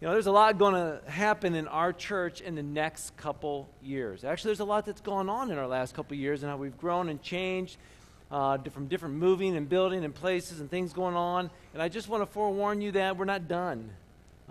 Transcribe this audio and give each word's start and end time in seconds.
You 0.00 0.06
know, 0.06 0.14
there's 0.14 0.28
a 0.28 0.32
lot 0.32 0.56
going 0.56 0.72
to 0.72 1.02
happen 1.10 1.54
in 1.54 1.68
our 1.68 1.92
church 1.92 2.40
in 2.40 2.54
the 2.54 2.62
next 2.62 3.14
couple 3.18 3.68
years. 3.82 4.24
Actually, 4.24 4.48
there's 4.48 4.60
a 4.60 4.64
lot 4.64 4.86
that's 4.86 5.02
gone 5.02 5.28
on 5.28 5.50
in 5.50 5.58
our 5.58 5.66
last 5.66 5.94
couple 5.94 6.16
years 6.16 6.42
and 6.42 6.50
how 6.50 6.56
we've 6.56 6.78
grown 6.78 7.10
and 7.10 7.20
changed 7.20 7.76
uh, 8.30 8.56
from 8.70 8.86
different 8.86 9.16
moving 9.16 9.58
and 9.58 9.68
building 9.68 10.02
and 10.02 10.14
places 10.14 10.60
and 10.60 10.70
things 10.70 10.94
going 10.94 11.16
on. 11.16 11.50
And 11.74 11.82
I 11.82 11.90
just 11.90 12.08
want 12.08 12.22
to 12.22 12.26
forewarn 12.26 12.80
you 12.80 12.92
that 12.92 13.18
we're 13.18 13.26
not 13.26 13.46
done, 13.46 13.90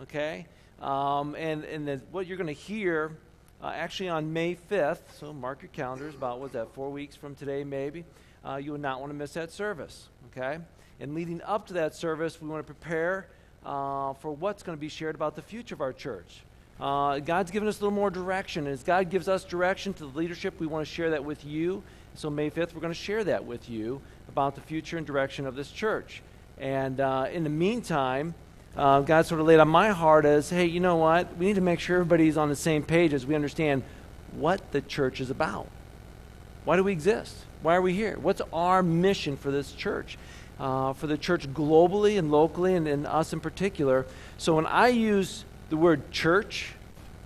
okay? 0.03 0.45
Um, 0.83 1.33
and 1.33 1.63
and 1.63 1.87
the, 1.87 2.01
what 2.11 2.27
you're 2.27 2.37
going 2.37 2.45
to 2.45 2.53
hear 2.53 3.17
uh, 3.59 3.71
actually 3.73 4.09
on 4.09 4.31
May 4.31 4.55
5th, 4.55 4.99
so 5.19 5.33
mark 5.33 5.63
your 5.63 5.69
calendars, 5.69 6.13
about 6.13 6.39
what's 6.39 6.53
that, 6.53 6.75
four 6.75 6.91
weeks 6.91 7.15
from 7.15 7.33
today, 7.33 7.63
maybe, 7.63 8.05
uh, 8.45 8.57
you 8.57 8.73
would 8.73 8.81
not 8.81 8.99
want 8.99 9.09
to 9.09 9.17
miss 9.17 9.33
that 9.33 9.51
service, 9.51 10.09
okay? 10.27 10.59
And 10.99 11.15
leading 11.15 11.41
up 11.41 11.65
to 11.67 11.73
that 11.73 11.95
service, 11.95 12.39
we 12.39 12.47
want 12.47 12.65
to 12.67 12.71
prepare 12.71 13.29
uh, 13.65 14.13
for 14.13 14.31
what's 14.31 14.63
going 14.63 14.77
to 14.77 14.79
be 14.79 14.89
shared 14.89 15.15
about 15.15 15.35
the 15.35 15.41
future 15.41 15.75
of 15.75 15.81
our 15.81 15.93
church. 15.93 16.41
Uh, 16.79 17.19
God's 17.19 17.51
given 17.51 17.67
us 17.67 17.79
a 17.79 17.83
little 17.83 17.95
more 17.95 18.09
direction. 18.09 18.65
As 18.65 18.83
God 18.83 19.09
gives 19.09 19.27
us 19.27 19.43
direction 19.43 19.93
to 19.95 20.05
the 20.05 20.17
leadership, 20.17 20.59
we 20.59 20.67
want 20.67 20.87
to 20.87 20.91
share 20.91 21.09
that 21.09 21.25
with 21.25 21.43
you. 21.43 21.83
So, 22.15 22.29
May 22.29 22.49
5th, 22.49 22.73
we're 22.73 22.81
going 22.81 22.93
to 22.93 22.99
share 22.99 23.23
that 23.25 23.45
with 23.45 23.69
you 23.69 24.01
about 24.29 24.55
the 24.55 24.61
future 24.61 24.97
and 24.97 25.05
direction 25.05 25.45
of 25.45 25.55
this 25.55 25.71
church. 25.71 26.21
And 26.57 26.99
uh, 26.99 27.27
in 27.31 27.43
the 27.43 27.49
meantime, 27.49 28.33
uh, 28.77 29.01
God 29.01 29.25
sort 29.25 29.41
of 29.41 29.47
laid 29.47 29.59
on 29.59 29.67
my 29.67 29.89
heart 29.89 30.25
as 30.25 30.49
hey, 30.49 30.65
you 30.65 30.79
know 30.79 30.97
what? 30.97 31.35
We 31.37 31.45
need 31.45 31.55
to 31.55 31.61
make 31.61 31.79
sure 31.79 31.97
everybody's 31.97 32.37
on 32.37 32.49
the 32.49 32.55
same 32.55 32.83
page 32.83 33.13
as 33.13 33.25
we 33.25 33.35
understand 33.35 33.83
what 34.31 34.71
the 34.71 34.81
church 34.81 35.19
is 35.19 35.29
about. 35.29 35.67
Why 36.65 36.75
do 36.75 36.83
we 36.83 36.91
exist? 36.91 37.35
Why 37.61 37.75
are 37.75 37.81
we 37.81 37.93
here? 37.93 38.17
What's 38.19 38.41
our 38.53 38.83
mission 38.83 39.35
for 39.37 39.51
this 39.51 39.71
church? 39.71 40.17
Uh, 40.59 40.93
for 40.93 41.07
the 41.07 41.17
church 41.17 41.47
globally 41.53 42.17
and 42.19 42.31
locally, 42.31 42.75
and, 42.75 42.87
and 42.87 43.07
us 43.07 43.33
in 43.33 43.39
particular. 43.39 44.05
So 44.37 44.55
when 44.55 44.65
I 44.65 44.89
use 44.89 45.45
the 45.69 45.77
word 45.77 46.11
church 46.11 46.73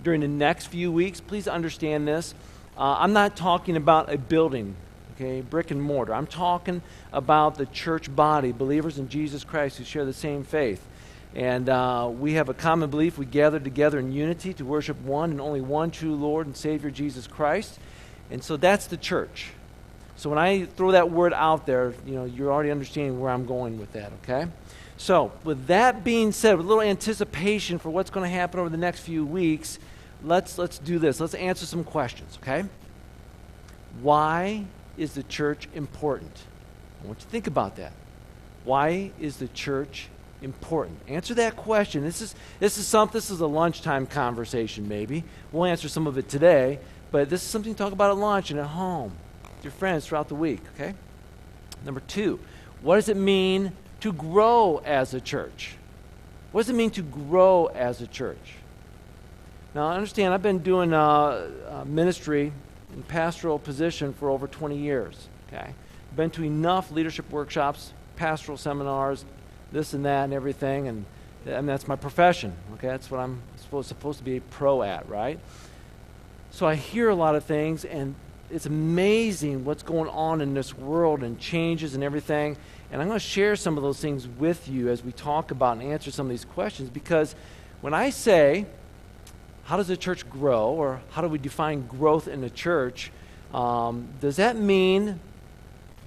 during 0.02 0.20
the 0.20 0.28
next 0.28 0.66
few 0.66 0.92
weeks, 0.92 1.20
please 1.20 1.48
understand 1.48 2.06
this. 2.06 2.34
Uh, 2.76 2.96
I'm 2.98 3.12
not 3.12 3.36
talking 3.36 3.76
about 3.76 4.12
a 4.12 4.18
building, 4.18 4.76
okay, 5.14 5.40
brick 5.40 5.70
and 5.70 5.82
mortar. 5.82 6.14
I'm 6.14 6.26
talking 6.26 6.82
about 7.12 7.56
the 7.56 7.66
church 7.66 8.14
body, 8.14 8.52
believers 8.52 8.98
in 8.98 9.08
Jesus 9.08 9.44
Christ 9.44 9.78
who 9.78 9.84
share 9.84 10.04
the 10.04 10.12
same 10.12 10.44
faith. 10.44 10.84
And 11.34 11.68
uh, 11.68 12.10
we 12.12 12.34
have 12.34 12.48
a 12.48 12.54
common 12.54 12.90
belief. 12.90 13.18
We 13.18 13.26
gather 13.26 13.58
together 13.58 13.98
in 13.98 14.12
unity 14.12 14.54
to 14.54 14.64
worship 14.64 15.00
one 15.02 15.32
and 15.32 15.40
only 15.40 15.60
one 15.60 15.90
true 15.90 16.14
Lord 16.14 16.46
and 16.46 16.56
Savior, 16.56 16.90
Jesus 16.90 17.26
Christ. 17.26 17.78
And 18.30 18.42
so 18.42 18.56
that's 18.56 18.86
the 18.86 18.96
church. 18.96 19.50
So 20.16 20.30
when 20.30 20.38
I 20.38 20.64
throw 20.64 20.92
that 20.92 21.10
word 21.10 21.32
out 21.32 21.66
there, 21.66 21.94
you 22.06 22.14
know, 22.14 22.24
you're 22.24 22.52
already 22.52 22.70
understanding 22.70 23.20
where 23.20 23.30
I'm 23.30 23.46
going 23.46 23.78
with 23.78 23.92
that, 23.92 24.12
okay? 24.22 24.48
So, 24.96 25.32
with 25.42 25.66
that 25.66 26.04
being 26.04 26.30
said, 26.30 26.56
with 26.56 26.66
a 26.66 26.68
little 26.68 26.82
anticipation 26.82 27.78
for 27.78 27.90
what's 27.90 28.10
going 28.10 28.28
to 28.30 28.34
happen 28.34 28.60
over 28.60 28.68
the 28.68 28.76
next 28.76 29.00
few 29.00 29.26
weeks, 29.26 29.78
let's 30.22 30.56
let's 30.56 30.78
do 30.78 31.00
this. 31.00 31.18
Let's 31.18 31.34
answer 31.34 31.66
some 31.66 31.82
questions, 31.82 32.38
okay? 32.40 32.64
Why 34.00 34.66
is 34.96 35.14
the 35.14 35.24
church 35.24 35.68
important? 35.74 36.44
I 37.02 37.08
want 37.08 37.18
you 37.18 37.24
to 37.24 37.30
think 37.30 37.48
about 37.48 37.76
that. 37.76 37.92
Why 38.62 39.10
is 39.18 39.38
the 39.38 39.48
church 39.48 40.08
important? 40.42 40.98
Answer 41.08 41.34
that 41.34 41.56
question. 41.56 42.04
This 42.04 42.22
is 42.22 42.36
this 42.60 42.78
is 42.78 42.86
something 42.86 43.12
this 43.12 43.30
is 43.30 43.40
a 43.40 43.46
lunchtime 43.48 44.06
conversation 44.06 44.86
maybe. 44.86 45.24
We'll 45.50 45.64
answer 45.64 45.88
some 45.88 46.06
of 46.06 46.18
it 46.18 46.28
today, 46.28 46.78
but 47.10 47.28
this 47.28 47.42
is 47.42 47.48
something 47.48 47.74
to 47.74 47.78
talk 47.78 47.92
about 47.92 48.12
at 48.12 48.16
lunch 48.16 48.52
and 48.52 48.60
at 48.60 48.66
home 48.66 49.12
your 49.64 49.72
friends 49.72 50.06
throughout 50.06 50.28
the 50.28 50.34
week, 50.34 50.60
okay? 50.74 50.94
Number 51.84 52.00
two, 52.00 52.38
what 52.82 52.96
does 52.96 53.08
it 53.08 53.16
mean 53.16 53.72
to 54.00 54.12
grow 54.12 54.82
as 54.84 55.14
a 55.14 55.20
church? 55.20 55.76
What 56.52 56.62
does 56.62 56.70
it 56.70 56.76
mean 56.76 56.90
to 56.90 57.02
grow 57.02 57.66
as 57.66 58.00
a 58.00 58.06
church? 58.06 58.56
Now, 59.74 59.88
I 59.88 59.94
understand 59.94 60.32
I've 60.32 60.42
been 60.42 60.60
doing 60.60 60.92
uh, 60.92 61.50
uh, 61.68 61.84
ministry 61.84 62.52
in 62.94 63.02
pastoral 63.02 63.58
position 63.58 64.12
for 64.12 64.30
over 64.30 64.46
20 64.46 64.76
years, 64.76 65.28
okay? 65.48 65.74
Been 66.14 66.30
to 66.30 66.44
enough 66.44 66.92
leadership 66.92 67.28
workshops, 67.30 67.92
pastoral 68.14 68.56
seminars, 68.56 69.24
this 69.72 69.94
and 69.94 70.04
that 70.04 70.24
and 70.24 70.32
everything, 70.32 70.86
and, 70.86 71.04
and 71.44 71.68
that's 71.68 71.88
my 71.88 71.96
profession, 71.96 72.54
okay? 72.74 72.86
That's 72.86 73.10
what 73.10 73.18
I'm 73.18 73.42
supposed, 73.56 73.88
supposed 73.88 74.18
to 74.18 74.24
be 74.24 74.36
a 74.36 74.40
pro 74.40 74.82
at, 74.82 75.08
right? 75.08 75.40
So 76.52 76.68
I 76.68 76.76
hear 76.76 77.08
a 77.08 77.16
lot 77.16 77.34
of 77.34 77.44
things, 77.44 77.84
and 77.84 78.14
it's 78.54 78.66
amazing 78.66 79.64
what's 79.64 79.82
going 79.82 80.08
on 80.10 80.40
in 80.40 80.54
this 80.54 80.78
world 80.78 81.24
and 81.24 81.40
changes 81.40 81.96
and 81.96 82.04
everything. 82.04 82.56
And 82.92 83.02
I'm 83.02 83.08
going 83.08 83.18
to 83.18 83.24
share 83.24 83.56
some 83.56 83.76
of 83.76 83.82
those 83.82 83.98
things 83.98 84.28
with 84.28 84.68
you 84.68 84.90
as 84.90 85.02
we 85.02 85.10
talk 85.10 85.50
about 85.50 85.78
and 85.78 85.82
answer 85.82 86.12
some 86.12 86.26
of 86.26 86.30
these 86.30 86.44
questions 86.44 86.88
because 86.88 87.34
when 87.80 87.92
I 87.94 88.10
say, 88.10 88.66
how 89.64 89.76
does 89.76 89.88
the 89.88 89.96
church 89.96 90.30
grow 90.30 90.68
or 90.68 91.00
how 91.10 91.20
do 91.20 91.26
we 91.26 91.38
define 91.38 91.88
growth 91.88 92.28
in 92.28 92.42
the 92.42 92.50
church, 92.50 93.10
um, 93.52 94.06
does 94.20 94.36
that 94.36 94.56
mean 94.56 95.18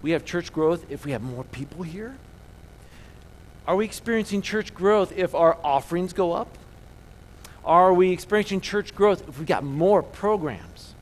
we 0.02 0.12
have 0.12 0.24
church 0.24 0.53
growth 0.53 0.86
if 0.90 1.06
we 1.06 1.12
have 1.12 1.22
more 1.22 1.44
people 1.44 1.84
here? 1.84 2.16
Are 3.68 3.75
we 3.75 3.84
experiencing 3.84 4.41
church 4.41 4.74
growth 4.74 5.12
if 5.18 5.36
our 5.36 5.57
offerings 5.66 6.13
go 6.13 6.31
up? 6.31 6.57
Are 7.66 7.94
we 7.94 8.12
experiencing 8.12 8.62
church 8.62 8.96
growth 8.96 9.28
if 9.28 9.38
we 9.38 9.46
got 9.46 9.66
more 9.66 10.02
programs? 10.02 10.94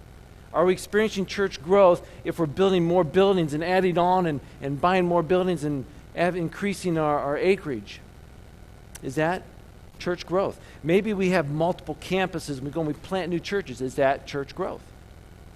Are 0.56 0.64
we 0.64 0.72
experiencing 0.72 1.26
church 1.26 1.62
growth 1.62 2.08
if 2.24 2.40
we're 2.40 2.46
building 2.46 2.86
more 2.86 3.04
buildings 3.04 3.54
and 3.54 3.62
adding 3.62 3.98
on 3.98 4.26
and, 4.26 4.40
and 4.62 4.80
buying 4.80 5.06
more 5.06 5.22
buildings 5.22 5.66
and 5.66 5.86
increasing 6.16 6.98
our, 6.98 7.20
our 7.20 7.38
acreage? 7.38 8.00
Is 9.04 9.16
that 9.16 9.44
church 10.00 10.26
growth? 10.26 10.58
Maybe 10.82 11.14
we 11.14 11.32
have 11.32 11.50
multiple 11.50 11.98
campuses 12.00 12.58
and 12.58 12.62
we 12.62 12.72
go 12.72 12.80
and 12.80 12.88
we 12.88 12.94
plant 12.94 13.30
new 13.30 13.40
churches. 13.40 13.82
Is 13.82 13.96
that 13.96 14.26
church 14.26 14.56
growth? 14.56 14.82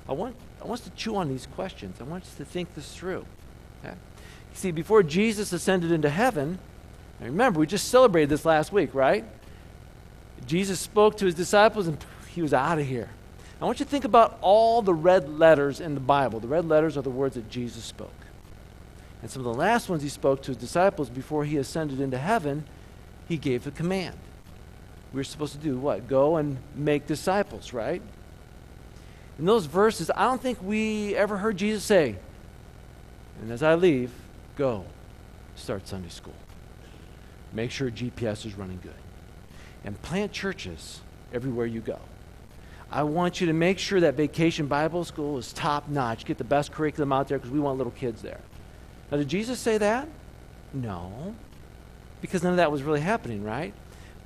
I 0.07 0.11
want, 0.11 0.35
I 0.61 0.65
want 0.65 0.81
us 0.81 0.87
to 0.89 0.93
chew 0.97 1.15
on 1.15 1.29
these 1.29 1.47
questions. 1.47 2.01
I 2.01 2.03
want 2.03 2.23
us 2.23 2.35
to 2.35 2.43
think 2.43 2.75
this 2.75 2.93
through. 2.93 3.25
Okay? 3.85 3.95
See, 4.53 4.71
before 4.71 5.01
Jesus 5.01 5.53
ascended 5.53 5.93
into 5.93 6.09
heaven, 6.09 6.59
remember, 7.21 7.61
we 7.61 7.67
just 7.67 7.87
celebrated 7.87 8.27
this 8.27 8.43
last 8.43 8.73
week, 8.73 8.93
right? 8.93 9.23
Jesus 10.45 10.77
spoke 10.77 11.15
to 11.19 11.25
his 11.25 11.35
disciples 11.35 11.87
and 11.87 12.03
he 12.33 12.41
was 12.41 12.53
out 12.53 12.79
of 12.79 12.85
here. 12.85 13.09
I 13.61 13.65
want 13.65 13.79
you 13.79 13.85
to 13.85 13.91
think 13.91 14.05
about 14.05 14.37
all 14.41 14.81
the 14.81 14.93
red 14.93 15.27
letters 15.27 15.81
in 15.81 15.93
the 15.93 15.99
Bible. 15.99 16.39
The 16.39 16.47
red 16.47 16.65
letters 16.65 16.97
are 16.97 17.01
the 17.01 17.09
words 17.09 17.35
that 17.35 17.49
Jesus 17.49 17.83
spoke. 17.83 18.13
And 19.21 19.29
some 19.29 19.45
of 19.45 19.51
the 19.51 19.59
last 19.59 19.89
ones 19.89 20.01
he 20.01 20.07
spoke 20.09 20.41
to 20.43 20.51
his 20.51 20.57
disciples 20.57 21.09
before 21.09 21.43
he 21.43 21.57
ascended 21.57 21.99
into 21.99 22.17
heaven, 22.17 22.63
he 23.27 23.35
gave 23.35 23.67
a 23.67 23.71
command. 23.71 24.15
We 25.11 25.19
are 25.19 25.25
supposed 25.25 25.53
to 25.53 25.59
do 25.59 25.77
what? 25.77 26.07
Go 26.07 26.37
and 26.37 26.57
make 26.73 27.05
disciples, 27.05 27.73
right? 27.73 28.01
In 29.37 29.45
those 29.45 29.65
verses, 29.65 30.09
I 30.15 30.25
don't 30.25 30.41
think 30.41 30.61
we 30.61 31.15
ever 31.15 31.37
heard 31.37 31.57
Jesus 31.57 31.83
say, 31.83 32.15
and 33.41 33.51
as 33.51 33.63
I 33.63 33.75
leave, 33.75 34.11
go 34.55 34.85
start 35.55 35.87
Sunday 35.87 36.09
school. 36.09 36.33
Make 37.51 37.71
sure 37.71 37.89
GPS 37.89 38.45
is 38.45 38.55
running 38.55 38.79
good. 38.81 38.93
And 39.83 39.99
plant 40.01 40.31
churches 40.31 41.01
everywhere 41.33 41.65
you 41.65 41.81
go. 41.81 41.99
I 42.91 43.03
want 43.03 43.39
you 43.39 43.47
to 43.47 43.53
make 43.53 43.77
sure 43.77 43.99
that 43.99 44.15
Vacation 44.15 44.65
Bible 44.65 45.03
School 45.03 45.37
is 45.37 45.53
top 45.53 45.89
notch. 45.89 46.25
Get 46.25 46.37
the 46.37 46.43
best 46.43 46.71
curriculum 46.71 47.13
out 47.13 47.27
there 47.27 47.37
because 47.37 47.51
we 47.51 47.59
want 47.59 47.77
little 47.77 47.91
kids 47.91 48.21
there. 48.21 48.39
Now, 49.11 49.17
did 49.17 49.27
Jesus 49.27 49.59
say 49.59 49.77
that? 49.77 50.07
No. 50.73 51.35
Because 52.21 52.43
none 52.43 52.53
of 52.53 52.57
that 52.57 52.71
was 52.71 52.81
really 52.81 53.01
happening, 53.01 53.43
right? 53.43 53.73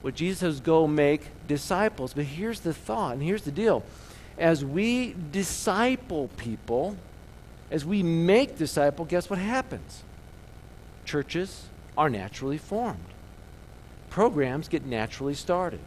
What 0.01 0.15
Jesus 0.15 0.39
says, 0.39 0.59
go 0.59 0.87
make 0.87 1.21
disciples. 1.47 2.13
But 2.13 2.25
here's 2.25 2.61
the 2.61 2.73
thought, 2.73 3.13
and 3.13 3.23
here's 3.23 3.43
the 3.43 3.51
deal. 3.51 3.83
As 4.37 4.63
we 4.63 5.15
disciple 5.31 6.29
people, 6.37 6.97
as 7.69 7.85
we 7.85 8.01
make 8.01 8.57
disciple, 8.57 9.05
guess 9.05 9.29
what 9.29 9.39
happens? 9.39 10.03
Churches 11.05 11.67
are 11.97 12.09
naturally 12.09 12.57
formed. 12.57 12.99
Programs 14.09 14.67
get 14.67 14.85
naturally 14.85 15.33
started. 15.33 15.79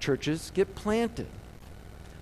Churches 0.00 0.50
get 0.54 0.74
planted. 0.74 1.26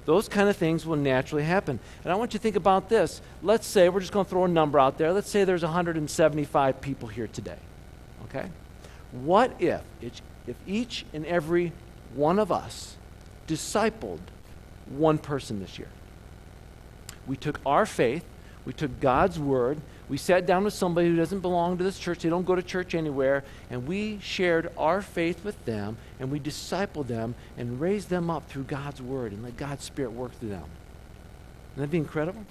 Those 0.07 0.29
kind 0.29 0.49
of 0.49 0.57
things 0.57 0.87
will 0.87 0.97
naturally 0.97 1.45
happen. 1.45 1.79
And 2.03 2.13
I 2.13 2.17
want 2.17 2.33
you 2.33 2.39
to 2.39 2.43
think 2.43 2.57
about 2.57 2.89
this. 2.89 3.21
Let's 3.43 3.67
say, 3.67 3.89
we're 3.89 4.01
just 4.01 4.13
going 4.13 4.25
to 4.25 4.31
throw 4.31 4.45
a 4.45 4.49
number 4.49 4.79
out 4.79 4.99
there. 4.99 5.13
Let's 5.13 5.31
say 5.31 5.45
there's 5.45 5.63
175 5.63 6.81
people 6.81 7.09
here 7.09 7.27
today. 7.27 7.59
Okay? 8.25 8.49
What 9.13 9.55
if, 9.61 9.83
if 10.01 10.57
each 10.67 11.05
and 11.13 11.27
every 11.27 11.73
one 12.15 12.39
of 12.39 12.51
us 12.51 12.97
discipled 13.47 14.21
one 14.89 15.19
person 15.19 15.61
this 15.61 15.79
year? 15.79 15.89
We 17.27 17.37
took 17.37 17.61
our 17.67 17.87
faith, 17.87 18.25
we 18.65 18.73
took 18.73 19.01
God's 19.01 19.39
word, 19.39 19.81
we 20.11 20.17
sat 20.17 20.45
down 20.45 20.65
with 20.65 20.75
somebody 20.75 21.07
who 21.07 21.15
doesn't 21.15 21.39
belong 21.39 21.79
to 21.79 21.85
this 21.85 21.97
church, 21.97 22.19
they 22.19 22.29
don't 22.29 22.45
go 22.45 22.57
to 22.57 22.65
church 22.65 22.97
anywhere, 22.97 23.45
and 23.71 23.87
we 23.87 24.19
shared 24.21 24.69
our 24.77 25.03
faith 25.03 25.45
with 25.45 25.65
them, 25.67 25.97
and 26.19 26.33
we 26.33 26.41
discipled 26.41 27.07
them 27.07 27.37
and 27.57 27.81
raised 27.81 28.11
them 28.11 28.29
up 28.29 28.49
through 28.49 28.65
God's 28.65 29.01
word 29.01 29.31
and 29.31 29.45
let 29.45 29.57
God's 29.57 29.85
Spirit 29.85 30.11
work 30.11 30.33
through 30.33 30.49
them. 30.49 30.65
Wouldn't 31.77 31.93
that 31.93 31.93
be 31.93 31.99
incredible? 31.99 32.45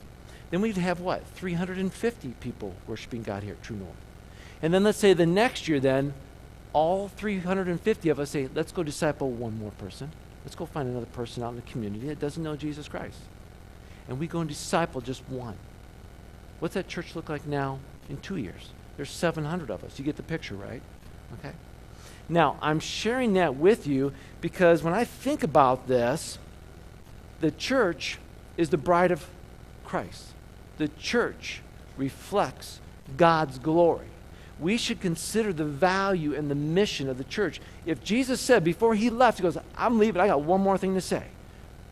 Then 0.51 0.61
we'd 0.61 0.77
have 0.77 1.01
what? 1.01 1.27
350 1.35 2.33
people 2.39 2.75
worshiping 2.87 3.23
God 3.23 3.43
here 3.43 3.55
at 3.55 3.61
True 3.61 3.75
North. 3.75 3.91
And 4.61 4.73
then 4.73 4.85
let's 4.85 4.97
say 4.97 5.13
the 5.13 5.25
next 5.25 5.67
year, 5.67 5.81
then, 5.81 6.13
all 6.71 7.09
350 7.09 8.07
of 8.07 8.19
us 8.21 8.29
say, 8.29 8.47
let's 8.55 8.71
go 8.71 8.83
disciple 8.83 9.31
one 9.31 9.59
more 9.59 9.71
person. 9.71 10.11
Let's 10.45 10.55
go 10.55 10.65
find 10.65 10.87
another 10.87 11.07
person 11.07 11.43
out 11.43 11.49
in 11.49 11.55
the 11.57 11.61
community 11.63 12.07
that 12.07 12.21
doesn't 12.21 12.41
know 12.41 12.55
Jesus 12.55 12.87
Christ. 12.87 13.19
And 14.07 14.17
we 14.17 14.27
go 14.27 14.39
and 14.39 14.47
disciple 14.47 15.01
just 15.01 15.27
one. 15.27 15.57
What's 16.59 16.73
that 16.73 16.87
church 16.87 17.15
look 17.15 17.29
like 17.29 17.47
now 17.47 17.79
in 18.09 18.17
two 18.17 18.37
years? 18.37 18.69
There's 18.97 19.11
700 19.11 19.69
of 19.69 19.83
us. 19.83 19.97
You 19.97 20.05
get 20.05 20.17
the 20.17 20.23
picture, 20.23 20.55
right? 20.55 20.81
Okay. 21.39 21.53
Now, 22.27 22.57
I'm 22.61 22.79
sharing 22.79 23.33
that 23.33 23.55
with 23.55 23.87
you 23.87 24.13
because 24.41 24.83
when 24.83 24.93
I 24.93 25.03
think 25.03 25.43
about 25.43 25.87
this, 25.87 26.37
the 27.39 27.51
church 27.51 28.19
is 28.57 28.69
the 28.69 28.77
bride 28.77 29.11
of 29.11 29.25
Christ. 29.85 30.33
The 30.77 30.89
church 30.89 31.61
reflects 31.97 32.79
God's 33.17 33.57
glory. 33.57 34.07
We 34.59 34.77
should 34.77 34.99
consider 34.99 35.53
the 35.53 35.65
value 35.65 36.35
and 36.35 36.51
the 36.51 36.55
mission 36.55 37.09
of 37.09 37.17
the 37.17 37.23
church. 37.23 37.61
If 37.85 38.03
Jesus 38.03 38.41
said 38.41 38.63
before 38.63 38.93
he 38.93 39.09
left, 39.09 39.37
he 39.37 39.41
goes, 39.41 39.57
I'm 39.77 39.97
leaving, 39.97 40.21
I 40.21 40.27
got 40.27 40.41
one 40.41 40.61
more 40.61 40.77
thing 40.77 40.95
to 40.95 41.01
say. 41.01 41.23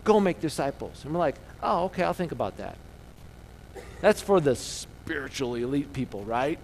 Go 0.04 0.20
make 0.20 0.40
disciples. 0.40 1.04
And 1.04 1.14
we're 1.14 1.20
like, 1.20 1.36
oh, 1.62 1.84
okay, 1.84 2.02
I'll 2.02 2.12
think 2.12 2.32
about 2.32 2.58
that. 2.58 2.76
That's 4.00 4.20
for 4.20 4.40
the 4.40 4.54
spiritually 4.54 5.62
elite 5.62 5.92
people, 5.92 6.24
right? 6.24 6.58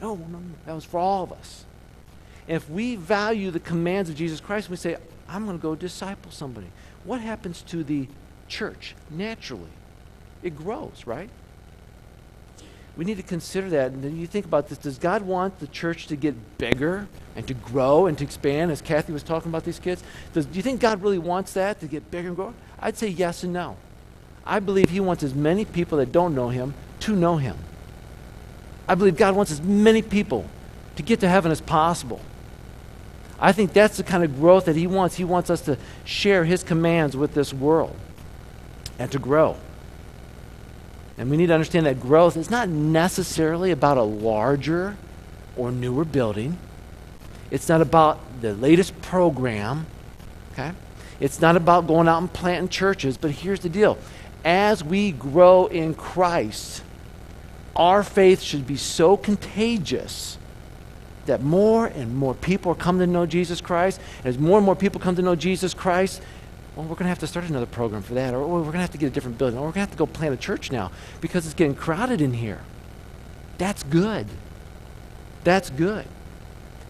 No, 0.00 0.14
no. 0.14 0.40
That 0.66 0.74
was 0.74 0.84
for 0.84 0.98
all 0.98 1.24
of 1.24 1.32
us. 1.32 1.64
if 2.46 2.70
we 2.70 2.94
value 2.94 3.50
the 3.50 3.60
commands 3.60 4.08
of 4.08 4.16
Jesus 4.16 4.40
Christ, 4.40 4.70
we 4.70 4.76
say, 4.76 4.96
I'm 5.28 5.46
going 5.46 5.58
to 5.58 5.62
go 5.62 5.74
disciple 5.74 6.30
somebody. 6.30 6.68
What 7.04 7.20
happens 7.20 7.62
to 7.62 7.82
the 7.82 8.08
church 8.46 8.94
naturally? 9.10 9.70
It 10.42 10.56
grows, 10.56 11.06
right? 11.06 11.30
We 12.96 13.04
need 13.04 13.16
to 13.16 13.22
consider 13.22 13.68
that. 13.70 13.92
And 13.92 14.02
then 14.02 14.16
you 14.16 14.26
think 14.26 14.46
about 14.46 14.68
this 14.68 14.78
does 14.78 14.98
God 14.98 15.22
want 15.22 15.58
the 15.58 15.66
church 15.66 16.06
to 16.06 16.16
get 16.16 16.58
bigger 16.58 17.08
and 17.34 17.46
to 17.48 17.54
grow 17.54 18.06
and 18.06 18.16
to 18.18 18.24
expand, 18.24 18.70
as 18.70 18.80
Kathy 18.80 19.12
was 19.12 19.22
talking 19.22 19.50
about 19.50 19.64
these 19.64 19.78
kids? 19.78 20.02
Does, 20.32 20.46
do 20.46 20.56
you 20.56 20.62
think 20.62 20.80
God 20.80 21.02
really 21.02 21.18
wants 21.18 21.52
that 21.54 21.80
to 21.80 21.86
get 21.86 22.10
bigger 22.10 22.28
and 22.28 22.36
grow? 22.36 22.54
I'd 22.78 22.96
say 22.96 23.08
yes 23.08 23.42
and 23.42 23.52
no. 23.52 23.76
I 24.46 24.60
believe 24.60 24.90
He 24.90 25.00
wants 25.00 25.22
as 25.22 25.34
many 25.34 25.64
people 25.64 25.98
that 25.98 26.12
don't 26.12 26.34
know 26.34 26.48
Him 26.48 26.74
to 27.00 27.16
know 27.16 27.36
Him. 27.36 27.56
I 28.88 28.94
believe 28.94 29.16
God 29.16 29.34
wants 29.34 29.50
as 29.50 29.60
many 29.60 30.02
people 30.02 30.48
to 30.94 31.02
get 31.02 31.20
to 31.20 31.28
heaven 31.28 31.50
as 31.50 31.60
possible. 31.60 32.20
I 33.38 33.52
think 33.52 33.72
that's 33.72 33.96
the 33.96 34.04
kind 34.04 34.24
of 34.24 34.36
growth 34.36 34.64
that 34.66 34.76
He 34.76 34.86
wants. 34.86 35.16
He 35.16 35.24
wants 35.24 35.50
us 35.50 35.60
to 35.62 35.76
share 36.04 36.44
His 36.44 36.62
commands 36.62 37.16
with 37.16 37.34
this 37.34 37.52
world 37.52 37.96
and 38.98 39.10
to 39.12 39.18
grow. 39.18 39.56
And 41.18 41.30
we 41.30 41.36
need 41.36 41.46
to 41.46 41.54
understand 41.54 41.86
that 41.86 42.00
growth 42.00 42.36
is 42.36 42.50
not 42.50 42.68
necessarily 42.68 43.70
about 43.70 43.96
a 43.96 44.02
larger 44.02 44.96
or 45.56 45.72
newer 45.72 46.04
building. 46.04 46.58
It's 47.50 47.68
not 47.68 47.80
about 47.80 48.40
the 48.40 48.54
latest 48.54 49.00
program, 49.02 49.86
okay? 50.52 50.72
It's 51.20 51.40
not 51.40 51.56
about 51.56 51.86
going 51.86 52.08
out 52.08 52.18
and 52.18 52.30
planting 52.30 52.68
churches, 52.68 53.16
but 53.16 53.30
here's 53.30 53.60
the 53.60 53.68
deal. 53.68 53.96
As 54.46 54.84
we 54.84 55.10
grow 55.10 55.66
in 55.66 55.92
Christ, 55.94 56.84
our 57.74 58.04
faith 58.04 58.40
should 58.40 58.64
be 58.64 58.76
so 58.76 59.16
contagious 59.16 60.38
that 61.26 61.42
more 61.42 61.86
and 61.86 62.14
more 62.14 62.32
people 62.32 62.76
coming 62.76 63.00
to 63.00 63.12
know 63.12 63.26
Jesus 63.26 63.60
Christ. 63.60 64.00
And 64.18 64.26
As 64.26 64.38
more 64.38 64.58
and 64.58 64.64
more 64.64 64.76
people 64.76 65.00
come 65.00 65.16
to 65.16 65.22
know 65.22 65.34
Jesus 65.34 65.74
Christ, 65.74 66.22
well, 66.76 66.84
we're 66.84 66.94
going 66.94 67.06
to 67.06 67.08
have 67.08 67.18
to 67.18 67.26
start 67.26 67.46
another 67.46 67.66
program 67.66 68.02
for 68.02 68.14
that, 68.14 68.34
or 68.34 68.46
we're 68.46 68.60
going 68.60 68.74
to 68.74 68.78
have 68.78 68.92
to 68.92 68.98
get 68.98 69.08
a 69.08 69.10
different 69.10 69.36
building, 69.36 69.58
or 69.58 69.62
we're 69.62 69.72
going 69.72 69.74
to 69.74 69.80
have 69.80 69.90
to 69.90 69.96
go 69.96 70.06
plant 70.06 70.32
a 70.32 70.36
church 70.36 70.70
now 70.70 70.92
because 71.20 71.44
it's 71.44 71.54
getting 71.54 71.74
crowded 71.74 72.20
in 72.20 72.34
here. 72.34 72.60
That's 73.58 73.82
good. 73.82 74.28
That's 75.42 75.70
good. 75.70 76.06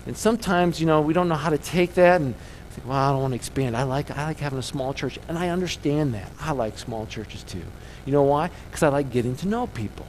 And 0.05 0.15
sometimes, 0.15 0.79
you 0.79 0.87
know, 0.87 1.01
we 1.01 1.15
don't 1.15 1.29
know 1.29 1.37
how 1.37 1.49
to 1.51 1.59
take 1.59 1.95
that 1.95 2.21
and 2.21 2.35
well, 2.85 2.97
I 2.97 3.11
don't 3.11 3.23
want 3.23 3.33
to 3.33 3.37
expand. 3.37 3.77
I 3.77 3.85
like, 3.85 4.11
I 4.11 4.27
like 4.27 4.39
having 4.39 4.59
a 4.59 4.63
small 4.63 4.93
church, 4.93 5.19
and 5.29 5.39
I 5.39 5.49
understand 5.49 6.15
that. 6.15 6.31
I 6.41 6.53
like 6.53 6.79
small 6.79 7.07
churches 7.07 7.43
too. 7.43 7.63
You 8.05 8.13
know 8.13 8.23
why? 8.23 8.51
Because 8.67 8.83
I 8.83 8.89
like 8.89 9.11
getting 9.11 9.37
to 9.37 9.49
know 9.49 9.67
people. 9.67 10.07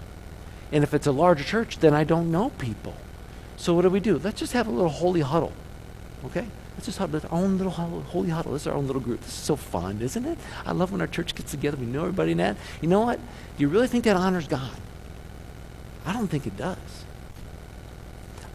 And 0.71 0.83
if 0.83 0.93
it's 0.93 1.07
a 1.07 1.11
larger 1.11 1.43
church, 1.43 1.79
then 1.79 1.93
I 1.93 2.03
don't 2.03 2.31
know 2.31 2.49
people. 2.49 2.93
So 3.55 3.73
what 3.73 3.83
do 3.83 3.89
we 3.89 3.99
do? 3.99 4.19
Let's 4.19 4.39
just 4.39 4.53
have 4.53 4.67
a 4.67 4.71
little 4.71 4.89
holy 4.89 5.21
huddle. 5.21 5.53
Okay? 6.25 6.47
Let's 6.75 6.85
just 6.85 6.99
have 6.99 7.15
our 7.15 7.21
own 7.31 7.57
little 7.57 7.71
holy 7.71 8.29
huddle. 8.29 8.53
This 8.53 8.63
is 8.63 8.67
our 8.67 8.75
own 8.75 8.85
little 8.85 9.01
group. 9.01 9.21
This 9.21 9.29
is 9.29 9.35
so 9.35 9.55
fun, 9.55 9.99
isn't 10.01 10.25
it? 10.25 10.37
I 10.63 10.73
love 10.73 10.91
when 10.91 11.01
our 11.01 11.07
church 11.07 11.33
gets 11.33 11.51
together. 11.51 11.77
We 11.77 11.87
know 11.87 12.01
everybody 12.01 12.33
in 12.33 12.37
that. 12.37 12.55
You 12.81 12.87
know 12.87 13.01
what? 13.01 13.17
Do 13.17 13.61
you 13.61 13.67
really 13.67 13.87
think 13.87 14.03
that 14.03 14.15
honors 14.15 14.47
God? 14.47 14.77
I 16.05 16.13
don't 16.13 16.27
think 16.27 16.45
it 16.45 16.55
does. 16.55 16.77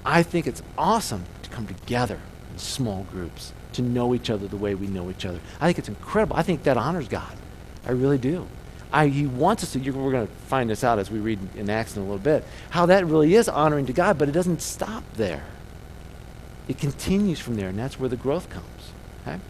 I 0.05 0.23
think 0.23 0.47
it's 0.47 0.63
awesome 0.79 1.25
to 1.43 1.51
come 1.51 1.67
together 1.67 2.21
in 2.53 2.59
small 2.59 3.05
groups, 3.11 3.53
to 3.75 3.83
know 3.83 4.15
each 4.15 4.31
other 4.31 4.47
the 4.47 4.57
way 4.57 4.75
we 4.75 4.87
know 4.87 5.11
each 5.11 5.25
other. 5.25 5.41
I 5.61 5.67
think 5.67 5.79
it's 5.79 5.89
incredible. 5.89 6.37
I 6.37 6.43
think 6.43 6.63
that 6.65 6.77
honors 6.77 7.09
God. 7.09 7.37
I 7.87 7.93
really 7.93 8.19
do. 8.19 8.47
I, 8.93 9.09
he 9.09 9.27
wants 9.27 9.63
us 9.63 9.73
to, 9.73 9.79
we're 9.91 10.13
going 10.13 10.27
to 10.27 10.33
find 10.47 10.69
this 10.69 10.85
out 10.85 10.99
as 10.99 11.11
we 11.11 11.19
read 11.19 11.39
in 11.57 11.71
Acts 11.71 11.97
in 11.97 12.03
a 12.03 12.05
little 12.05 12.19
bit, 12.19 12.45
how 12.71 12.87
that 12.87 13.07
really 13.07 13.35
is 13.35 13.49
honoring 13.49 13.87
to 13.87 13.93
God, 13.93 14.19
but 14.19 14.29
it 14.29 14.33
doesn't 14.33 14.61
stop 14.61 15.03
there. 15.15 15.45
It 16.69 16.79
continues 16.79 17.41
from 17.41 17.57
there, 17.57 17.69
and 17.69 17.79
that's 17.79 17.99
where 17.99 18.09
the 18.09 18.17
growth 18.17 18.51
comes. 18.51 18.93
Okay? 19.23 19.41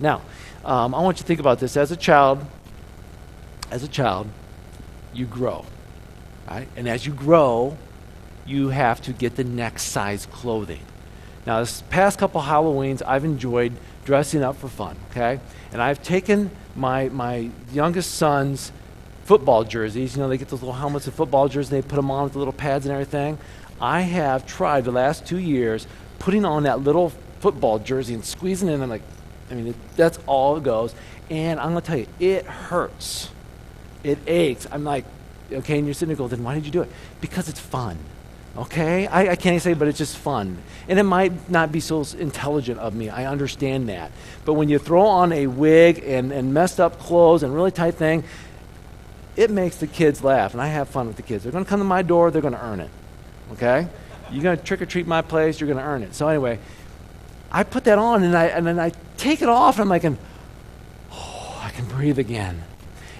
Now, 0.00 0.22
um, 0.64 0.94
I 0.94 1.00
want 1.00 1.16
you 1.16 1.22
to 1.22 1.26
think 1.26 1.40
about 1.40 1.60
this. 1.60 1.76
As 1.76 1.90
a 1.90 1.96
child, 1.96 2.44
as 3.70 3.82
a 3.82 3.88
child, 3.88 4.28
you 5.14 5.24
grow, 5.24 5.64
right? 6.48 6.68
And 6.76 6.88
as 6.88 7.06
you 7.06 7.12
grow, 7.12 7.76
you 8.46 8.68
have 8.68 9.00
to 9.02 9.12
get 9.12 9.36
the 9.36 9.44
next 9.44 9.84
size 9.84 10.26
clothing. 10.26 10.80
Now, 11.48 11.60
this 11.60 11.80
past 11.88 12.18
couple 12.18 12.42
Halloweens, 12.42 13.00
I've 13.06 13.24
enjoyed 13.24 13.72
dressing 14.04 14.42
up 14.42 14.56
for 14.56 14.68
fun, 14.68 14.98
okay? 15.10 15.40
And 15.72 15.80
I've 15.80 16.02
taken 16.02 16.50
my, 16.76 17.08
my 17.08 17.48
youngest 17.72 18.16
son's 18.16 18.70
football 19.24 19.64
jerseys. 19.64 20.14
You 20.14 20.20
know, 20.20 20.28
they 20.28 20.36
get 20.36 20.48
those 20.48 20.60
little 20.60 20.74
helmets 20.74 21.06
and 21.06 21.14
football 21.14 21.48
jerseys, 21.48 21.72
and 21.72 21.82
they 21.82 21.88
put 21.88 21.96
them 21.96 22.10
on 22.10 22.24
with 22.24 22.34
the 22.34 22.38
little 22.38 22.52
pads 22.52 22.84
and 22.84 22.92
everything. 22.92 23.38
I 23.80 24.02
have 24.02 24.46
tried 24.46 24.84
the 24.84 24.92
last 24.92 25.24
two 25.24 25.38
years 25.38 25.86
putting 26.18 26.44
on 26.44 26.64
that 26.64 26.80
little 26.80 27.14
football 27.40 27.78
jersey 27.78 28.12
and 28.12 28.22
squeezing 28.22 28.68
it 28.68 28.74
in. 28.74 28.82
I'm 28.82 28.90
like, 28.90 29.00
I 29.50 29.54
mean, 29.54 29.68
it, 29.68 29.76
that's 29.96 30.18
all 30.26 30.58
it 30.58 30.64
goes. 30.64 30.94
And 31.30 31.58
I'm 31.58 31.70
going 31.70 31.80
to 31.80 31.86
tell 31.86 31.98
you, 31.98 32.08
it 32.20 32.44
hurts. 32.44 33.30
It 34.04 34.18
aches. 34.26 34.66
I'm 34.70 34.84
like, 34.84 35.06
okay, 35.50 35.78
and 35.78 35.86
you're 35.86 36.14
going, 36.14 36.28
then 36.28 36.44
why 36.44 36.56
did 36.56 36.66
you 36.66 36.72
do 36.72 36.82
it? 36.82 36.90
Because 37.22 37.48
it's 37.48 37.58
fun. 37.58 37.96
Okay? 38.58 39.06
I, 39.06 39.30
I 39.30 39.36
can't 39.36 39.62
say, 39.62 39.74
but 39.74 39.86
it's 39.86 39.98
just 39.98 40.16
fun. 40.16 40.58
And 40.88 40.98
it 40.98 41.04
might 41.04 41.48
not 41.48 41.70
be 41.70 41.78
so 41.78 42.04
intelligent 42.18 42.80
of 42.80 42.94
me. 42.94 43.08
I 43.08 43.26
understand 43.26 43.88
that. 43.88 44.10
But 44.44 44.54
when 44.54 44.68
you 44.68 44.78
throw 44.78 45.06
on 45.06 45.32
a 45.32 45.46
wig 45.46 46.02
and, 46.04 46.32
and 46.32 46.52
messed 46.52 46.80
up 46.80 46.98
clothes 46.98 47.44
and 47.44 47.54
really 47.54 47.70
tight 47.70 47.94
thing, 47.94 48.24
it 49.36 49.50
makes 49.50 49.76
the 49.76 49.86
kids 49.86 50.24
laugh. 50.24 50.52
And 50.52 50.60
I 50.60 50.66
have 50.66 50.88
fun 50.88 51.06
with 51.06 51.16
the 51.16 51.22
kids. 51.22 51.44
They're 51.44 51.52
going 51.52 51.64
to 51.64 51.68
come 51.70 51.78
to 51.78 51.84
my 51.84 52.02
door, 52.02 52.32
they're 52.32 52.42
going 52.42 52.54
to 52.54 52.64
earn 52.64 52.80
it. 52.80 52.90
Okay? 53.52 53.86
You're 54.32 54.42
going 54.42 54.58
to 54.58 54.64
trick 54.64 54.82
or 54.82 54.86
treat 54.86 55.06
my 55.06 55.22
place, 55.22 55.60
you're 55.60 55.68
going 55.68 55.78
to 55.78 55.84
earn 55.84 56.02
it. 56.02 56.14
So, 56.14 56.26
anyway, 56.26 56.58
I 57.50 57.62
put 57.62 57.84
that 57.84 57.98
on 57.98 58.24
and, 58.24 58.36
I, 58.36 58.46
and 58.46 58.66
then 58.66 58.80
I 58.80 58.92
take 59.16 59.40
it 59.40 59.48
off 59.48 59.76
and 59.76 59.82
I'm 59.82 59.88
like, 59.88 60.04
oh, 61.12 61.60
I 61.62 61.70
can 61.70 61.86
breathe 61.86 62.18
again. 62.18 62.62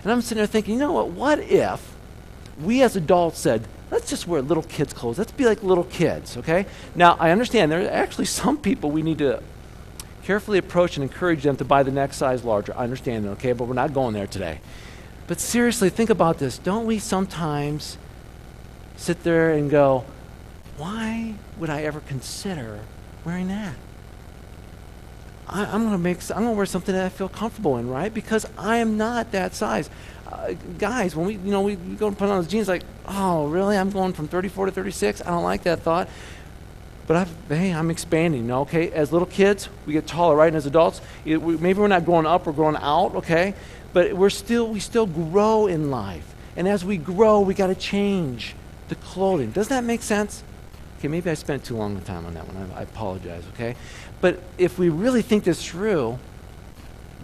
And 0.02 0.12
I'm 0.12 0.20
sitting 0.20 0.38
there 0.38 0.46
thinking, 0.46 0.74
you 0.74 0.80
know 0.80 0.92
what? 0.92 1.10
What 1.10 1.38
if 1.38 1.94
we 2.60 2.82
as 2.82 2.96
adults 2.96 3.38
said, 3.38 3.66
let's 3.90 4.10
just 4.10 4.26
wear 4.26 4.42
little 4.42 4.62
kids' 4.62 4.92
clothes. 4.92 5.18
Let's 5.18 5.32
be 5.32 5.44
like 5.44 5.62
little 5.62 5.84
kids, 5.84 6.36
okay? 6.36 6.66
Now, 6.94 7.16
I 7.18 7.30
understand 7.30 7.72
there 7.72 7.84
are 7.84 7.90
actually 7.90 8.26
some 8.26 8.58
people 8.58 8.90
we 8.90 9.02
need 9.02 9.18
to 9.18 9.42
carefully 10.22 10.58
approach 10.58 10.96
and 10.96 11.02
encourage 11.02 11.42
them 11.42 11.56
to 11.56 11.64
buy 11.64 11.82
the 11.82 11.90
next 11.90 12.18
size 12.18 12.44
larger. 12.44 12.76
I 12.76 12.84
understand 12.84 13.24
that, 13.24 13.30
okay? 13.30 13.52
But 13.52 13.64
we're 13.64 13.74
not 13.74 13.94
going 13.94 14.14
there 14.14 14.26
today. 14.26 14.60
But 15.26 15.40
seriously, 15.40 15.90
think 15.90 16.10
about 16.10 16.38
this. 16.38 16.58
Don't 16.58 16.86
we 16.86 16.98
sometimes 16.98 17.98
sit 18.96 19.22
there 19.22 19.52
and 19.52 19.70
go, 19.70 20.04
why 20.76 21.34
would 21.58 21.70
I 21.70 21.82
ever 21.82 22.00
consider 22.00 22.80
wearing 23.24 23.48
that? 23.48 23.74
I, 25.48 25.64
am 25.74 25.82
going 25.82 25.92
to 25.92 25.98
make. 25.98 26.18
I'm 26.30 26.42
going 26.42 26.52
to 26.52 26.56
wear 26.56 26.66
something 26.66 26.94
that 26.94 27.06
I 27.06 27.08
feel 27.08 27.28
comfortable 27.28 27.78
in, 27.78 27.88
right? 27.88 28.12
Because 28.12 28.46
I 28.58 28.78
am 28.78 28.96
not 28.96 29.32
that 29.32 29.54
size. 29.54 29.88
Uh, 30.28 30.52
guys, 30.76 31.16
when 31.16 31.26
we, 31.26 31.34
you 31.34 31.50
know, 31.50 31.62
we, 31.62 31.76
go 31.76 32.06
and 32.06 32.18
put 32.18 32.28
on 32.28 32.36
those 32.36 32.48
jeans, 32.48 32.68
like, 32.68 32.82
oh, 33.06 33.46
really? 33.46 33.78
I'm 33.78 33.90
going 33.90 34.12
from 34.12 34.28
34 34.28 34.66
to 34.66 34.72
36. 34.72 35.22
I 35.22 35.30
don't 35.30 35.42
like 35.42 35.62
that 35.62 35.80
thought. 35.80 36.08
But 37.06 37.16
I've, 37.16 37.48
hey, 37.48 37.72
I'm 37.72 37.90
expanding. 37.90 38.42
You 38.42 38.48
know, 38.48 38.60
okay, 38.62 38.90
as 38.90 39.10
little 39.10 39.26
kids, 39.26 39.70
we 39.86 39.94
get 39.94 40.06
taller, 40.06 40.36
right? 40.36 40.48
And 40.48 40.56
as 40.56 40.66
adults, 40.66 41.00
it, 41.24 41.40
we, 41.40 41.56
maybe 41.56 41.80
we're 41.80 41.88
not 41.88 42.04
growing 42.04 42.26
up, 42.26 42.46
we're 42.46 42.52
growing 42.52 42.76
out, 42.76 43.14
okay? 43.16 43.54
But 43.94 44.12
we're 44.12 44.28
still, 44.28 44.68
we 44.68 44.80
still 44.80 45.06
grow 45.06 45.66
in 45.66 45.90
life. 45.90 46.34
And 46.56 46.68
as 46.68 46.84
we 46.84 46.98
grow, 46.98 47.40
we 47.40 47.54
got 47.54 47.68
to 47.68 47.74
change 47.74 48.54
the 48.88 48.96
clothing. 48.96 49.50
Doesn't 49.52 49.70
that 49.70 49.84
make 49.84 50.02
sense? 50.02 50.42
Okay, 50.98 51.08
maybe 51.08 51.30
I 51.30 51.34
spent 51.34 51.64
too 51.64 51.76
long 51.76 51.96
a 51.96 52.00
time 52.00 52.26
on 52.26 52.34
that 52.34 52.46
one. 52.46 52.70
I, 52.74 52.80
I 52.80 52.82
apologize, 52.82 53.44
okay? 53.54 53.76
But 54.20 54.42
if 54.58 54.78
we 54.78 54.90
really 54.90 55.22
think 55.22 55.44
this 55.44 55.64
through, 55.64 56.18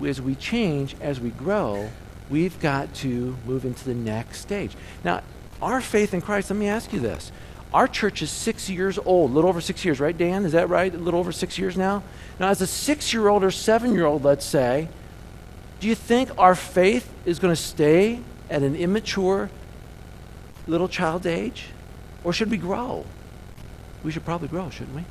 as 0.03 0.23
we 0.23 0.35
change, 0.37 0.97
as 1.03 1.21
we 1.21 1.31
grow, 1.31 1.91
we've 2.31 2.59
got 2.61 2.95
to 2.95 3.37
move 3.47 3.65
into 3.65 3.85
the 3.85 3.95
next 3.95 4.41
stage. 4.41 4.77
Now, 5.03 5.23
our 5.61 5.81
faith 5.81 6.15
in 6.15 6.21
Christ, 6.21 6.51
let 6.51 6.59
me 6.59 6.69
ask 6.69 6.93
you 6.93 7.01
this. 7.01 7.33
Our 7.73 7.89
church 7.89 8.23
is 8.23 8.31
six 8.31 8.71
years 8.71 8.99
old, 8.99 9.33
a 9.33 9.35
little 9.35 9.51
over 9.51 9.61
six 9.61 9.85
years, 9.85 9.99
right, 9.99 10.17
Dan? 10.17 10.45
Is 10.45 10.53
that 10.53 10.69
right? 10.69 10.95
A 10.95 10.99
little 10.99 11.19
over 11.19 11.33
six 11.33 11.59
years 11.59 11.77
now? 11.77 12.05
Now, 12.39 12.49
as 12.49 12.61
a 12.61 12.67
six 12.67 13.13
year 13.13 13.29
old 13.29 13.43
or 13.43 13.51
seven 13.51 13.95
year 13.95 14.07
old, 14.07 14.23
let's 14.25 14.45
say, 14.45 14.89
do 15.81 15.89
you 15.89 15.95
think 15.95 16.31
our 16.39 16.55
faith 16.55 17.13
is 17.25 17.39
going 17.39 17.55
to 17.55 17.61
stay 17.61 18.21
at 18.49 18.63
an 18.63 18.77
immature 18.77 19.51
little 20.67 20.89
child's 20.89 21.27
age? 21.27 21.67
Or 22.23 22.33
should 22.33 22.51
we 22.51 22.57
grow? 22.57 23.05
We 24.03 24.13
should 24.13 24.25
probably 24.25 24.49
grow, 24.49 24.71
shouldn't 24.71 24.97
we? 24.97 25.05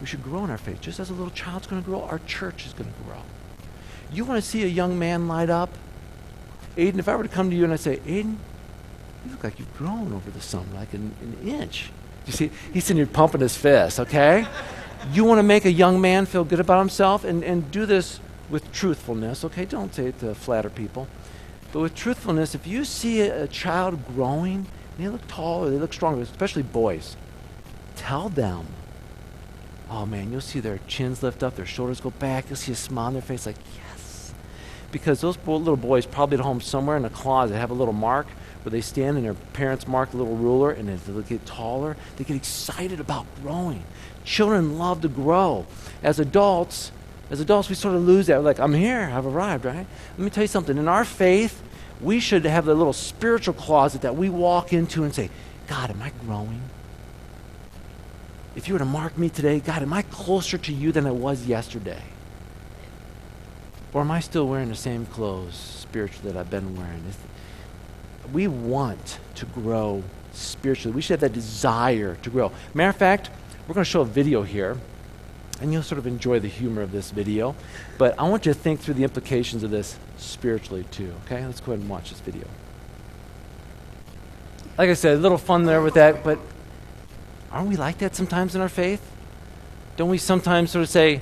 We 0.00 0.06
should 0.06 0.22
grow 0.22 0.44
in 0.44 0.50
our 0.50 0.58
faith. 0.58 0.80
Just 0.80 1.00
as 1.00 1.10
a 1.10 1.12
little 1.12 1.30
child's 1.30 1.66
going 1.66 1.82
to 1.82 1.86
grow, 1.86 2.02
our 2.02 2.20
church 2.20 2.66
is 2.66 2.72
going 2.72 2.92
to 2.92 3.02
grow. 3.02 3.22
You 4.12 4.24
want 4.24 4.42
to 4.42 4.48
see 4.48 4.62
a 4.62 4.68
young 4.68 4.98
man 4.98 5.26
light 5.26 5.50
up? 5.50 5.70
Aiden, 6.76 6.98
if 6.98 7.08
I 7.08 7.16
were 7.16 7.22
to 7.22 7.28
come 7.28 7.50
to 7.50 7.56
you 7.56 7.64
and 7.64 7.72
I 7.72 7.76
say, 7.76 7.98
Aiden, 7.98 8.36
you 9.24 9.30
look 9.30 9.44
like 9.44 9.58
you've 9.58 9.76
grown 9.76 10.12
over 10.12 10.30
the 10.30 10.40
summer, 10.40 10.66
like 10.74 10.92
an, 10.94 11.14
an 11.20 11.48
inch. 11.48 11.90
You 12.26 12.32
see, 12.32 12.50
he's 12.72 12.84
sitting 12.84 12.98
here 12.98 13.06
pumping 13.06 13.40
his 13.40 13.56
fist, 13.56 14.00
okay? 14.00 14.46
you 15.12 15.24
want 15.24 15.38
to 15.38 15.42
make 15.42 15.64
a 15.64 15.72
young 15.72 16.00
man 16.00 16.26
feel 16.26 16.44
good 16.44 16.60
about 16.60 16.78
himself 16.78 17.24
and, 17.24 17.42
and 17.44 17.70
do 17.70 17.86
this 17.86 18.20
with 18.48 18.70
truthfulness, 18.72 19.44
okay? 19.44 19.64
Don't 19.64 19.94
say 19.94 20.06
it 20.06 20.18
to 20.20 20.34
flatter 20.34 20.70
people. 20.70 21.08
But 21.72 21.80
with 21.80 21.94
truthfulness, 21.94 22.54
if 22.54 22.66
you 22.66 22.84
see 22.84 23.20
a, 23.22 23.44
a 23.44 23.48
child 23.48 24.06
growing, 24.14 24.66
and 24.96 25.06
they 25.06 25.08
look 25.08 25.26
taller, 25.26 25.70
they 25.70 25.76
look 25.76 25.92
stronger, 25.92 26.22
especially 26.22 26.62
boys, 26.62 27.16
tell 27.96 28.28
them. 28.28 28.66
Oh 29.90 30.06
man, 30.06 30.32
you'll 30.32 30.40
see 30.40 30.60
their 30.60 30.78
chins 30.86 31.22
lift 31.22 31.42
up, 31.42 31.56
their 31.56 31.66
shoulders 31.66 32.00
go 32.00 32.10
back, 32.10 32.46
you'll 32.48 32.56
see 32.56 32.72
a 32.72 32.76
smile 32.76 33.06
on 33.06 33.12
their 33.14 33.22
face 33.22 33.46
like, 33.46 33.56
yes. 33.76 33.83
Because 34.94 35.20
those 35.20 35.36
little 35.44 35.76
boys 35.76 36.06
probably 36.06 36.38
at 36.38 36.44
home 36.44 36.60
somewhere 36.60 36.96
in 36.96 37.04
a 37.04 37.10
closet 37.10 37.56
have 37.56 37.72
a 37.72 37.74
little 37.74 37.92
mark 37.92 38.28
where 38.62 38.70
they 38.70 38.80
stand 38.80 39.16
and 39.16 39.26
their 39.26 39.34
parents 39.34 39.88
mark 39.88 40.14
a 40.14 40.16
little 40.16 40.36
ruler, 40.36 40.70
and 40.70 40.88
as 40.88 41.02
they 41.02 41.20
get 41.22 41.44
taller, 41.44 41.96
they 42.14 42.22
get 42.22 42.36
excited 42.36 43.00
about 43.00 43.26
growing. 43.42 43.82
Children 44.24 44.78
love 44.78 45.00
to 45.00 45.08
grow. 45.08 45.66
As 46.00 46.20
adults, 46.20 46.92
as 47.28 47.40
adults, 47.40 47.68
we 47.68 47.74
sort 47.74 47.96
of 47.96 48.02
lose 48.02 48.28
that. 48.28 48.38
We're 48.38 48.44
like, 48.44 48.60
I'm 48.60 48.72
here, 48.72 49.10
I've 49.12 49.26
arrived, 49.26 49.64
right? 49.64 49.84
Let 50.16 50.18
me 50.24 50.30
tell 50.30 50.44
you 50.44 50.48
something. 50.48 50.78
In 50.78 50.86
our 50.86 51.04
faith, 51.04 51.60
we 52.00 52.20
should 52.20 52.44
have 52.44 52.64
the 52.64 52.74
little 52.76 52.92
spiritual 52.92 53.54
closet 53.54 54.02
that 54.02 54.14
we 54.14 54.28
walk 54.28 54.72
into 54.72 55.02
and 55.02 55.12
say, 55.12 55.28
God, 55.66 55.90
am 55.90 56.00
I 56.00 56.12
growing? 56.24 56.62
If 58.54 58.68
you 58.68 58.74
were 58.74 58.78
to 58.78 58.84
mark 58.84 59.18
me 59.18 59.28
today, 59.28 59.58
God, 59.58 59.82
am 59.82 59.92
I 59.92 60.02
closer 60.02 60.56
to 60.56 60.72
you 60.72 60.92
than 60.92 61.04
I 61.04 61.10
was 61.10 61.46
yesterday? 61.46 62.02
Or 63.94 64.00
am 64.00 64.10
I 64.10 64.18
still 64.18 64.48
wearing 64.48 64.68
the 64.68 64.74
same 64.74 65.06
clothes 65.06 65.54
spiritually 65.54 66.32
that 66.32 66.38
I've 66.38 66.50
been 66.50 66.76
wearing? 66.76 67.04
We 68.32 68.48
want 68.48 69.18
to 69.36 69.46
grow 69.46 70.02
spiritually. 70.32 70.94
We 70.94 71.00
should 71.00 71.20
have 71.20 71.32
that 71.32 71.32
desire 71.32 72.16
to 72.16 72.30
grow. 72.30 72.50
Matter 72.74 72.90
of 72.90 72.96
fact, 72.96 73.30
we're 73.68 73.74
going 73.74 73.84
to 73.84 73.90
show 73.90 74.00
a 74.00 74.04
video 74.04 74.42
here, 74.42 74.76
and 75.60 75.72
you'll 75.72 75.84
sort 75.84 76.00
of 76.00 76.08
enjoy 76.08 76.40
the 76.40 76.48
humor 76.48 76.82
of 76.82 76.90
this 76.90 77.12
video. 77.12 77.54
But 77.96 78.18
I 78.18 78.28
want 78.28 78.46
you 78.46 78.52
to 78.52 78.58
think 78.58 78.80
through 78.80 78.94
the 78.94 79.04
implications 79.04 79.62
of 79.62 79.70
this 79.70 79.96
spiritually 80.16 80.84
too. 80.90 81.14
Okay, 81.24 81.46
let's 81.46 81.60
go 81.60 81.72
ahead 81.72 81.80
and 81.80 81.88
watch 81.88 82.10
this 82.10 82.20
video. 82.20 82.48
Like 84.76 84.90
I 84.90 84.94
said, 84.94 85.18
a 85.18 85.20
little 85.20 85.38
fun 85.38 85.66
there 85.66 85.80
with 85.80 85.94
that, 85.94 86.24
but 86.24 86.40
aren't 87.52 87.68
we 87.68 87.76
like 87.76 87.98
that 87.98 88.16
sometimes 88.16 88.56
in 88.56 88.60
our 88.60 88.68
faith? 88.68 89.08
Don't 89.96 90.10
we 90.10 90.18
sometimes 90.18 90.72
sort 90.72 90.82
of 90.82 90.88
say, 90.88 91.20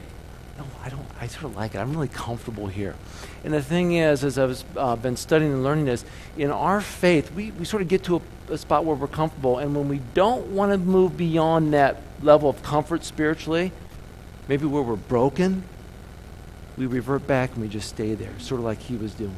I 0.85 0.89
don't, 0.89 1.07
I 1.21 1.29
sort 1.29 1.45
of 1.45 1.57
like 1.57 1.75
it. 1.75 1.79
I'm 1.79 1.93
really 1.93 2.09
comfortable 2.09 2.67
here. 2.67 2.97
And 3.45 3.55
the 3.55 3.62
thing 3.62 3.95
is, 3.95 4.25
as 4.25 4.37
I've 4.39 4.65
uh, 4.77 4.97
been 4.97 5.17
studying 5.17 5.53
and 5.53 5.62
learning 5.62 5.85
this, 5.85 6.05
in 6.37 6.51
our 6.51 6.81
faith, 6.81 7.33
we, 7.33 7.53
we 7.53 7.65
sort 7.65 7.83
of 7.83 7.89
get 7.89 8.03
to 8.05 8.17
a, 8.17 8.53
a 8.53 8.59
spot 8.59 8.85
where 8.85 8.97
we're 8.97 9.07
comfortable. 9.07 9.59
And 9.59 9.77
when 9.77 9.89
we 9.89 10.01
don't 10.15 10.49
want 10.49 10.73
to 10.73 10.79
move 10.79 11.17
beyond 11.17 11.73
that 11.73 12.03
level 12.21 12.51
of 12.51 12.62
comfort 12.62 13.05
spiritually, 13.05 13.71
maybe 14.49 14.67
where 14.67 14.83
we're 14.83 14.97
broken, 14.97 15.62
we 16.77 16.87
revert 16.87 17.27
back 17.29 17.53
and 17.53 17.62
we 17.62 17.69
just 17.69 17.89
stay 17.89 18.15
there, 18.15 18.37
sort 18.39 18.59
of 18.59 18.65
like 18.65 18.81
he 18.81 18.97
was 18.97 19.15
doing. 19.15 19.37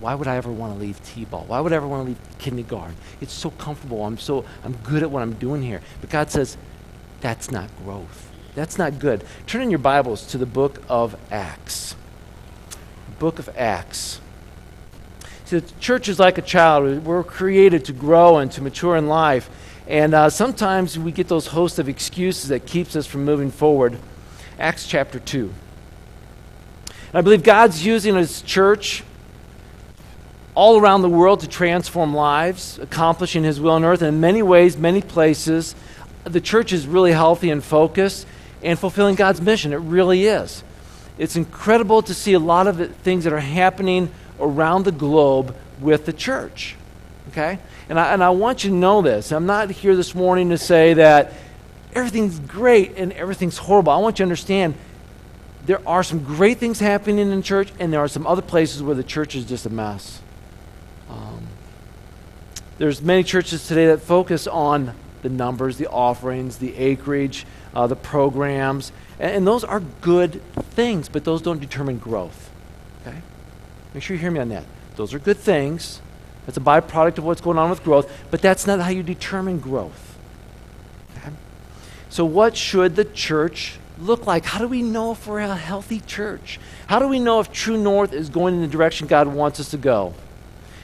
Why 0.00 0.14
would 0.14 0.28
I 0.28 0.36
ever 0.36 0.52
want 0.52 0.74
to 0.74 0.78
leave 0.78 1.02
T-ball? 1.04 1.46
Why 1.48 1.58
would 1.58 1.72
I 1.72 1.76
ever 1.76 1.88
want 1.88 2.04
to 2.04 2.08
leave 2.10 2.38
kindergarten? 2.38 2.94
It's 3.20 3.32
so 3.32 3.50
comfortable. 3.50 4.04
I'm 4.04 4.16
so 4.16 4.44
I'm 4.62 4.76
good 4.84 5.02
at 5.02 5.10
what 5.10 5.22
I'm 5.22 5.34
doing 5.34 5.60
here. 5.60 5.80
But 6.00 6.10
God 6.10 6.30
says, 6.30 6.56
that's 7.20 7.50
not 7.50 7.68
growth. 7.84 8.27
That's 8.54 8.78
not 8.78 8.98
good. 8.98 9.24
Turn 9.46 9.62
in 9.62 9.70
your 9.70 9.78
Bibles 9.78 10.26
to 10.28 10.38
the 10.38 10.46
book 10.46 10.82
of 10.88 11.16
Acts. 11.30 11.94
Book 13.18 13.38
of 13.38 13.48
Acts. 13.56 14.20
See, 15.44 15.58
the 15.58 15.80
church 15.80 16.08
is 16.08 16.18
like 16.18 16.38
a 16.38 16.42
child. 16.42 17.04
We're 17.04 17.24
created 17.24 17.84
to 17.86 17.92
grow 17.92 18.38
and 18.38 18.50
to 18.52 18.62
mature 18.62 18.96
in 18.96 19.06
life. 19.06 19.48
And 19.86 20.12
uh, 20.12 20.30
sometimes 20.30 20.98
we 20.98 21.12
get 21.12 21.28
those 21.28 21.46
hosts 21.46 21.78
of 21.78 21.88
excuses 21.88 22.48
that 22.48 22.66
keeps 22.66 22.96
us 22.96 23.06
from 23.06 23.24
moving 23.24 23.50
forward. 23.50 23.98
Acts 24.58 24.86
chapter 24.86 25.18
2. 25.18 25.52
And 26.86 27.14
I 27.14 27.20
believe 27.20 27.42
God's 27.42 27.86
using 27.86 28.16
his 28.16 28.42
church 28.42 29.02
all 30.54 30.78
around 30.78 31.02
the 31.02 31.08
world 31.08 31.40
to 31.40 31.48
transform 31.48 32.12
lives, 32.14 32.78
accomplishing 32.80 33.44
his 33.44 33.60
will 33.60 33.72
on 33.72 33.84
earth. 33.84 34.02
And 34.02 34.16
in 34.16 34.20
many 34.20 34.42
ways, 34.42 34.76
many 34.76 35.00
places, 35.00 35.74
the 36.24 36.40
church 36.40 36.72
is 36.72 36.86
really 36.86 37.12
healthy 37.12 37.50
and 37.50 37.62
focused 37.62 38.26
and 38.62 38.78
fulfilling 38.78 39.14
God's 39.14 39.40
mission. 39.40 39.72
It 39.72 39.76
really 39.76 40.24
is. 40.24 40.62
It's 41.16 41.36
incredible 41.36 42.02
to 42.02 42.14
see 42.14 42.32
a 42.32 42.38
lot 42.38 42.66
of 42.66 42.76
the 42.76 42.86
things 42.86 43.24
that 43.24 43.32
are 43.32 43.40
happening 43.40 44.10
around 44.40 44.84
the 44.84 44.92
globe 44.92 45.56
with 45.80 46.06
the 46.06 46.12
church. 46.12 46.76
Okay? 47.30 47.58
And 47.88 47.98
I, 47.98 48.12
and 48.12 48.22
I 48.22 48.30
want 48.30 48.64
you 48.64 48.70
to 48.70 48.76
know 48.76 49.02
this. 49.02 49.32
I'm 49.32 49.46
not 49.46 49.70
here 49.70 49.96
this 49.96 50.14
morning 50.14 50.50
to 50.50 50.58
say 50.58 50.94
that 50.94 51.32
everything's 51.92 52.38
great 52.38 52.96
and 52.96 53.12
everything's 53.12 53.58
horrible. 53.58 53.92
I 53.92 53.98
want 53.98 54.18
you 54.18 54.24
to 54.24 54.24
understand 54.24 54.74
there 55.66 55.86
are 55.86 56.02
some 56.02 56.24
great 56.24 56.58
things 56.58 56.80
happening 56.80 57.30
in 57.30 57.42
church, 57.42 57.70
and 57.78 57.92
there 57.92 58.00
are 58.00 58.08
some 58.08 58.26
other 58.26 58.40
places 58.40 58.82
where 58.82 58.94
the 58.94 59.02
church 59.02 59.34
is 59.34 59.44
just 59.44 59.66
a 59.66 59.70
mess. 59.70 60.22
Um, 61.10 61.46
there's 62.78 63.02
many 63.02 63.22
churches 63.22 63.68
today 63.68 63.86
that 63.88 64.00
focus 64.00 64.46
on 64.46 64.94
the 65.28 65.34
numbers, 65.34 65.76
the 65.76 65.88
offerings, 65.88 66.58
the 66.58 66.74
acreage, 66.76 67.46
uh, 67.74 67.86
the 67.86 67.96
programs, 67.96 68.92
and, 69.18 69.36
and 69.36 69.46
those 69.46 69.64
are 69.64 69.80
good 70.00 70.42
things, 70.70 71.08
but 71.08 71.24
those 71.24 71.42
don't 71.42 71.60
determine 71.60 71.98
growth. 71.98 72.50
Okay? 73.02 73.18
Make 73.94 74.02
sure 74.02 74.16
you 74.16 74.20
hear 74.20 74.30
me 74.30 74.40
on 74.40 74.48
that. 74.48 74.64
Those 74.96 75.14
are 75.14 75.18
good 75.18 75.36
things, 75.36 76.00
that's 76.46 76.56
a 76.56 76.60
byproduct 76.60 77.18
of 77.18 77.24
what's 77.24 77.40
going 77.40 77.58
on 77.58 77.70
with 77.70 77.84
growth, 77.84 78.10
but 78.30 78.40
that's 78.40 78.66
not 78.66 78.80
how 78.80 78.88
you 78.88 79.02
determine 79.02 79.60
growth. 79.60 80.16
Okay? 81.18 81.30
So, 82.08 82.24
what 82.24 82.56
should 82.56 82.96
the 82.96 83.04
church 83.04 83.78
look 83.98 84.26
like? 84.26 84.44
How 84.44 84.58
do 84.58 84.68
we 84.68 84.82
know 84.82 85.12
if 85.12 85.26
we're 85.26 85.40
a 85.40 85.56
healthy 85.56 86.00
church? 86.00 86.58
How 86.86 86.98
do 86.98 87.06
we 87.06 87.20
know 87.20 87.40
if 87.40 87.52
True 87.52 87.76
North 87.76 88.12
is 88.12 88.30
going 88.30 88.54
in 88.54 88.60
the 88.62 88.68
direction 88.68 89.06
God 89.06 89.28
wants 89.28 89.60
us 89.60 89.70
to 89.70 89.76
go? 89.76 90.14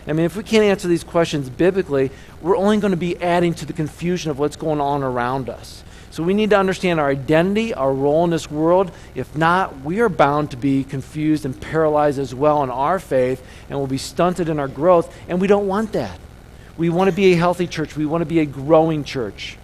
I 0.06 0.12
mean, 0.12 0.26
if 0.26 0.37
we 0.37 0.42
can't 0.42 0.64
answer 0.64 0.87
these 0.87 1.04
questions 1.04 1.49
biblically, 1.49 2.11
we're 2.42 2.56
only 2.56 2.78
going 2.78 2.90
to 2.90 2.96
be 2.96 3.20
adding 3.23 3.54
to 3.54 3.66
the 3.66 3.73
confusion 3.73 4.30
of 4.30 4.38
what's 4.38 4.56
going 4.56 4.80
on 4.80 5.02
around 5.02 5.49
us. 5.49 5.82
So 6.11 6.23
we 6.23 6.34
need 6.34 6.50
to 6.50 6.58
understand 6.58 7.00
our 7.00 7.08
identity, 7.08 7.75
our 7.75 7.92
role 7.92 8.23
in 8.23 8.30
this 8.30 8.49
world. 8.49 8.92
If 9.14 9.34
not, 9.37 9.80
we 9.80 10.00
are 10.00 10.08
bound 10.08 10.52
to 10.52 10.56
be 10.56 10.84
confused 10.84 11.44
and 11.44 11.61
paralyzed 11.61 12.18
as 12.18 12.34
well 12.34 12.62
in 12.62 12.70
our 12.70 13.00
faith, 13.00 13.44
and 13.68 13.78
we'll 13.78 13.88
be 13.88 13.99
stunted 13.99 14.49
in 14.49 14.61
our 14.61 14.68
growth, 14.68 15.12
and 15.28 15.40
we 15.40 15.49
don't 15.49 15.66
want 15.66 15.92
that. 15.92 16.20
We 16.76 16.88
want 16.88 17.11
to 17.11 17.16
be 17.16 17.32
a 17.32 17.37
healthy 17.37 17.66
church, 17.66 17.96
we 17.96 18.06
want 18.06 18.23
to 18.23 18.26
be 18.26 18.40
a 18.40 18.46
growing 18.46 19.04
church. 19.04 19.56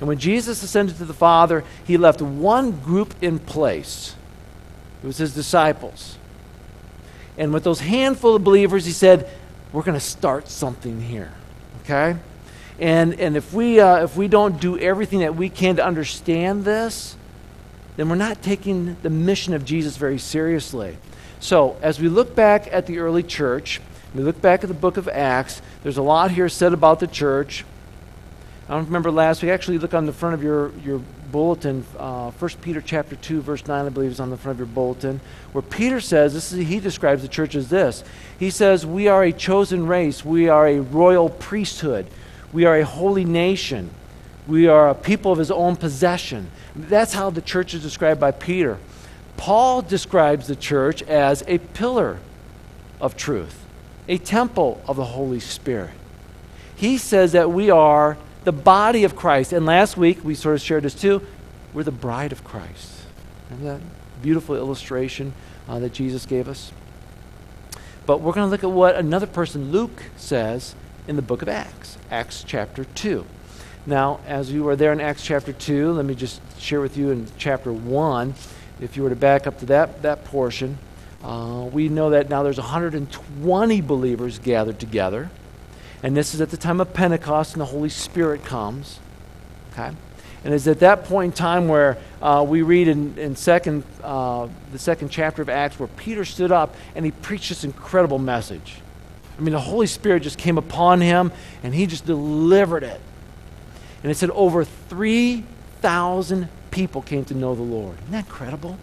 And 0.00 0.08
when 0.08 0.18
Jesus 0.18 0.62
ascended 0.62 0.96
to 0.98 1.04
the 1.04 1.14
Father, 1.14 1.62
he 1.84 1.96
left 1.96 2.22
one 2.22 2.72
group 2.80 3.14
in 3.22 3.38
place. 3.38 4.14
It 5.02 5.06
was 5.06 5.18
his 5.18 5.34
disciples. 5.34 6.16
And 7.36 7.52
with 7.52 7.62
those 7.62 7.80
handful 7.80 8.34
of 8.34 8.44
believers, 8.44 8.84
he 8.84 8.92
said, 8.92 9.30
We're 9.72 9.82
going 9.82 9.98
to 9.98 10.04
start 10.04 10.48
something 10.48 11.00
here. 11.00 11.32
Okay? 11.82 12.16
And, 12.78 13.18
and 13.18 13.36
if, 13.36 13.52
we, 13.52 13.80
uh, 13.80 14.04
if 14.04 14.16
we 14.16 14.28
don't 14.28 14.60
do 14.60 14.78
everything 14.78 15.20
that 15.20 15.34
we 15.34 15.48
can 15.48 15.76
to 15.76 15.84
understand 15.84 16.64
this, 16.64 17.16
then 17.96 18.08
we're 18.08 18.14
not 18.14 18.42
taking 18.42 18.96
the 19.02 19.10
mission 19.10 19.54
of 19.54 19.64
Jesus 19.64 19.96
very 19.96 20.18
seriously. 20.18 20.96
So, 21.40 21.76
as 21.82 22.00
we 22.00 22.08
look 22.08 22.34
back 22.34 22.68
at 22.72 22.86
the 22.86 22.98
early 22.98 23.22
church, 23.22 23.80
we 24.14 24.22
look 24.22 24.40
back 24.40 24.62
at 24.62 24.68
the 24.68 24.74
book 24.74 24.96
of 24.96 25.08
Acts, 25.08 25.60
there's 25.82 25.98
a 25.98 26.02
lot 26.02 26.30
here 26.30 26.48
said 26.48 26.72
about 26.72 27.00
the 27.00 27.06
church. 27.06 27.64
I 28.68 28.74
don't 28.74 28.86
remember 28.86 29.10
last 29.10 29.42
week. 29.42 29.50
Actually, 29.50 29.78
look 29.78 29.94
on 29.94 30.06
the 30.06 30.12
front 30.12 30.34
of 30.34 30.42
your, 30.42 30.72
your 30.84 31.00
bulletin. 31.32 31.84
Uh, 31.96 32.30
1 32.32 32.50
Peter 32.60 32.80
chapter 32.80 33.16
2, 33.16 33.40
verse 33.40 33.66
9, 33.66 33.86
I 33.86 33.88
believe, 33.88 34.10
is 34.10 34.20
on 34.20 34.30
the 34.30 34.36
front 34.36 34.56
of 34.56 34.58
your 34.58 34.66
bulletin, 34.66 35.20
where 35.52 35.62
Peter 35.62 36.00
says, 36.00 36.34
this 36.34 36.52
is, 36.52 36.66
he 36.66 36.80
describes 36.80 37.22
the 37.22 37.28
church 37.28 37.54
as 37.54 37.68
this. 37.68 38.04
He 38.38 38.50
says, 38.50 38.86
We 38.86 39.08
are 39.08 39.24
a 39.24 39.32
chosen 39.32 39.86
race, 39.86 40.24
we 40.24 40.48
are 40.48 40.66
a 40.66 40.80
royal 40.80 41.28
priesthood. 41.28 42.06
We 42.52 42.64
are 42.64 42.76
a 42.76 42.84
holy 42.84 43.24
nation. 43.24 43.90
We 44.46 44.68
are 44.68 44.88
a 44.88 44.94
people 44.94 45.32
of 45.32 45.38
his 45.38 45.50
own 45.50 45.76
possession. 45.76 46.50
That's 46.74 47.12
how 47.12 47.30
the 47.30 47.42
church 47.42 47.74
is 47.74 47.82
described 47.82 48.20
by 48.20 48.30
Peter. 48.30 48.78
Paul 49.36 49.82
describes 49.82 50.46
the 50.46 50.56
church 50.56 51.02
as 51.02 51.44
a 51.46 51.58
pillar 51.58 52.18
of 53.00 53.16
truth, 53.16 53.64
a 54.08 54.18
temple 54.18 54.80
of 54.88 54.96
the 54.96 55.04
Holy 55.04 55.40
Spirit. 55.40 55.90
He 56.74 56.96
says 56.96 57.32
that 57.32 57.50
we 57.50 57.70
are 57.70 58.16
the 58.44 58.52
body 58.52 59.04
of 59.04 59.14
Christ. 59.14 59.52
And 59.52 59.66
last 59.66 59.96
week, 59.96 60.24
we 60.24 60.34
sort 60.34 60.54
of 60.54 60.62
shared 60.62 60.84
this 60.84 60.94
too. 60.94 61.22
We're 61.74 61.82
the 61.82 61.90
bride 61.90 62.32
of 62.32 62.44
Christ. 62.44 63.02
Isn't 63.52 63.64
that 63.64 63.80
beautiful 64.22 64.56
illustration 64.56 65.34
uh, 65.68 65.78
that 65.80 65.92
Jesus 65.92 66.24
gave 66.24 66.48
us? 66.48 66.72
But 68.08 68.22
we're 68.22 68.32
going 68.32 68.46
to 68.46 68.50
look 68.50 68.64
at 68.64 68.70
what 68.70 68.96
another 68.96 69.26
person, 69.26 69.70
Luke, 69.70 70.04
says 70.16 70.74
in 71.06 71.16
the 71.16 71.20
book 71.20 71.42
of 71.42 71.48
Acts, 71.50 71.98
Acts 72.10 72.42
chapter 72.42 72.86
2. 72.86 73.26
Now, 73.84 74.20
as 74.26 74.50
you 74.50 74.66
are 74.70 74.76
there 74.76 74.94
in 74.94 75.00
Acts 75.02 75.22
chapter 75.22 75.52
2, 75.52 75.92
let 75.92 76.06
me 76.06 76.14
just 76.14 76.40
share 76.58 76.80
with 76.80 76.96
you 76.96 77.10
in 77.10 77.26
chapter 77.36 77.70
1, 77.70 78.34
if 78.80 78.96
you 78.96 79.02
were 79.02 79.10
to 79.10 79.14
back 79.14 79.46
up 79.46 79.58
to 79.58 79.66
that, 79.66 80.00
that 80.00 80.24
portion, 80.24 80.78
uh, 81.22 81.68
we 81.70 81.90
know 81.90 82.08
that 82.08 82.30
now 82.30 82.42
there's 82.42 82.56
120 82.56 83.80
believers 83.82 84.38
gathered 84.38 84.78
together. 84.80 85.30
And 86.02 86.16
this 86.16 86.32
is 86.32 86.40
at 86.40 86.48
the 86.48 86.56
time 86.56 86.80
of 86.80 86.94
Pentecost, 86.94 87.52
and 87.52 87.60
the 87.60 87.66
Holy 87.66 87.90
Spirit 87.90 88.42
comes. 88.42 89.00
Okay? 89.72 89.94
And 90.44 90.54
it's 90.54 90.66
at 90.66 90.80
that 90.80 91.04
point 91.04 91.32
in 91.32 91.36
time 91.36 91.68
where 91.68 91.98
uh, 92.22 92.44
we 92.46 92.62
read 92.62 92.88
in, 92.88 93.18
in 93.18 93.34
second, 93.36 93.84
uh, 94.02 94.48
the 94.72 94.78
second 94.78 95.08
chapter 95.08 95.42
of 95.42 95.48
Acts 95.48 95.78
where 95.78 95.88
Peter 95.88 96.24
stood 96.24 96.52
up 96.52 96.74
and 96.94 97.04
he 97.04 97.10
preached 97.10 97.48
this 97.48 97.64
incredible 97.64 98.18
message. 98.18 98.76
I 99.36 99.40
mean, 99.40 99.52
the 99.52 99.60
Holy 99.60 99.86
Spirit 99.86 100.22
just 100.22 100.38
came 100.38 100.58
upon 100.58 101.00
him 101.00 101.32
and 101.62 101.74
he 101.74 101.86
just 101.86 102.06
delivered 102.06 102.82
it. 102.82 103.00
And 104.02 104.12
it 104.12 104.16
said 104.16 104.30
over 104.30 104.64
3,000 104.64 106.48
people 106.70 107.02
came 107.02 107.24
to 107.26 107.34
know 107.34 107.54
the 107.54 107.62
Lord. 107.62 107.98
Isn't 107.98 108.12
that 108.12 108.26
incredible? 108.26 108.78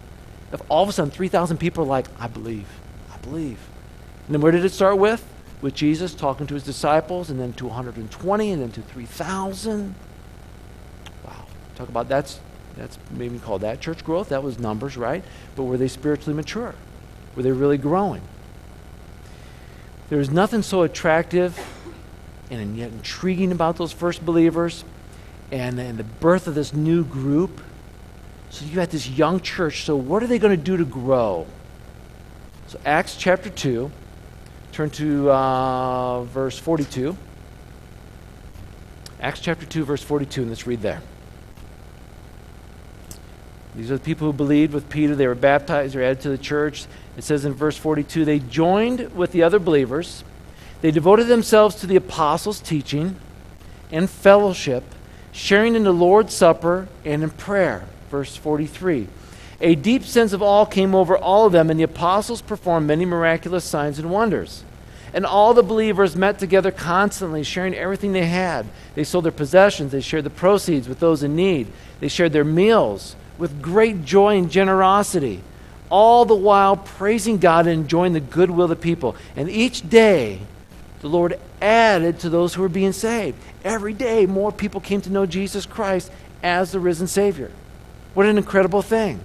If 0.52 0.62
all 0.68 0.82
of 0.82 0.88
a 0.88 0.92
sudden 0.92 1.10
3,000 1.10 1.56
people 1.58 1.84
are 1.84 1.88
like, 1.88 2.06
I 2.18 2.26
believe, 2.28 2.68
I 3.12 3.16
believe. 3.18 3.58
And 4.26 4.34
then 4.34 4.40
where 4.40 4.52
did 4.52 4.64
it 4.64 4.70
start 4.70 4.98
with? 4.98 5.26
With 5.60 5.74
Jesus 5.74 6.14
talking 6.14 6.46
to 6.46 6.54
his 6.54 6.62
disciples, 6.62 7.30
and 7.30 7.40
then 7.40 7.52
to 7.54 7.66
120, 7.66 8.52
and 8.52 8.62
then 8.62 8.70
to 8.72 8.82
3,000. 8.82 9.94
Talk 11.76 11.88
about 11.88 12.08
that's 12.08 12.40
that's 12.76 12.98
maybe 13.10 13.38
call 13.38 13.58
that 13.60 13.80
church 13.80 14.04
growth. 14.04 14.30
That 14.30 14.42
was 14.42 14.58
numbers, 14.58 14.96
right? 14.96 15.24
But 15.54 15.64
were 15.64 15.76
they 15.76 15.88
spiritually 15.88 16.34
mature? 16.34 16.74
Were 17.34 17.42
they 17.42 17.52
really 17.52 17.78
growing? 17.78 18.22
There 20.08 20.18
was 20.18 20.30
nothing 20.30 20.62
so 20.62 20.82
attractive 20.82 21.58
and 22.50 22.76
yet 22.76 22.92
intriguing 22.92 23.50
about 23.50 23.76
those 23.76 23.92
first 23.92 24.24
believers 24.24 24.84
and, 25.50 25.78
and 25.80 25.98
the 25.98 26.04
birth 26.04 26.46
of 26.46 26.54
this 26.54 26.72
new 26.72 27.04
group. 27.04 27.60
So 28.50 28.64
you 28.64 28.78
had 28.78 28.90
this 28.90 29.08
young 29.08 29.40
church. 29.40 29.84
So 29.84 29.96
what 29.96 30.22
are 30.22 30.26
they 30.26 30.38
going 30.38 30.56
to 30.56 30.62
do 30.62 30.76
to 30.76 30.84
grow? 30.84 31.46
So 32.68 32.78
Acts 32.84 33.16
chapter 33.16 33.50
2, 33.50 33.90
turn 34.72 34.90
to 34.90 35.30
uh, 35.30 36.22
verse 36.24 36.58
42. 36.58 37.16
Acts 39.20 39.40
chapter 39.40 39.66
2, 39.66 39.84
verse 39.84 40.02
42, 40.02 40.42
and 40.42 40.50
let's 40.50 40.66
read 40.66 40.82
there. 40.82 41.02
These 43.76 43.90
are 43.90 43.98
the 43.98 44.04
people 44.04 44.26
who 44.26 44.32
believed 44.32 44.72
with 44.72 44.88
Peter. 44.88 45.14
They 45.14 45.26
were 45.26 45.34
baptized, 45.34 45.94
they 45.94 45.98
were 45.98 46.04
added 46.04 46.22
to 46.22 46.30
the 46.30 46.38
church. 46.38 46.86
It 47.16 47.24
says 47.24 47.44
in 47.44 47.52
verse 47.52 47.76
42 47.76 48.24
they 48.24 48.38
joined 48.38 49.14
with 49.14 49.32
the 49.32 49.42
other 49.42 49.58
believers. 49.58 50.24
They 50.80 50.90
devoted 50.90 51.28
themselves 51.28 51.76
to 51.76 51.86
the 51.86 51.96
apostles' 51.96 52.60
teaching 52.60 53.16
and 53.92 54.08
fellowship, 54.08 54.84
sharing 55.30 55.74
in 55.74 55.84
the 55.84 55.92
Lord's 55.92 56.34
Supper 56.34 56.88
and 57.04 57.22
in 57.22 57.30
prayer. 57.30 57.86
Verse 58.10 58.34
43. 58.36 59.08
A 59.60 59.74
deep 59.74 60.04
sense 60.04 60.32
of 60.32 60.42
awe 60.42 60.64
came 60.64 60.94
over 60.94 61.16
all 61.16 61.46
of 61.46 61.52
them, 61.52 61.70
and 61.70 61.78
the 61.78 61.84
apostles 61.84 62.42
performed 62.42 62.86
many 62.86 63.04
miraculous 63.04 63.64
signs 63.64 63.98
and 63.98 64.10
wonders. 64.10 64.64
And 65.14 65.24
all 65.24 65.54
the 65.54 65.62
believers 65.62 66.14
met 66.14 66.38
together 66.38 66.70
constantly, 66.70 67.42
sharing 67.42 67.74
everything 67.74 68.12
they 68.12 68.26
had. 68.26 68.66
They 68.94 69.04
sold 69.04 69.24
their 69.24 69.32
possessions, 69.32 69.92
they 69.92 70.00
shared 70.02 70.24
the 70.24 70.30
proceeds 70.30 70.88
with 70.88 71.00
those 71.00 71.22
in 71.22 71.36
need, 71.36 71.68
they 72.00 72.08
shared 72.08 72.32
their 72.32 72.44
meals 72.44 73.16
with 73.38 73.62
great 73.62 74.04
joy 74.04 74.36
and 74.36 74.50
generosity, 74.50 75.42
all 75.90 76.24
the 76.24 76.34
while 76.34 76.76
praising 76.76 77.38
God 77.38 77.66
and 77.66 77.82
enjoying 77.82 78.12
the 78.12 78.20
goodwill 78.20 78.64
of 78.64 78.70
the 78.70 78.76
people. 78.76 79.16
And 79.36 79.48
each 79.48 79.88
day, 79.88 80.40
the 81.00 81.08
Lord 81.08 81.38
added 81.60 82.18
to 82.20 82.28
those 82.28 82.54
who 82.54 82.62
were 82.62 82.68
being 82.68 82.92
saved. 82.92 83.38
Every 83.64 83.92
day, 83.92 84.26
more 84.26 84.52
people 84.52 84.80
came 84.80 85.00
to 85.02 85.10
know 85.10 85.26
Jesus 85.26 85.66
Christ 85.66 86.10
as 86.42 86.72
the 86.72 86.80
risen 86.80 87.06
Savior. 87.06 87.50
What 88.14 88.26
an 88.26 88.38
incredible 88.38 88.82
thing. 88.82 89.20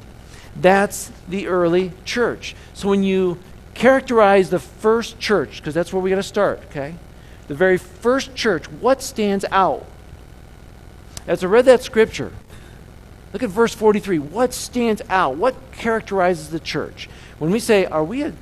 That's 0.55 1.11
the 1.29 1.47
early 1.47 1.93
church. 2.03 2.55
So 2.73 2.89
when 2.89 3.03
you 3.03 3.39
characterize 3.73 4.49
the 4.49 4.59
first 4.59 5.19
church, 5.19 5.57
because 5.57 5.73
that's 5.73 5.93
where 5.93 6.01
we 6.01 6.09
got 6.09 6.17
to 6.17 6.23
start, 6.23 6.61
okay? 6.69 6.95
The 7.47 7.55
very 7.55 7.77
first 7.77 8.35
church, 8.35 8.65
what 8.69 9.01
stands 9.01 9.45
out? 9.51 9.85
As 11.27 11.43
I 11.43 11.47
read 11.47 11.65
that 11.65 11.83
scripture, 11.83 12.31
Look 13.33 13.43
at 13.43 13.49
verse 13.49 13.73
43. 13.73 14.19
What 14.19 14.53
stands 14.53 15.01
out? 15.09 15.37
What 15.37 15.55
characterizes 15.71 16.49
the 16.49 16.59
church? 16.59 17.09
When 17.39 17.51
we 17.51 17.59
say, 17.59 17.85
are 17.85 18.03
we 18.03 18.23
a 18.23 18.33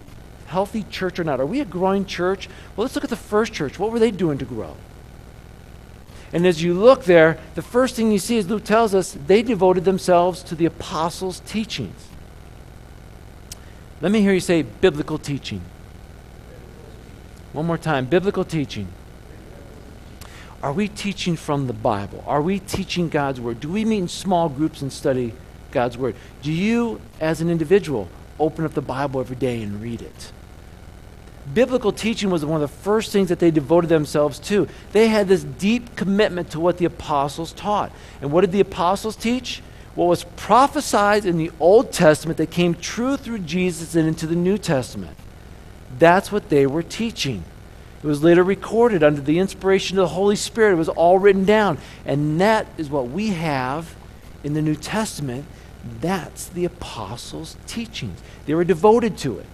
healthy 0.48 0.84
church 0.84 1.20
or 1.20 1.24
not? 1.24 1.40
Are 1.40 1.46
we 1.46 1.60
a 1.60 1.66
growing 1.66 2.06
church? 2.06 2.50
Well, 2.76 2.84
let's 2.84 2.96
look 2.96 3.04
at 3.04 3.10
the 3.10 3.16
first 3.16 3.54
church. 3.54 3.78
What 3.78 3.92
were 3.92 4.00
they 4.00 4.12
doing 4.12 4.38
to 4.40 4.46
grow? 4.46 4.76
And 6.32 6.46
as 6.46 6.62
you 6.62 6.74
look 6.74 7.06
there, 7.06 7.40
the 7.56 7.62
first 7.62 7.96
thing 7.96 8.12
you 8.12 8.20
see 8.20 8.38
is 8.38 8.48
Luke 8.50 8.64
tells 8.64 8.94
us 8.94 9.18
they 9.28 9.42
devoted 9.42 9.86
themselves 9.86 10.44
to 10.44 10.56
the 10.56 10.66
apostles' 10.66 11.42
teachings. 11.46 12.08
Let 14.02 14.12
me 14.12 14.22
hear 14.22 14.34
you 14.34 14.40
say 14.40 14.62
biblical 14.62 15.18
teaching. 15.18 15.62
One 17.52 17.66
more 17.66 17.78
time 17.78 18.06
biblical 18.06 18.46
teaching. 18.46 18.88
Are 20.62 20.74
we 20.74 20.90
teaching 20.90 21.36
from 21.38 21.68
the 21.68 21.74
Bible? 21.74 22.24
Are 22.28 22.42
we 22.42 22.60
teaching 22.60 23.08
God's 23.08 23.40
Word? 23.40 23.62
Do 23.62 23.70
we 23.70 23.86
meet 23.86 24.00
in 24.00 24.08
small 24.10 24.50
groups 24.50 24.82
and 24.82 24.92
study 24.92 25.34
God's 25.72 25.98
Word? 25.98 26.16
Do 26.42 26.52
you, 26.52 27.00
as 27.22 27.40
an 27.40 27.50
individual, 27.50 28.10
open 28.40 28.66
up 28.66 28.74
the 28.74 28.82
Bible 28.82 29.22
every 29.22 29.38
day 29.38 29.62
and 29.62 29.82
read 29.82 30.02
it? 30.02 30.32
Biblical 31.54 31.94
teaching 31.94 32.30
was 32.30 32.44
one 32.44 32.62
of 32.62 32.70
the 32.70 32.76
first 32.84 33.12
things 33.12 33.30
that 33.30 33.40
they 33.40 33.52
devoted 33.52 33.90
themselves 33.90 34.38
to. 34.40 34.68
They 34.92 35.08
had 35.08 35.28
this 35.28 35.44
deep 35.44 35.96
commitment 35.96 36.52
to 36.52 36.60
what 36.60 36.78
the 36.78 36.86
apostles 36.86 37.54
taught. 37.54 37.92
And 38.22 38.32
what 38.32 38.42
did 38.42 38.52
the 38.52 38.60
apostles 38.60 39.16
teach? 39.16 39.62
What 39.96 40.06
was 40.06 40.26
prophesied 40.36 41.26
in 41.26 41.38
the 41.38 41.52
Old 41.60 41.92
Testament 41.92 42.38
that 42.38 42.52
came 42.52 42.76
true 42.76 43.18
through 43.18 43.40
Jesus 43.40 43.96
and 43.96 44.08
into 44.08 44.28
the 44.28 44.36
New 44.36 44.58
Testament. 44.58 45.18
That's 45.98 46.32
what 46.32 46.50
they 46.50 46.68
were 46.68 46.84
teaching. 46.84 47.44
It 48.02 48.08
was 48.08 48.24
later 48.24 48.44
recorded 48.44 49.04
under 49.04 49.20
the 49.20 49.40
inspiration 49.40 49.98
of 49.98 50.04
the 50.04 50.14
Holy 50.14 50.38
Spirit. 50.38 50.74
It 50.74 50.78
was 50.78 50.90
all 50.90 51.20
written 51.20 51.44
down. 51.44 51.78
And 52.06 52.40
that 52.40 52.68
is 52.78 52.90
what 52.90 53.10
we 53.10 53.30
have 53.30 53.94
in 54.44 54.54
the 54.54 54.62
New 54.62 54.76
Testament. 54.76 55.46
That's 56.00 56.48
the 56.48 56.66
apostles' 56.66 57.58
teachings. 57.68 58.20
They 58.46 58.54
were 58.54 58.64
devoted 58.64 59.18
to 59.20 59.40
it. 59.40 59.46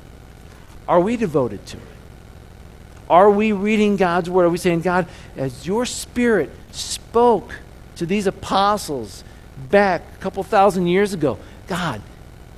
Are 0.88 1.00
we 1.00 1.18
devoted 1.18 1.66
to 1.68 1.78
it? 1.78 1.84
Are 3.10 3.30
we 3.30 3.52
reading 3.52 3.98
God's 3.98 4.30
word? 4.30 4.46
Are 4.46 4.50
we 4.50 4.58
saying, 4.58 4.82
God, 4.82 5.08
as 5.36 5.66
your 5.66 5.86
spirit 5.86 6.52
spoke 6.72 7.54
to 7.96 8.06
these 8.06 8.28
apostles 8.28 9.24
back 9.70 10.02
a 10.16 10.18
couple 10.18 10.44
thousand 10.44 10.88
years 10.88 11.14
ago, 11.14 11.38
God, 11.68 12.02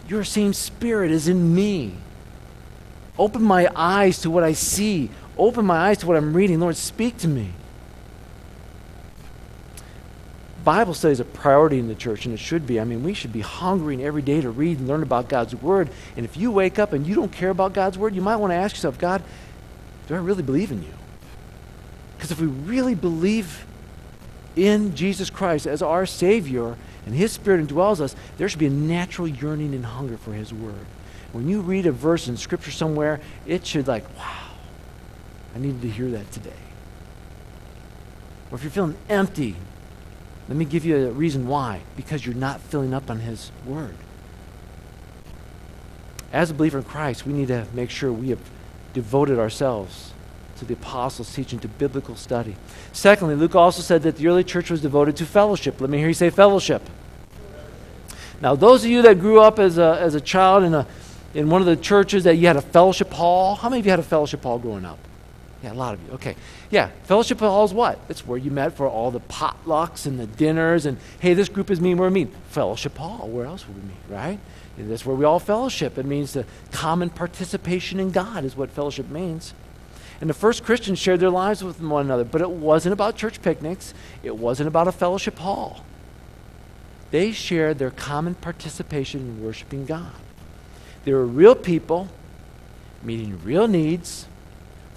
your 0.08 0.24
same 0.24 0.54
spirit 0.54 1.12
is 1.12 1.28
in 1.28 1.54
me. 1.54 1.96
Open 3.18 3.44
my 3.44 3.70
eyes 3.76 4.22
to 4.22 4.30
what 4.30 4.44
I 4.44 4.54
see. 4.54 5.10
Open 5.38 5.66
my 5.66 5.78
eyes 5.78 6.00
to 6.00 6.08
what 6.08 6.18
I'm 6.18 6.34
reading. 6.34 6.60
Lord, 6.60 6.76
speak 6.76 7.18
to 7.18 7.28
me. 7.28 7.52
Bible 10.64 10.94
study 10.94 11.14
is 11.14 11.20
a 11.20 11.26
priority 11.26 11.80
in 11.80 11.88
the 11.88 11.96
church, 11.96 12.26
and 12.26 12.34
it 12.34 12.40
should 12.40 12.68
be. 12.68 12.80
I 12.80 12.84
mean, 12.84 13.02
we 13.02 13.14
should 13.14 13.32
be 13.32 13.40
hungering 13.40 14.04
every 14.04 14.22
day 14.22 14.42
to 14.42 14.50
read 14.50 14.80
and 14.80 14.88
learn 14.88 15.02
about 15.02 15.30
God's 15.30 15.56
Word. 15.56 15.90
And 16.18 16.26
if 16.26 16.36
you 16.36 16.52
wake 16.52 16.78
up 16.78 16.92
and 16.92 17.08
you 17.08 17.16
don't 17.16 17.32
care 17.32 17.52
about 17.52 17.74
God's 17.74 17.98
Word, 17.98 18.16
you 18.16 18.22
might 18.22 18.36
want 18.36 18.52
to 18.52 18.56
ask 18.56 18.76
yourself, 18.76 18.98
God, 18.98 19.24
do 20.08 20.16
I 20.16 20.18
really 20.18 20.44
believe 20.44 20.72
in 20.72 20.84
you? 20.84 20.94
Because 22.18 22.32
if 22.32 22.42
we 22.42 22.48
really 22.48 22.96
believe 22.96 23.66
in 24.58 24.94
Jesus 24.94 25.30
Christ 25.30 25.68
as 25.68 25.82
our 25.82 26.06
Savior 26.06 26.76
and 27.06 27.16
His 27.16 27.32
Spirit 27.32 27.66
indwells 27.66 28.02
us, 28.02 28.14
there 28.38 28.50
should 28.50 28.60
be 28.60 28.66
a 28.66 28.72
natural 28.72 29.28
yearning 29.28 29.74
and 29.74 29.86
hunger 29.86 30.18
for 30.18 30.34
His 30.34 30.52
Word. 30.52 30.86
When 31.32 31.48
you 31.48 31.62
read 31.62 31.86
a 31.86 31.94
verse 31.94 32.28
in 32.28 32.36
Scripture 32.36 32.72
somewhere, 32.72 33.22
it 33.46 33.66
should, 33.66 33.88
like, 33.88 34.04
wow 34.18 34.47
I 35.58 35.60
needed 35.60 35.82
to 35.82 35.90
hear 35.90 36.08
that 36.12 36.32
today. 36.32 36.52
Or 38.52 38.58
if 38.58 38.64
you're 38.64 38.70
feeling 38.70 38.96
empty, 39.10 39.56
let 40.48 40.56
me 40.56 40.66
give 40.66 40.86
you 40.86 41.08
a 41.08 41.12
reason 41.12 41.48
why. 41.48 41.82
Because 41.96 42.24
you're 42.24 42.36
not 42.36 42.62
filling 42.62 42.94
up 42.94 43.10
on 43.10 43.22
His 43.22 43.52
Word. 43.66 43.96
As 46.32 46.52
a 46.52 46.54
believer 46.54 46.78
in 46.78 46.84
Christ, 46.84 47.26
we 47.26 47.34
need 47.34 47.48
to 47.48 47.66
make 47.74 47.90
sure 47.90 48.14
we 48.14 48.30
have 48.30 48.40
devoted 48.94 49.40
ourselves 49.40 50.14
to 50.60 50.66
the 50.66 50.76
apostles' 50.76 51.34
teaching, 51.34 51.58
to 51.58 51.68
biblical 51.68 52.16
study. 52.16 52.56
Secondly, 52.94 53.34
Luke 53.34 53.56
also 53.56 53.82
said 53.82 54.04
that 54.04 54.18
the 54.18 54.28
early 54.28 54.44
church 54.44 54.70
was 54.70 54.82
devoted 54.82 55.16
to 55.18 55.26
fellowship. 55.26 55.82
Let 55.82 55.90
me 55.90 55.98
hear 55.98 56.10
you 56.10 56.14
say 56.14 56.30
fellowship. 56.30 56.84
Now, 58.42 58.54
those 58.54 58.86
of 58.86 58.92
you 58.92 59.02
that 59.02 59.20
grew 59.20 59.42
up 59.42 59.58
as 59.58 59.80
a, 59.80 59.98
as 60.00 60.14
a 60.14 60.22
child 60.22 60.66
in, 60.66 60.76
a, 60.76 60.86
in 61.34 61.50
one 61.50 61.62
of 61.62 61.68
the 61.68 61.76
churches 61.76 62.26
that 62.26 62.36
you 62.36 62.46
had 62.46 62.58
a 62.58 62.62
fellowship 62.62 63.12
hall, 63.12 63.56
how 63.56 63.70
many 63.70 63.80
of 63.80 63.88
you 63.88 63.90
had 63.90 64.00
a 64.00 64.04
fellowship 64.04 64.44
hall 64.44 64.60
growing 64.60 64.86
up? 64.86 65.00
Yeah, 65.64 65.74
a 65.74 65.74
lot 65.74 65.96
of 65.96 66.04
you. 66.06 66.14
Okay. 66.14 66.36
Yeah, 66.70 66.92
fellowship 67.04 67.40
hall 67.40 67.66
is 67.66 67.74
what? 67.74 68.00
It's 68.10 68.28
where 68.28 68.38
you 68.38 68.52
met 68.52 68.74
for 68.74 68.88
all 68.88 69.10
the 69.10 69.20
potlucks 69.20 70.06
and 70.06 70.20
the 70.20 70.28
dinners 70.28 70.86
and, 70.86 70.98
hey, 71.20 71.34
this 71.34 71.50
group 71.50 71.72
is 71.72 71.82
mean, 71.82 71.98
we're 71.98 72.10
mean. 72.10 72.32
Fellowship 72.50 72.96
hall, 72.98 73.28
where 73.28 73.46
else 73.46 73.68
would 73.68 73.76
we 73.76 73.82
meet, 73.82 73.98
right? 74.08 74.40
And 74.78 74.92
that's 74.92 75.06
where 75.06 75.16
we 75.16 75.26
all 75.26 75.40
fellowship. 75.40 75.98
It 75.98 76.06
means 76.06 76.34
the 76.34 76.46
common 76.72 77.10
participation 77.10 78.00
in 78.00 78.12
God 78.12 78.46
is 78.46 78.56
what 78.56 78.70
fellowship 78.70 79.10
means. 79.10 79.56
And 80.22 80.30
the 80.30 80.36
first 80.36 80.64
Christians 80.64 81.00
shared 81.00 81.20
their 81.20 81.30
lives 81.30 81.64
with 81.64 81.82
one 81.82 82.06
another, 82.06 82.24
but 82.24 82.42
it 82.42 82.50
wasn't 82.50 82.94
about 82.94 83.16
church 83.16 83.42
picnics. 83.42 83.94
It 84.24 84.36
wasn't 84.36 84.68
about 84.68 84.88
a 84.88 84.92
fellowship 84.92 85.40
hall. 85.40 85.84
They 87.10 87.32
shared 87.32 87.80
their 87.80 87.92
common 87.92 88.36
participation 88.36 89.22
in 89.22 89.44
worshiping 89.44 89.86
God. 89.86 90.14
They 91.06 91.14
were 91.14 91.26
real 91.26 91.56
people 91.56 92.10
meeting 93.04 93.40
real 93.44 93.68
needs, 93.68 94.28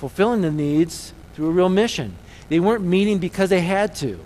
fulfilling 0.00 0.40
the 0.40 0.50
needs 0.50 1.12
through 1.34 1.48
a 1.48 1.50
real 1.50 1.68
mission. 1.68 2.16
They 2.48 2.58
weren't 2.58 2.82
meeting 2.82 3.18
because 3.18 3.50
they 3.50 3.60
had 3.60 3.94
to. 3.96 4.18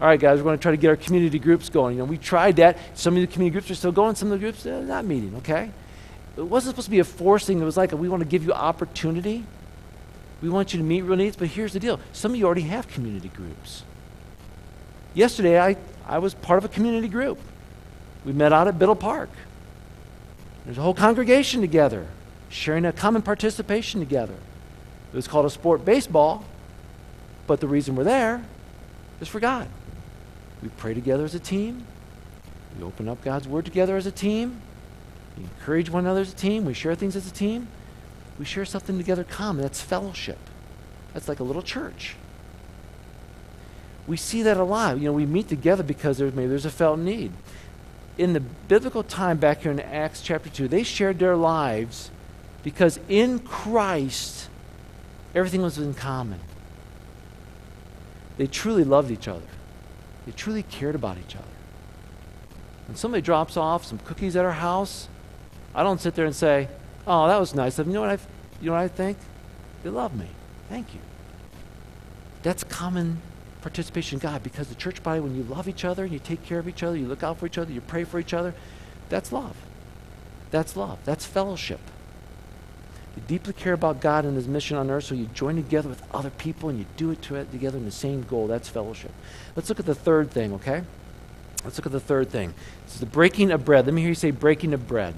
All 0.00 0.08
right, 0.08 0.18
guys, 0.18 0.38
we're 0.38 0.44
going 0.44 0.58
to 0.58 0.62
try 0.62 0.72
to 0.72 0.76
get 0.76 0.88
our 0.88 0.96
community 0.96 1.38
groups 1.38 1.68
going. 1.68 1.96
You 1.96 2.02
know, 2.02 2.06
we 2.06 2.18
tried 2.18 2.56
that. 2.56 2.76
Some 2.94 3.14
of 3.14 3.20
the 3.20 3.28
community 3.28 3.52
groups 3.52 3.70
are 3.70 3.76
still 3.76 3.92
going. 3.92 4.16
Some 4.16 4.32
of 4.32 4.40
the 4.40 4.44
groups 4.44 4.66
are 4.66 4.82
not 4.82 5.04
meeting. 5.04 5.36
Okay, 5.36 5.70
it 6.36 6.42
wasn't 6.42 6.72
supposed 6.72 6.86
to 6.86 6.90
be 6.90 6.98
a 6.98 7.04
forcing. 7.04 7.60
It 7.60 7.64
was 7.64 7.76
like 7.76 7.92
we 7.92 8.08
want 8.08 8.22
to 8.22 8.28
give 8.28 8.44
you 8.44 8.52
opportunity. 8.52 9.44
We 10.42 10.48
want 10.48 10.72
you 10.72 10.78
to 10.78 10.84
meet 10.84 11.02
real 11.02 11.16
needs. 11.16 11.36
But 11.36 11.48
here's 11.48 11.72
the 11.72 11.80
deal: 11.80 12.00
some 12.12 12.32
of 12.32 12.38
you 12.38 12.44
already 12.44 12.62
have 12.62 12.88
community 12.88 13.28
groups. 13.28 13.84
Yesterday, 15.14 15.60
I 15.60 15.76
I 16.04 16.18
was 16.18 16.34
part 16.34 16.58
of 16.58 16.64
a 16.64 16.68
community 16.68 17.08
group. 17.08 17.38
We 18.24 18.32
met 18.32 18.52
out 18.52 18.66
at 18.66 18.76
Biddle 18.76 18.96
Park. 18.96 19.30
There's 20.64 20.78
a 20.78 20.82
whole 20.82 20.94
congregation 20.94 21.60
together, 21.60 22.08
sharing 22.48 22.84
a 22.84 22.92
common 22.92 23.22
participation 23.22 24.00
together. 24.00 24.34
It 25.12 25.16
was 25.16 25.26
called 25.26 25.46
a 25.46 25.50
sport 25.50 25.84
baseball, 25.84 26.44
but 27.46 27.60
the 27.60 27.68
reason 27.68 27.96
we're 27.96 28.04
there 28.04 28.44
is 29.20 29.28
for 29.28 29.40
God. 29.40 29.68
We 30.62 30.68
pray 30.68 30.94
together 30.94 31.24
as 31.24 31.34
a 31.34 31.40
team. 31.40 31.86
We 32.78 32.84
open 32.84 33.08
up 33.08 33.22
God's 33.22 33.48
Word 33.48 33.64
together 33.64 33.96
as 33.96 34.06
a 34.06 34.12
team. 34.12 34.60
We 35.36 35.44
encourage 35.44 35.90
one 35.90 36.04
another 36.04 36.20
as 36.20 36.32
a 36.32 36.36
team. 36.36 36.64
We 36.64 36.74
share 36.74 36.94
things 36.94 37.16
as 37.16 37.26
a 37.26 37.32
team. 37.32 37.68
We 38.38 38.44
share 38.44 38.64
something 38.64 38.96
together 38.96 39.24
common. 39.24 39.62
That's 39.62 39.80
fellowship. 39.80 40.38
That's 41.12 41.28
like 41.28 41.40
a 41.40 41.44
little 41.44 41.62
church. 41.62 42.16
We 44.06 44.16
see 44.16 44.42
that 44.42 44.56
a 44.56 44.64
lot. 44.64 44.98
You 44.98 45.06
know, 45.06 45.12
we 45.12 45.26
meet 45.26 45.48
together 45.48 45.82
because 45.82 46.18
there's, 46.18 46.34
maybe 46.34 46.48
there's 46.48 46.64
a 46.64 46.70
felt 46.70 46.98
need. 46.98 47.32
In 48.18 48.32
the 48.32 48.40
biblical 48.40 49.02
time 49.02 49.38
back 49.38 49.62
here 49.62 49.72
in 49.72 49.80
Acts 49.80 50.20
chapter 50.20 50.50
2, 50.50 50.68
they 50.68 50.82
shared 50.82 51.18
their 51.18 51.36
lives 51.36 52.10
because 52.62 53.00
in 53.08 53.38
Christ, 53.38 54.49
everything 55.34 55.62
was 55.62 55.78
in 55.78 55.94
common. 55.94 56.40
They 58.36 58.46
truly 58.46 58.84
loved 58.84 59.10
each 59.10 59.28
other. 59.28 59.46
They 60.26 60.32
truly 60.32 60.62
cared 60.62 60.94
about 60.94 61.18
each 61.18 61.36
other. 61.36 61.44
When 62.86 62.96
somebody 62.96 63.22
drops 63.22 63.56
off 63.56 63.84
some 63.84 63.98
cookies 63.98 64.36
at 64.36 64.44
our 64.44 64.52
house, 64.52 65.08
I 65.74 65.82
don't 65.82 66.00
sit 66.00 66.14
there 66.14 66.26
and 66.26 66.34
say, 66.34 66.68
"Oh, 67.06 67.28
that 67.28 67.38
was 67.38 67.54
nice. 67.54 67.78
You 67.78 67.84
know 67.84 68.00
what 68.00 68.10
I, 68.10 68.18
you 68.60 68.66
know 68.66 68.72
what 68.72 68.82
I 68.82 68.88
think? 68.88 69.18
They 69.82 69.90
love 69.90 70.16
me. 70.16 70.26
Thank 70.68 70.94
you. 70.94 71.00
That's 72.42 72.64
common 72.64 73.20
participation 73.60 74.16
in 74.16 74.20
God 74.20 74.42
because 74.42 74.68
the 74.68 74.74
church 74.74 75.02
body, 75.02 75.20
when 75.20 75.36
you 75.36 75.42
love 75.42 75.68
each 75.68 75.84
other 75.84 76.04
and 76.04 76.12
you 76.12 76.18
take 76.18 76.42
care 76.44 76.58
of 76.58 76.68
each 76.68 76.82
other, 76.82 76.96
you 76.96 77.06
look 77.06 77.22
out 77.22 77.38
for 77.38 77.46
each 77.46 77.58
other, 77.58 77.72
you 77.72 77.80
pray 77.80 78.04
for 78.04 78.18
each 78.18 78.32
other, 78.32 78.54
that's 79.08 79.32
love. 79.32 79.56
That's 80.50 80.76
love. 80.76 80.98
That's 81.04 81.26
fellowship. 81.26 81.80
You 83.16 83.22
deeply 83.26 83.52
care 83.52 83.72
about 83.72 84.00
God 84.00 84.24
and 84.24 84.36
His 84.36 84.46
mission 84.46 84.76
on 84.76 84.90
earth, 84.90 85.04
so 85.04 85.14
you 85.14 85.26
join 85.34 85.56
together 85.56 85.88
with 85.88 86.02
other 86.14 86.30
people 86.30 86.68
and 86.68 86.78
you 86.78 86.86
do 86.96 87.10
it 87.10 87.22
together 87.22 87.76
in 87.76 87.84
the 87.84 87.90
same 87.90 88.22
goal. 88.22 88.46
That's 88.46 88.68
fellowship. 88.68 89.12
Let's 89.56 89.68
look 89.68 89.80
at 89.80 89.86
the 89.86 89.94
third 89.94 90.30
thing, 90.30 90.54
okay? 90.54 90.82
Let's 91.64 91.76
look 91.76 91.86
at 91.86 91.92
the 91.92 92.00
third 92.00 92.30
thing. 92.30 92.54
This 92.84 92.94
is 92.94 93.00
the 93.00 93.06
breaking 93.06 93.50
of 93.50 93.64
bread. 93.64 93.84
Let 93.84 93.94
me 93.94 94.00
hear 94.00 94.10
you 94.10 94.14
say 94.14 94.30
breaking 94.30 94.72
of 94.72 94.86
bread. 94.86 95.14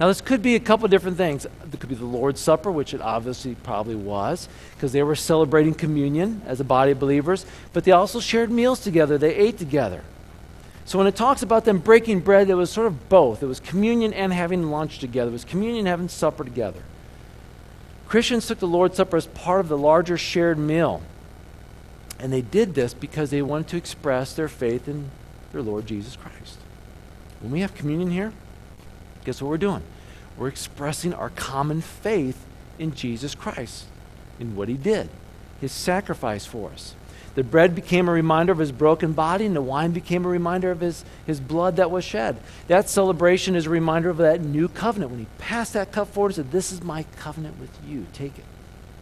Now, 0.00 0.08
this 0.08 0.20
could 0.20 0.42
be 0.42 0.54
a 0.54 0.60
couple 0.60 0.88
different 0.88 1.16
things. 1.16 1.44
It 1.44 1.78
could 1.78 1.88
be 1.88 1.94
the 1.94 2.04
Lord's 2.04 2.40
Supper, 2.40 2.72
which 2.72 2.94
it 2.94 3.00
obviously 3.00 3.54
probably 3.56 3.94
was, 3.94 4.48
because 4.74 4.92
they 4.92 5.02
were 5.02 5.14
celebrating 5.14 5.74
communion 5.74 6.42
as 6.46 6.60
a 6.60 6.64
body 6.64 6.92
of 6.92 6.98
believers, 6.98 7.44
but 7.72 7.84
they 7.84 7.92
also 7.92 8.18
shared 8.18 8.50
meals 8.50 8.80
together. 8.80 9.18
They 9.18 9.34
ate 9.34 9.58
together. 9.58 10.02
So 10.84 10.98
when 10.98 11.06
it 11.06 11.16
talks 11.16 11.42
about 11.42 11.64
them 11.64 11.78
breaking 11.78 12.20
bread, 12.20 12.50
it 12.50 12.54
was 12.54 12.70
sort 12.70 12.86
of 12.86 13.08
both. 13.08 13.42
It 13.42 13.46
was 13.46 13.60
communion 13.60 14.12
and 14.12 14.32
having 14.32 14.70
lunch 14.70 14.98
together. 14.98 15.30
It 15.30 15.32
was 15.32 15.44
communion 15.44 15.80
and 15.80 15.88
having 15.88 16.08
supper 16.08 16.44
together. 16.44 16.82
Christians 18.08 18.46
took 18.46 18.58
the 18.58 18.66
Lord's 18.66 18.96
Supper 18.96 19.16
as 19.16 19.26
part 19.28 19.60
of 19.60 19.68
the 19.68 19.78
larger 19.78 20.18
shared 20.18 20.58
meal. 20.58 21.00
And 22.18 22.32
they 22.32 22.42
did 22.42 22.74
this 22.74 22.94
because 22.94 23.30
they 23.30 23.42
wanted 23.42 23.68
to 23.68 23.76
express 23.76 24.34
their 24.34 24.48
faith 24.48 24.86
in 24.86 25.10
their 25.50 25.62
Lord 25.62 25.86
Jesus 25.86 26.16
Christ. 26.16 26.58
When 27.40 27.50
we 27.52 27.60
have 27.60 27.74
communion 27.74 28.10
here, 28.10 28.32
guess 29.24 29.40
what 29.40 29.48
we're 29.48 29.56
doing? 29.56 29.82
We're 30.36 30.48
expressing 30.48 31.14
our 31.14 31.30
common 31.30 31.80
faith 31.80 32.44
in 32.78 32.94
Jesus 32.94 33.34
Christ, 33.34 33.86
in 34.38 34.56
what 34.56 34.68
he 34.68 34.74
did, 34.74 35.08
his 35.60 35.72
sacrifice 35.72 36.44
for 36.44 36.70
us. 36.70 36.94
The 37.34 37.42
bread 37.42 37.74
became 37.74 38.08
a 38.08 38.12
reminder 38.12 38.52
of 38.52 38.58
his 38.58 38.72
broken 38.72 39.12
body, 39.12 39.46
and 39.46 39.56
the 39.56 39.62
wine 39.62 39.92
became 39.92 40.26
a 40.26 40.28
reminder 40.28 40.70
of 40.70 40.80
his, 40.80 41.04
his 41.26 41.40
blood 41.40 41.76
that 41.76 41.90
was 41.90 42.04
shed. 42.04 42.36
That 42.68 42.90
celebration 42.90 43.56
is 43.56 43.66
a 43.66 43.70
reminder 43.70 44.10
of 44.10 44.18
that 44.18 44.42
new 44.42 44.68
covenant. 44.68 45.10
When 45.10 45.20
he 45.20 45.26
passed 45.38 45.72
that 45.72 45.92
cup 45.92 46.08
forward, 46.08 46.30
he 46.30 46.36
said, 46.36 46.50
This 46.50 46.72
is 46.72 46.82
my 46.82 47.04
covenant 47.16 47.58
with 47.58 47.70
you. 47.86 48.06
Take 48.12 48.38
it, 48.38 48.44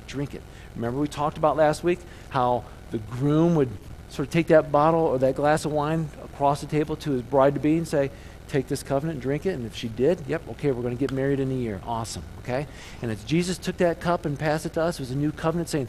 drink 0.07 0.35
it. 0.35 0.43
Remember, 0.77 1.01
we 1.01 1.09
talked 1.09 1.39
about 1.39 1.57
last 1.57 1.83
week 1.83 1.99
how 2.29 2.65
the 2.93 2.99
groom 2.99 3.57
would 3.57 3.71
sort 4.11 4.29
of 4.29 4.33
take 4.33 4.47
that 4.49 4.71
bottle 4.71 5.01
or 5.01 5.19
that 5.19 5.35
glass 5.35 5.65
of 5.65 5.73
wine 5.73 6.09
across 6.23 6.61
the 6.61 6.67
table 6.69 6.95
to 6.97 7.11
his 7.11 7.23
bride 7.23 7.55
to 7.55 7.61
be 7.61 7.77
and 7.77 7.89
say, 7.89 8.13
Take 8.47 8.69
this 8.69 8.83
covenant 8.83 9.17
and 9.17 9.23
drink 9.23 9.47
it. 9.47 9.51
And 9.51 9.65
if 9.65 9.77
she 9.77 9.89
did, 9.89 10.23
yep, 10.27 10.43
okay, 10.51 10.71
we're 10.71 10.83
going 10.83 10.97
to 10.97 11.01
get 11.01 11.13
married 11.13 11.41
in 11.41 11.51
a 11.51 11.55
year. 11.55 11.81
Awesome, 11.85 12.25
okay? 12.41 12.67
And 13.03 13.11
as 13.11 13.23
Jesus 13.25 13.59
took 13.59 13.77
that 13.79 14.01
cup 14.01 14.25
and 14.25 14.39
passed 14.39 14.67
it 14.67 14.73
to 14.75 14.83
us, 14.83 14.99
it 14.99 15.03
was 15.03 15.11
a 15.11 15.17
new 15.17 15.33
covenant 15.33 15.69
saying, 15.69 15.89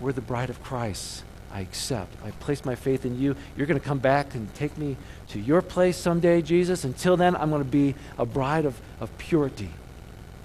We're 0.00 0.12
the 0.12 0.20
bride 0.20 0.50
of 0.50 0.62
Christ 0.62 1.24
I 1.52 1.60
accept. 1.60 2.14
I 2.24 2.30
place 2.30 2.64
my 2.64 2.74
faith 2.74 3.04
in 3.04 3.20
you. 3.20 3.36
You're 3.56 3.66
going 3.66 3.78
to 3.78 3.84
come 3.84 3.98
back 3.98 4.34
and 4.34 4.52
take 4.54 4.76
me 4.78 4.96
to 5.28 5.38
your 5.38 5.60
place 5.60 5.96
someday, 5.96 6.40
Jesus. 6.40 6.84
Until 6.84 7.16
then, 7.16 7.36
I'm 7.36 7.50
going 7.50 7.62
to 7.62 7.68
be 7.68 7.94
a 8.18 8.24
bride 8.24 8.64
of, 8.64 8.80
of 9.00 9.16
purity. 9.18 9.68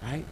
Right? 0.03 0.25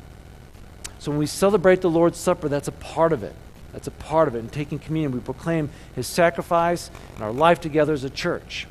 So 1.00 1.12
when 1.12 1.18
we 1.18 1.28
celebrate 1.28 1.82
the 1.82 1.90
Lord's 1.90 2.18
Supper, 2.18 2.50
that's 2.50 2.68
a 2.68 2.74
part 2.74 3.14
of 3.14 3.24
it. 3.24 3.36
That's 3.72 3.88
a 3.88 3.92
part 3.92 4.28
of 4.28 4.36
it. 4.36 4.40
In 4.40 4.50
taking 4.50 4.80
communion, 4.80 5.12
we 5.12 5.20
proclaim 5.20 5.70
his 5.96 6.08
sacrifice 6.08 6.90
and 7.16 7.24
our 7.24 7.32
life 7.32 7.62
together 7.62 7.94
as 7.94 8.04
a 8.04 8.10
church. 8.10 8.68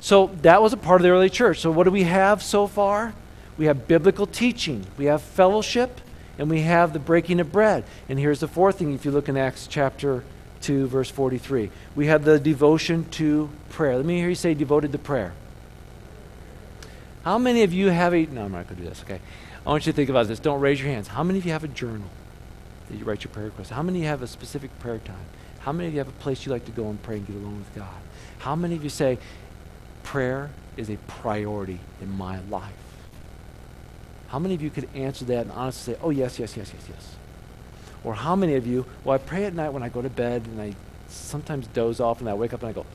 So 0.00 0.28
that 0.42 0.62
was 0.62 0.72
a 0.72 0.76
part 0.76 1.00
of 1.00 1.04
the 1.04 1.10
early 1.10 1.30
church. 1.30 1.60
So 1.60 1.70
what 1.70 1.84
do 1.84 1.90
we 1.90 2.04
have 2.04 2.42
so 2.42 2.66
far? 2.66 3.14
We 3.56 3.66
have 3.66 3.86
biblical 3.86 4.26
teaching, 4.26 4.86
we 4.96 5.04
have 5.04 5.22
fellowship, 5.22 6.00
and 6.38 6.50
we 6.50 6.62
have 6.62 6.92
the 6.92 6.98
breaking 6.98 7.38
of 7.38 7.52
bread. 7.52 7.84
And 8.08 8.18
here's 8.18 8.40
the 8.40 8.48
fourth 8.48 8.78
thing 8.78 8.94
if 8.94 9.04
you 9.04 9.10
look 9.10 9.28
in 9.28 9.36
Acts 9.36 9.66
chapter 9.66 10.24
2, 10.62 10.86
verse 10.86 11.10
43. 11.10 11.70
We 11.94 12.06
have 12.06 12.24
the 12.24 12.38
devotion 12.38 13.08
to 13.10 13.50
prayer. 13.70 13.96
Let 13.96 14.06
me 14.06 14.18
hear 14.18 14.28
you 14.28 14.34
say 14.34 14.54
devoted 14.54 14.92
to 14.92 14.98
prayer. 14.98 15.32
How 17.24 17.38
many 17.38 17.62
of 17.62 17.72
you 17.72 17.88
have 17.88 18.14
a. 18.14 18.26
No, 18.26 18.44
I'm 18.44 18.52
not 18.52 18.66
going 18.66 18.76
to 18.76 18.82
do 18.82 18.88
this, 18.88 19.02
okay? 19.02 19.20
I 19.64 19.68
want 19.68 19.86
you 19.86 19.92
to 19.92 19.96
think 19.96 20.10
about 20.10 20.26
this. 20.26 20.40
Don't 20.40 20.60
raise 20.60 20.80
your 20.80 20.90
hands. 20.90 21.08
How 21.08 21.22
many 21.22 21.38
of 21.38 21.44
you 21.44 21.52
have 21.52 21.64
a 21.64 21.68
journal 21.68 22.08
that 22.88 22.96
you 22.96 23.04
write 23.04 23.22
your 23.22 23.32
prayer 23.32 23.46
requests? 23.46 23.70
How 23.70 23.82
many 23.82 23.98
of 23.98 24.02
you 24.02 24.08
have 24.08 24.22
a 24.22 24.26
specific 24.26 24.76
prayer 24.80 24.98
time? 24.98 25.26
How 25.60 25.70
many 25.70 25.88
of 25.88 25.94
you 25.94 25.98
have 25.98 26.08
a 26.08 26.12
place 26.12 26.44
you 26.44 26.50
like 26.50 26.64
to 26.64 26.72
go 26.72 26.88
and 26.88 27.00
pray 27.02 27.18
and 27.18 27.26
get 27.26 27.36
alone 27.36 27.58
with 27.58 27.72
God? 27.76 27.94
How 28.38 28.56
many 28.56 28.74
of 28.74 28.82
you 28.82 28.90
say, 28.90 29.18
prayer 30.02 30.50
is 30.76 30.90
a 30.90 30.96
priority 31.06 31.78
in 32.00 32.10
my 32.10 32.40
life? 32.50 32.72
How 34.28 34.40
many 34.40 34.54
of 34.54 34.62
you 34.62 34.70
could 34.70 34.88
answer 34.94 35.24
that 35.26 35.42
and 35.42 35.52
honestly 35.52 35.94
say, 35.94 36.00
oh, 36.02 36.10
yes, 36.10 36.40
yes, 36.40 36.56
yes, 36.56 36.72
yes, 36.74 36.88
yes? 36.88 37.16
Or 38.04 38.14
how 38.14 38.34
many 38.34 38.54
of 38.56 38.66
you, 38.66 38.84
well, 39.04 39.14
I 39.14 39.18
pray 39.18 39.44
at 39.44 39.54
night 39.54 39.70
when 39.70 39.82
I 39.82 39.88
go 39.88 40.02
to 40.02 40.10
bed 40.10 40.46
and 40.46 40.60
I 40.60 40.74
sometimes 41.08 41.66
doze 41.68 42.00
off 42.00 42.20
and 42.20 42.28
I 42.28 42.34
wake 42.34 42.52
up 42.52 42.62
and 42.62 42.70
I 42.70 42.72
go, 42.72 42.86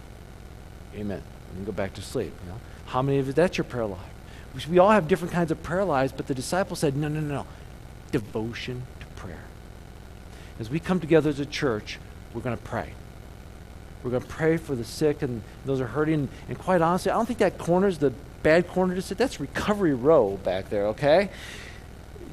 Amen, 0.95 1.21
and 1.55 1.65
go 1.65 1.71
back 1.71 1.93
to 1.93 2.01
sleep. 2.01 2.33
You 2.43 2.51
know? 2.51 2.59
How 2.87 3.01
many 3.01 3.19
of 3.19 3.27
you, 3.27 3.33
that's 3.33 3.57
your 3.57 3.65
prayer 3.65 3.85
life? 3.85 3.99
We 4.69 4.79
all 4.79 4.89
have 4.89 5.07
different 5.07 5.33
kinds 5.33 5.51
of 5.51 5.61
prayer 5.61 5.83
lives, 5.83 6.11
but 6.11 6.25
the 6.27 6.33
disciples 6.33 6.79
said, 6.79 6.95
no, 6.95 7.07
no, 7.07 7.19
no, 7.19 7.35
no. 7.35 7.45
Devotion 8.11 8.87
to 8.99 9.05
prayer. 9.21 9.43
As 10.59 10.69
we 10.69 10.79
come 10.79 10.99
together 10.99 11.29
as 11.29 11.39
a 11.39 11.45
church, 11.45 11.99
we're 12.33 12.41
going 12.41 12.57
to 12.57 12.63
pray. 12.63 12.93
We're 14.03 14.11
going 14.11 14.23
to 14.23 14.27
pray 14.27 14.57
for 14.57 14.73
the 14.73 14.85
sick 14.85 15.21
and 15.21 15.43
those 15.65 15.79
are 15.79 15.87
hurting. 15.87 16.29
And 16.47 16.57
quite 16.57 16.81
honestly, 16.81 17.11
I 17.11 17.15
don't 17.15 17.25
think 17.25 17.39
that 17.39 17.57
corner 17.57 17.87
is 17.87 17.99
the 17.99 18.13
bad 18.41 18.67
corner 18.67 18.95
to 18.95 19.01
sit. 19.01 19.17
That's 19.17 19.39
recovery 19.39 19.93
row 19.93 20.39
back 20.43 20.69
there, 20.69 20.87
okay? 20.87 21.29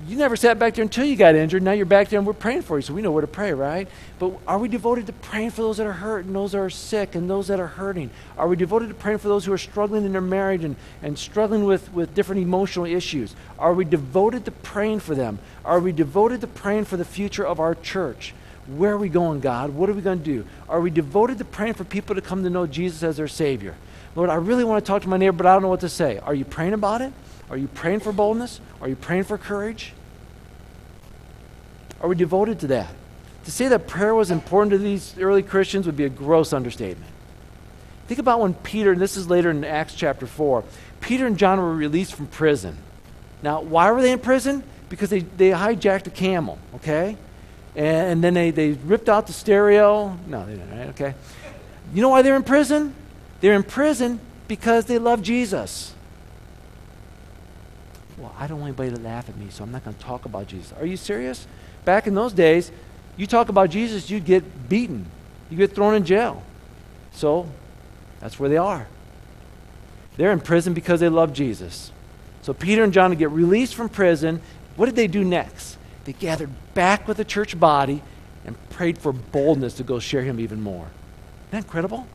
You 0.07 0.17
never 0.17 0.37
sat 0.37 0.59
back 0.59 0.75
there 0.75 0.83
until 0.83 1.05
you 1.05 1.17
got 1.17 1.35
injured. 1.35 1.63
Now 1.63 1.73
you're 1.73 1.87
back 1.87 2.09
there 2.09 2.19
and 2.19 2.27
we're 2.27 2.35
praying 2.35 2.63
for 2.63 2.77
you, 2.77 2.83
so 2.83 2.93
we 2.93 3.01
know 3.01 3.11
where 3.11 3.23
to 3.23 3.27
pray, 3.27 3.53
right? 3.53 3.89
But 4.19 4.33
are 4.47 4.59
we 4.59 4.69
devoted 4.69 5.07
to 5.07 5.13
praying 5.13 5.51
for 5.51 5.63
those 5.63 5.79
that 5.79 5.87
are 5.87 5.93
hurt 5.93 6.27
and 6.27 6.35
those 6.35 6.53
that 6.53 6.59
are 6.59 6.71
sick 6.71 7.15
and 7.15 7.29
those 7.29 7.49
that 7.49 7.59
are 7.59 7.67
hurting? 7.67 8.11
Are 8.37 8.47
we 8.47 8.57
devoted 8.57 8.89
to 8.89 8.95
praying 8.95 9.19
for 9.19 9.29
those 9.29 9.45
who 9.45 9.53
are 9.53 9.59
struggling 9.59 10.05
in 10.05 10.13
their 10.13 10.21
marriage 10.21 10.65
and, 10.65 10.77
and 11.03 11.19
struggling 11.19 11.65
with, 11.65 11.93
with 11.93 12.15
different 12.15 12.43
emotional 12.43 12.85
issues? 12.85 13.35
Are 13.59 13.73
we 13.73 13.85
devoted 13.85 14.45
to 14.45 14.51
praying 14.51 15.01
for 15.01 15.15
them? 15.15 15.39
Are 15.65 15.81
we 15.81 15.93
devoted 15.93 16.43
to 16.43 16.47
praying 16.47 16.85
for 16.85 16.97
the 16.97 17.05
future 17.05 17.47
of 17.47 17.59
our 17.59 17.75
church? 17.75 18.35
Where 18.67 18.93
are 18.93 18.99
we 18.99 19.09
going, 19.09 19.41
God? 19.41 19.71
What 19.71 19.89
are 19.91 19.95
we 19.95 20.03
going 20.03 20.19
to 20.19 20.25
do? 20.25 20.47
Are 20.69 20.81
we 20.81 20.91
devoted 20.91 21.39
to 21.39 21.45
praying 21.45 21.75
for 21.75 21.85
people 21.85 22.15
to 22.15 22.21
come 22.21 22.43
to 22.45 22.51
know 22.51 22.67
Jesus 22.67 23.03
as 23.03 23.17
their 23.17 23.29
Savior? 23.29 23.75
Lord, 24.17 24.31
I 24.31 24.37
really 24.37 24.65
want 24.65 24.85
to 24.85 24.87
talk 24.87 25.03
to 25.03 25.09
my 25.09 25.17
neighbor, 25.17 25.37
but 25.37 25.47
I 25.47 25.55
don't 25.55 25.63
know 25.63 25.69
what 25.69 25.81
to 25.81 25.89
say. 25.89 26.19
Are 26.19 26.35
you 26.35 26.45
praying 26.45 26.73
about 26.73 27.01
it? 27.01 27.13
Are 27.51 27.57
you 27.57 27.69
praying 27.69 28.01
for 28.01 28.13
boldness? 28.13 28.61
Are 28.81 28.89
you 28.89 28.97
praying 28.97 29.25
for 29.25 29.39
courage? 29.39 29.93
Are 32.01 32.09
we 32.09 32.17
devoted 32.17 32.61
to 32.61 32.67
that? 32.69 32.95
To 33.45 33.51
say 33.51 33.69
that 33.69 33.87
prayer 33.87 34.15
was 34.15 34.31
important 34.31 34.73
to 34.73 34.79
these 34.79 35.19
early 35.19 35.43
Christians 35.43 35.87
would 35.87 35.97
be 35.97 36.05
a 36.05 36.09
gross 36.09 36.53
understatement. 36.53 37.11
Think 38.07 38.21
about 38.21 38.41
when 38.41 38.55
Peter, 38.55 38.93
and 38.93 39.01
this 39.01 39.17
is 39.17 39.29
later 39.29 39.51
in 39.51 39.65
Acts 39.65 39.95
chapter 39.95 40.27
4, 40.27 40.65
Peter 41.01 41.27
and 41.27 41.39
John 41.39 41.59
were 41.59 41.75
released 41.75 42.15
from 42.15 42.27
prison. 42.27 42.77
Now, 43.43 43.61
why 43.61 43.91
were 43.91 44.03
they 44.03 44.13
in 44.13 44.19
prison? 44.19 44.63
Because 44.89 45.11
they, 45.11 45.21
they 45.21 45.51
hijacked 45.51 46.07
a 46.07 46.11
camel, 46.11 46.59
okay? 46.77 47.17
And, 47.75 48.13
and 48.13 48.25
then 48.25 48.35
they, 48.35 48.51
they 48.51 48.73
ripped 48.73 49.09
out 49.09 49.27
the 49.27 49.33
stereo. 49.33 50.19
No, 50.27 50.45
they 50.47 50.53
didn't, 50.53 50.79
right? 50.79 50.89
Okay. 50.89 51.15
You 51.95 52.03
know 52.03 52.11
why 52.11 52.23
they're 52.23 52.37
in 52.37 52.43
prison? 52.43 52.95
They're 53.41 53.55
in 53.55 53.63
prison 53.63 54.21
because 54.49 54.85
they 54.87 54.99
love 54.99 55.23
Jesus. 55.23 55.94
Well, 58.19 58.35
I 58.39 58.47
don't 58.47 58.61
want 58.61 58.79
anybody 58.79 58.97
to 58.97 59.03
laugh 59.03 59.29
at 59.29 59.37
me, 59.37 59.47
so 59.51 59.65
I'm 59.65 59.73
not 59.73 59.85
going 59.85 59.97
to 59.97 60.03
talk 60.03 60.25
about 60.25 60.47
Jesus. 60.47 60.73
Are 60.79 60.87
you 60.87 60.97
serious? 60.97 61.47
Back 61.85 62.07
in 62.07 62.15
those 62.15 62.33
days, 62.33 62.71
you 63.17 63.27
talk 63.27 63.49
about 63.49 63.71
Jesus, 63.71 64.11
you'd 64.11 64.25
get 64.25 64.69
beaten, 64.69 65.07
you 65.51 65.57
get 65.57 65.75
thrown 65.75 65.95
in 65.95 66.05
jail. 66.05 66.43
So 67.13 67.49
that's 68.21 68.39
where 68.39 68.49
they 68.49 68.57
are. 68.57 68.87
They're 70.17 70.33
in 70.33 70.41
prison 70.41 70.75
because 70.75 71.01
they 71.01 71.09
love 71.09 71.33
Jesus. 71.33 71.91
So 72.43 72.53
Peter 72.53 72.85
and 72.85 72.93
John 72.93 73.13
get 73.15 73.31
released 73.31 73.75
from 73.75 73.89
prison. 73.89 74.41
What 74.77 74.87
did 74.87 74.97
they 74.97 75.07
do 75.07 75.25
next? 75.25 75.77
They 76.05 76.13
gathered 76.13 76.51
back 76.75 77.09
with 77.09 77.17
the 77.17 77.25
church 77.25 77.59
body 77.59 78.03
and 78.45 78.57
prayed 78.71 78.99
for 78.99 79.13
boldness 79.13 79.75
to 79.75 79.83
go 79.83 79.99
share 79.99 80.23
him 80.23 80.39
even 80.39 80.61
more. 80.61 80.87
Isn't 80.87 81.51
that 81.51 81.57
incredible? 81.59 82.07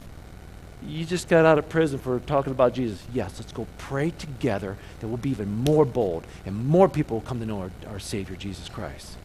You 0.82 1.06
just 1.06 1.28
got 1.28 1.46
out 1.46 1.58
of 1.58 1.68
prison 1.68 2.00
for 2.00 2.20
talking 2.22 2.52
about 2.52 2.74
Jesus. 2.74 3.06
Yes, 3.14 3.36
let's 3.38 3.52
go 3.52 3.68
pray 3.78 4.12
together 4.12 4.78
that 5.00 5.08
we'll 5.08 5.18
be 5.18 5.30
even 5.32 5.52
more 5.64 5.84
bold 5.84 6.26
and 6.46 6.66
more 6.66 6.88
people 6.88 7.18
will 7.18 7.26
come 7.26 7.40
to 7.40 7.46
know 7.46 7.60
our, 7.60 7.72
our 7.90 8.00
Savior, 8.00 8.36
Jesus 8.36 8.70
Christ. 8.70 9.18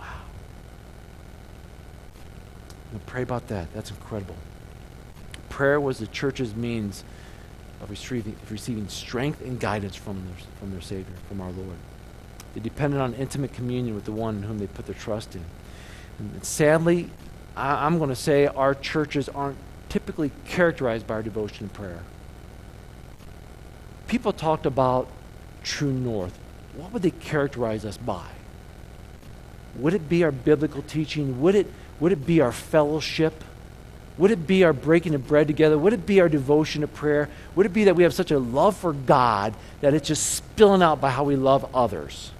Wow. 0.00 0.06
Pray 3.06 3.22
about 3.22 3.46
that. 3.48 3.72
That's 3.72 3.90
incredible. 3.90 4.34
Prayer 5.48 5.80
was 5.80 5.98
the 5.98 6.08
church's 6.08 6.56
means 6.56 7.04
of 7.80 7.90
receiving, 7.90 8.34
of 8.42 8.50
receiving 8.50 8.88
strength 8.88 9.40
and 9.42 9.60
guidance 9.60 9.94
from 9.94 10.24
their, 10.26 10.34
from 10.58 10.72
their 10.72 10.80
Savior, 10.80 11.14
from 11.28 11.40
our 11.40 11.52
Lord. 11.52 11.76
They 12.54 12.60
depended 12.60 13.00
on 13.00 13.14
intimate 13.14 13.52
communion 13.52 13.94
with 13.94 14.04
the 14.04 14.12
one 14.12 14.38
in 14.38 14.42
whom 14.42 14.58
they 14.58 14.66
put 14.66 14.86
their 14.86 14.94
trust 14.94 15.36
in. 15.36 15.44
And 16.18 16.44
sadly, 16.44 17.10
I, 17.56 17.86
I'm 17.86 17.98
going 17.98 18.10
to 18.10 18.16
say 18.16 18.46
our 18.46 18.74
churches 18.74 19.28
aren't 19.28 19.56
typically 19.90 20.30
characterized 20.46 21.06
by 21.06 21.14
our 21.14 21.22
devotion 21.22 21.64
and 21.64 21.72
prayer. 21.72 22.00
People 24.08 24.32
talked 24.32 24.64
about 24.64 25.08
true 25.62 25.92
north. 25.92 26.36
What 26.74 26.92
would 26.92 27.02
they 27.02 27.10
characterize 27.10 27.84
us 27.84 27.98
by? 27.98 28.26
Would 29.76 29.94
it 29.94 30.08
be 30.08 30.24
our 30.24 30.32
biblical 30.32 30.82
teaching? 30.82 31.40
Would 31.42 31.54
it, 31.54 31.66
would 32.00 32.12
it 32.12 32.26
be 32.26 32.40
our 32.40 32.52
fellowship? 32.52 33.44
Would 34.18 34.30
it 34.30 34.46
be 34.46 34.64
our 34.64 34.72
breaking 34.72 35.14
of 35.14 35.26
bread 35.26 35.46
together? 35.46 35.78
Would 35.78 35.92
it 35.92 36.06
be 36.06 36.20
our 36.20 36.28
devotion 36.28 36.80
to 36.82 36.88
prayer? 36.88 37.28
Would 37.54 37.66
it 37.66 37.72
be 37.72 37.84
that 37.84 37.96
we 37.96 38.02
have 38.02 38.14
such 38.14 38.30
a 38.30 38.38
love 38.38 38.76
for 38.76 38.92
God 38.92 39.54
that 39.80 39.94
it's 39.94 40.08
just 40.08 40.34
spilling 40.34 40.82
out 40.82 41.00
by 41.00 41.10
how 41.10 41.24
we 41.24 41.36
love 41.36 41.74
others? 41.74 42.30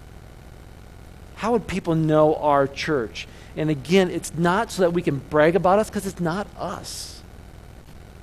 How 1.36 1.52
would 1.52 1.66
people 1.66 1.94
know 1.94 2.34
our 2.36 2.66
church? 2.66 3.26
And 3.56 3.70
again, 3.70 4.10
it's 4.10 4.34
not 4.34 4.70
so 4.70 4.82
that 4.82 4.92
we 4.92 5.00
can 5.02 5.18
brag 5.18 5.56
about 5.56 5.78
us 5.78 5.88
because 5.88 6.06
it's 6.06 6.20
not 6.20 6.46
us. 6.58 7.09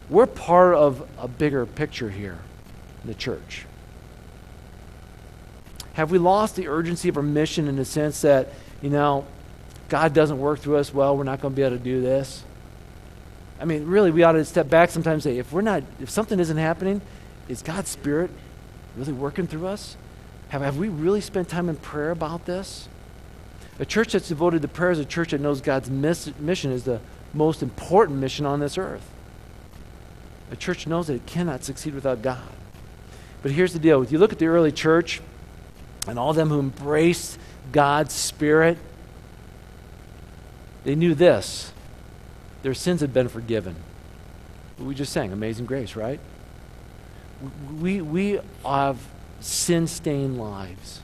We're 0.10 0.26
part 0.26 0.76
of 0.76 1.08
a 1.18 1.28
bigger 1.28 1.66
picture 1.66 2.10
here 2.10 2.40
in 3.04 3.08
the 3.08 3.16
church. 3.16 3.66
Have 5.94 6.12
we 6.12 6.18
lost 6.18 6.56
the 6.56 6.68
urgency 6.68 7.10
of 7.10 7.18
our 7.18 7.24
mission 7.24 7.68
in 7.68 7.76
the 7.76 7.86
sense 7.86 8.22
that, 8.22 8.54
you 8.82 8.90
know, 8.90 9.26
God 9.90 10.14
doesn't 10.14 10.38
work 10.38 10.60
through 10.60 10.78
us 10.78 10.94
well, 10.94 11.18
we're 11.18 11.24
not 11.24 11.42
going 11.42 11.54
to 11.54 11.56
be 11.56 11.64
able 11.64 11.78
to 11.78 11.84
do 11.84 12.02
this? 12.02 12.44
I 13.60 13.66
mean, 13.66 13.88
really, 13.88 14.12
we 14.12 14.24
ought 14.24 14.34
to 14.34 14.46
step 14.46 14.70
back 14.70 14.92
sometimes 14.92 15.26
and 15.26 15.34
say, 15.34 15.40
if 15.40 15.52
we're 15.52 15.62
not, 15.62 15.84
if 16.00 16.10
something 16.10 16.40
isn't 16.40 16.58
happening, 16.58 17.02
is 17.50 17.62
God's 17.62 17.90
Spirit 17.90 18.30
really 18.96 19.14
working 19.14 19.48
through 19.48 19.68
us? 19.68 19.98
Have, 20.50 20.62
have 20.62 20.78
we 20.78 20.88
really 20.88 21.22
spent 21.22 21.50
time 21.50 21.68
in 21.68 21.76
prayer 21.76 22.12
about 22.12 22.46
this? 22.46 22.88
A 23.80 23.86
church 23.86 24.14
that's 24.14 24.28
devoted 24.28 24.62
to 24.62 24.68
prayer 24.68 24.92
is 24.92 25.00
a 25.00 25.06
church 25.06 25.32
that 25.32 25.42
knows 25.42 25.62
God's 25.62 25.90
miss, 25.90 26.32
mission 26.40 26.72
is 26.72 26.84
the 26.84 27.02
most 27.34 27.62
important 27.62 28.20
mission 28.20 28.46
on 28.46 28.60
this 28.60 28.78
earth. 28.78 29.12
A 30.52 30.56
church 30.56 30.88
knows 30.88 31.08
that 31.08 31.16
it 31.16 31.26
cannot 31.26 31.64
succeed 31.64 31.94
without 31.94 32.22
God. 32.22 32.42
But 33.42 33.52
here's 33.52 33.74
the 33.74 33.80
deal. 33.80 34.02
If 34.02 34.12
you 34.12 34.20
look 34.20 34.32
at 34.32 34.40
the 34.40 34.48
early 34.48 34.72
church 34.72 35.22
and 36.08 36.18
all 36.18 36.34
them 36.34 36.50
who 36.50 36.60
embraced 36.60 37.38
God's 37.72 38.14
Spirit, 38.14 38.78
they 40.84 40.96
knew 40.96 41.14
this 41.14 41.72
their 42.64 42.74
sins 42.74 43.02
had 43.02 43.14
been 43.14 43.30
forgiven. 43.30 43.76
We 44.80 44.96
just 44.96 45.14
sang 45.14 45.32
Amazing 45.32 45.66
Grace, 45.66 45.96
right? 45.96 46.20
We, 47.80 48.02
we 48.02 48.40
have 48.66 49.00
sin 49.40 49.88
stained 49.88 50.38
lives. 50.38 51.02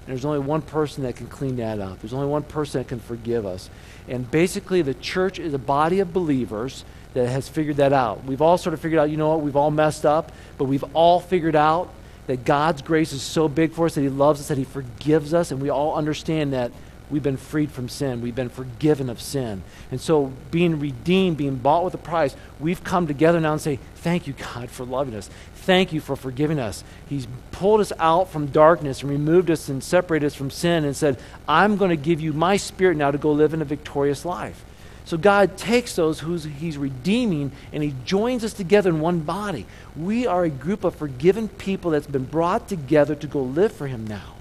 And 0.00 0.14
there's 0.14 0.24
only 0.24 0.38
one 0.38 0.62
person 0.62 1.02
that 1.04 1.16
can 1.16 1.26
clean 1.26 1.56
that 1.56 1.80
up. 1.80 2.00
There's 2.00 2.14
only 2.14 2.28
one 2.28 2.42
person 2.42 2.80
that 2.80 2.88
can 2.88 2.98
forgive 2.98 3.44
us. 3.44 3.68
And 4.08 4.30
basically, 4.30 4.80
the 4.80 4.94
church 4.94 5.38
is 5.38 5.52
a 5.52 5.58
body 5.58 6.00
of 6.00 6.12
believers 6.12 6.84
that 7.18 7.28
has 7.28 7.48
figured 7.48 7.76
that 7.76 7.92
out. 7.92 8.24
We've 8.24 8.42
all 8.42 8.58
sort 8.58 8.74
of 8.74 8.80
figured 8.80 9.00
out, 9.00 9.10
you 9.10 9.16
know 9.16 9.28
what, 9.28 9.40
we've 9.40 9.56
all 9.56 9.70
messed 9.70 10.06
up, 10.06 10.32
but 10.56 10.64
we've 10.64 10.84
all 10.94 11.20
figured 11.20 11.56
out 11.56 11.92
that 12.26 12.44
God's 12.44 12.82
grace 12.82 13.12
is 13.12 13.22
so 13.22 13.48
big 13.48 13.72
for 13.72 13.86
us 13.86 13.94
that 13.94 14.02
He 14.02 14.08
loves 14.08 14.40
us, 14.40 14.48
that 14.48 14.58
He 14.58 14.64
forgives 14.64 15.34
us, 15.34 15.50
and 15.50 15.60
we 15.60 15.70
all 15.70 15.96
understand 15.96 16.52
that 16.52 16.72
we've 17.10 17.22
been 17.22 17.36
freed 17.36 17.70
from 17.72 17.88
sin. 17.88 18.20
We've 18.20 18.34
been 18.34 18.50
forgiven 18.50 19.08
of 19.08 19.20
sin. 19.20 19.62
And 19.90 20.00
so, 20.00 20.32
being 20.50 20.78
redeemed, 20.78 21.38
being 21.38 21.56
bought 21.56 21.84
with 21.84 21.94
a 21.94 21.98
price, 21.98 22.36
we've 22.60 22.84
come 22.84 23.06
together 23.06 23.40
now 23.40 23.52
and 23.52 23.60
say, 23.60 23.78
Thank 23.96 24.26
you, 24.26 24.34
God, 24.54 24.70
for 24.70 24.84
loving 24.84 25.14
us. 25.14 25.30
Thank 25.54 25.92
you 25.92 26.00
for 26.00 26.16
forgiving 26.16 26.58
us. 26.58 26.84
He's 27.08 27.26
pulled 27.50 27.80
us 27.80 27.92
out 27.98 28.30
from 28.30 28.46
darkness 28.46 29.02
and 29.02 29.10
removed 29.10 29.50
us 29.50 29.68
and 29.68 29.82
separated 29.82 30.26
us 30.26 30.34
from 30.34 30.50
sin 30.50 30.84
and 30.84 30.96
said, 30.96 31.18
I'm 31.46 31.76
going 31.76 31.90
to 31.90 31.96
give 31.96 32.20
you 32.20 32.32
my 32.32 32.56
spirit 32.56 32.96
now 32.96 33.10
to 33.10 33.18
go 33.18 33.32
live 33.32 33.54
in 33.54 33.60
a 33.60 33.66
victorious 33.66 34.24
life. 34.24 34.64
So 35.08 35.16
God 35.16 35.56
takes 35.56 35.96
those 35.96 36.20
who 36.20 36.34
He's 36.34 36.76
redeeming 36.76 37.50
and 37.72 37.82
He 37.82 37.94
joins 38.04 38.44
us 38.44 38.52
together 38.52 38.90
in 38.90 39.00
one 39.00 39.20
body. 39.20 39.64
We 39.96 40.26
are 40.26 40.44
a 40.44 40.50
group 40.50 40.84
of 40.84 40.96
forgiven 40.96 41.48
people 41.48 41.92
that's 41.92 42.06
been 42.06 42.26
brought 42.26 42.68
together 42.68 43.14
to 43.14 43.26
go 43.26 43.42
live 43.42 43.72
for 43.72 43.86
Him 43.86 44.06
now. 44.06 44.34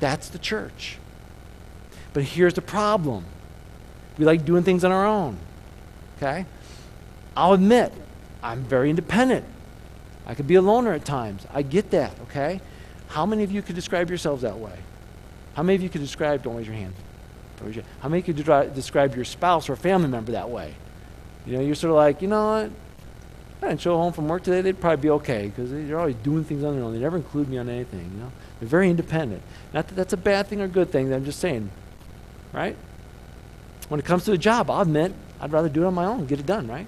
That's 0.00 0.28
the 0.28 0.40
church. 0.40 0.98
But 2.14 2.24
here's 2.24 2.54
the 2.54 2.62
problem 2.62 3.26
we 4.18 4.24
like 4.24 4.44
doing 4.44 4.64
things 4.64 4.82
on 4.82 4.90
our 4.90 5.06
own. 5.06 5.38
Okay? 6.16 6.46
I'll 7.36 7.52
admit, 7.52 7.92
I'm 8.42 8.64
very 8.64 8.90
independent. 8.90 9.44
I 10.26 10.34
could 10.34 10.48
be 10.48 10.56
a 10.56 10.62
loner 10.62 10.94
at 10.94 11.04
times. 11.04 11.46
I 11.54 11.62
get 11.62 11.92
that, 11.92 12.12
okay? 12.22 12.60
How 13.06 13.24
many 13.24 13.44
of 13.44 13.52
you 13.52 13.62
could 13.62 13.76
describe 13.76 14.08
yourselves 14.08 14.42
that 14.42 14.58
way? 14.58 14.80
How 15.54 15.62
many 15.62 15.76
of 15.76 15.82
you 15.82 15.88
could 15.88 16.00
describe, 16.00 16.42
don't 16.42 16.56
raise 16.56 16.66
your 16.66 16.74
hand. 16.74 16.94
How 18.00 18.08
many 18.08 18.22
could 18.22 18.36
describe 18.36 19.14
your 19.14 19.24
spouse 19.24 19.68
or 19.68 19.76
family 19.76 20.08
member 20.08 20.32
that 20.32 20.50
way? 20.50 20.74
You 21.46 21.56
know, 21.56 21.62
you're 21.62 21.74
sort 21.74 21.90
of 21.90 21.96
like, 21.96 22.22
you 22.22 22.28
know 22.28 22.46
what? 22.46 22.70
I 23.60 23.68
didn't 23.68 23.80
show 23.80 23.96
home 23.96 24.12
from 24.12 24.28
work 24.28 24.44
today, 24.44 24.60
they'd 24.60 24.80
probably 24.80 25.02
be 25.02 25.10
okay 25.10 25.46
because 25.48 25.70
they're 25.70 25.98
always 25.98 26.14
doing 26.16 26.44
things 26.44 26.62
on 26.62 26.76
their 26.76 26.84
own. 26.84 26.92
They 26.92 27.00
never 27.00 27.16
include 27.16 27.48
me 27.48 27.58
on 27.58 27.68
anything, 27.68 28.10
you 28.14 28.20
know? 28.20 28.30
They're 28.60 28.68
very 28.68 28.88
independent. 28.88 29.42
Not 29.72 29.88
that 29.88 29.94
that's 29.94 30.12
a 30.12 30.16
bad 30.16 30.46
thing 30.46 30.60
or 30.60 30.68
good 30.68 30.92
thing, 30.92 31.12
I'm 31.12 31.24
just 31.24 31.40
saying, 31.40 31.70
right? 32.52 32.76
When 33.88 33.98
it 33.98 34.06
comes 34.06 34.24
to 34.26 34.32
a 34.32 34.38
job, 34.38 34.70
I'll 34.70 34.82
admit 34.82 35.12
I'd 35.40 35.50
rather 35.50 35.68
do 35.68 35.82
it 35.82 35.86
on 35.86 35.94
my 35.94 36.04
own, 36.04 36.26
get 36.26 36.38
it 36.38 36.46
done, 36.46 36.68
right? 36.68 36.86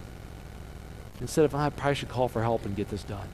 Instead 1.20 1.44
of, 1.44 1.54
I 1.54 1.70
probably 1.70 1.96
should 1.96 2.08
call 2.08 2.28
for 2.28 2.42
help 2.42 2.64
and 2.64 2.76
get 2.76 2.88
this 2.88 3.02
done. 3.02 3.28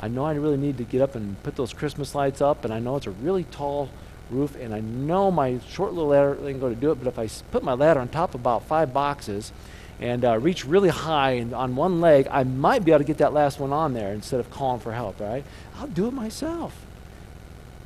I 0.00 0.08
know 0.08 0.24
I 0.24 0.32
really 0.34 0.56
need 0.56 0.78
to 0.78 0.84
get 0.84 1.02
up 1.02 1.14
and 1.14 1.40
put 1.42 1.56
those 1.56 1.72
Christmas 1.72 2.14
lights 2.14 2.40
up, 2.40 2.64
and 2.64 2.74
I 2.74 2.80
know 2.80 2.96
it's 2.96 3.06
a 3.06 3.10
really 3.10 3.44
tall 3.44 3.90
roof, 4.30 4.56
and 4.56 4.74
I 4.74 4.80
know 4.80 5.30
my 5.30 5.60
short 5.68 5.92
little 5.92 6.10
ladder 6.10 6.36
ain't 6.46 6.60
going 6.60 6.74
to 6.74 6.80
do 6.80 6.90
it, 6.92 6.96
but 6.96 7.08
if 7.08 7.18
I 7.18 7.28
put 7.50 7.62
my 7.62 7.74
ladder 7.74 8.00
on 8.00 8.08
top 8.08 8.34
of 8.34 8.40
about 8.40 8.64
five 8.64 8.92
boxes 8.92 9.52
and 10.00 10.24
uh, 10.24 10.38
reach 10.38 10.64
really 10.64 10.88
high 10.88 11.32
and 11.32 11.52
on 11.52 11.76
one 11.76 12.00
leg, 12.00 12.26
I 12.30 12.44
might 12.44 12.84
be 12.84 12.92
able 12.92 13.00
to 13.00 13.04
get 13.04 13.18
that 13.18 13.32
last 13.32 13.60
one 13.60 13.72
on 13.72 13.92
there 13.92 14.12
instead 14.12 14.40
of 14.40 14.50
calling 14.50 14.80
for 14.80 14.92
help, 14.92 15.20
right? 15.20 15.44
I'll 15.78 15.86
do 15.86 16.06
it 16.06 16.12
myself. 16.12 16.86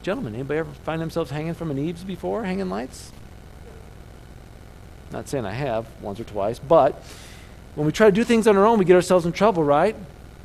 Gentlemen, 0.03 0.35
anybody 0.35 0.61
ever 0.61 0.71
find 0.85 1.01
themselves 1.01 1.31
hanging 1.31 1.55
from 1.55 1.71
an 1.71 1.79
eaves 1.79 2.05
before, 2.05 2.45
hanging 2.45 2.69
lights? 2.69 3.11
Not 5.11 5.29
saying 5.29 5.47
I 5.47 5.53
have 5.53 5.87
once 6.03 6.21
or 6.21 6.25
twice, 6.25 6.59
but 6.59 7.03
when 7.75 7.87
we 7.87 7.93
try 7.93 8.07
to 8.07 8.13
do 8.13 8.23
things 8.23 8.47
on 8.47 8.57
our 8.57 8.67
own, 8.67 8.79
we 8.79 8.85
get 8.85 8.97
ourselves 8.97 9.27
in 9.27 9.33
trouble, 9.33 9.65
right? 9.65 9.97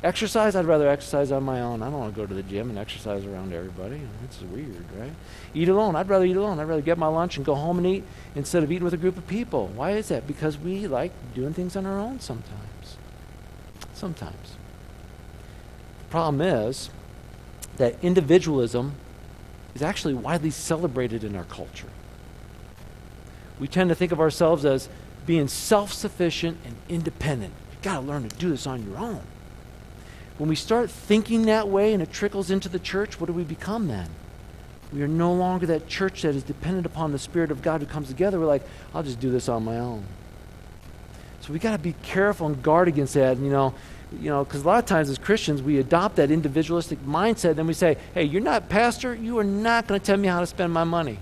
Exercise, 0.02 0.56
I'd 0.56 0.64
rather 0.64 0.88
exercise 0.88 1.30
on 1.30 1.42
my 1.42 1.60
own. 1.60 1.82
I 1.82 1.90
don't 1.90 1.98
want 1.98 2.14
to 2.14 2.18
go 2.18 2.26
to 2.26 2.32
the 2.32 2.42
gym 2.42 2.70
and 2.70 2.78
exercise 2.78 3.26
around 3.26 3.52
everybody. 3.52 4.00
It's 4.24 4.40
weird, 4.40 4.84
right? 4.98 5.12
Eat 5.52 5.68
alone. 5.68 5.94
I'd 5.94 6.08
rather 6.08 6.24
eat 6.24 6.36
alone. 6.36 6.58
I'd 6.58 6.68
rather 6.68 6.80
get 6.80 6.96
my 6.96 7.06
lunch 7.06 7.36
and 7.36 7.44
go 7.44 7.54
home 7.54 7.76
and 7.76 7.86
eat 7.86 8.04
instead 8.34 8.62
of 8.62 8.72
eating 8.72 8.84
with 8.84 8.94
a 8.94 8.98
group 8.98 9.18
of 9.18 9.26
people. 9.26 9.66
Why 9.68 9.90
is 9.90 10.08
that? 10.08 10.26
Because 10.26 10.56
we 10.56 10.86
like 10.86 11.12
doing 11.34 11.52
things 11.52 11.76
on 11.76 11.84
our 11.84 11.98
own 11.98 12.18
sometimes. 12.18 12.96
Sometimes. 13.92 14.56
The 16.04 16.10
problem 16.10 16.40
is 16.40 16.88
that 17.76 18.02
individualism 18.02 18.94
is 19.74 19.82
actually 19.82 20.14
widely 20.14 20.50
celebrated 20.50 21.24
in 21.24 21.36
our 21.36 21.44
culture. 21.44 21.88
We 23.58 23.68
tend 23.68 23.90
to 23.90 23.94
think 23.94 24.12
of 24.12 24.20
ourselves 24.20 24.64
as 24.64 24.88
being 25.26 25.46
self 25.46 25.92
sufficient 25.92 26.56
and 26.64 26.76
independent. 26.88 27.52
You've 27.72 27.82
got 27.82 27.96
to 27.96 28.00
learn 28.00 28.26
to 28.26 28.36
do 28.36 28.48
this 28.48 28.66
on 28.66 28.82
your 28.82 28.96
own. 28.96 29.20
When 30.40 30.48
we 30.48 30.56
start 30.56 30.90
thinking 30.90 31.42
that 31.42 31.68
way 31.68 31.92
and 31.92 32.02
it 32.02 32.10
trickles 32.10 32.50
into 32.50 32.70
the 32.70 32.78
church, 32.78 33.20
what 33.20 33.26
do 33.26 33.34
we 33.34 33.44
become 33.44 33.88
then? 33.88 34.08
We 34.90 35.02
are 35.02 35.06
no 35.06 35.34
longer 35.34 35.66
that 35.66 35.86
church 35.86 36.22
that 36.22 36.34
is 36.34 36.42
dependent 36.42 36.86
upon 36.86 37.12
the 37.12 37.18
Spirit 37.18 37.50
of 37.50 37.60
God 37.60 37.82
who 37.82 37.86
comes 37.86 38.08
together. 38.08 38.40
We're 38.40 38.46
like, 38.46 38.66
I'll 38.94 39.02
just 39.02 39.20
do 39.20 39.30
this 39.30 39.50
on 39.50 39.66
my 39.66 39.78
own. 39.78 40.02
So 41.42 41.52
we 41.52 41.58
got 41.58 41.72
to 41.72 41.82
be 41.82 41.92
careful 42.02 42.46
and 42.46 42.62
guard 42.62 42.88
against 42.88 43.12
that. 43.12 43.36
You 43.36 43.50
know, 43.50 43.74
you 44.18 44.30
know, 44.30 44.42
because 44.42 44.62
a 44.62 44.66
lot 44.66 44.78
of 44.78 44.86
times 44.86 45.10
as 45.10 45.18
Christians 45.18 45.62
we 45.62 45.78
adopt 45.78 46.16
that 46.16 46.30
individualistic 46.30 47.04
mindset. 47.04 47.58
And 47.58 47.66
we 47.66 47.74
say, 47.74 47.98
"Hey, 48.14 48.24
you're 48.24 48.40
not 48.40 48.70
pastor. 48.70 49.14
You 49.14 49.38
are 49.40 49.44
not 49.44 49.88
going 49.88 50.00
to 50.00 50.06
tell 50.06 50.16
me 50.16 50.28
how 50.28 50.40
to 50.40 50.46
spend 50.46 50.72
my 50.72 50.84
money. 50.84 51.18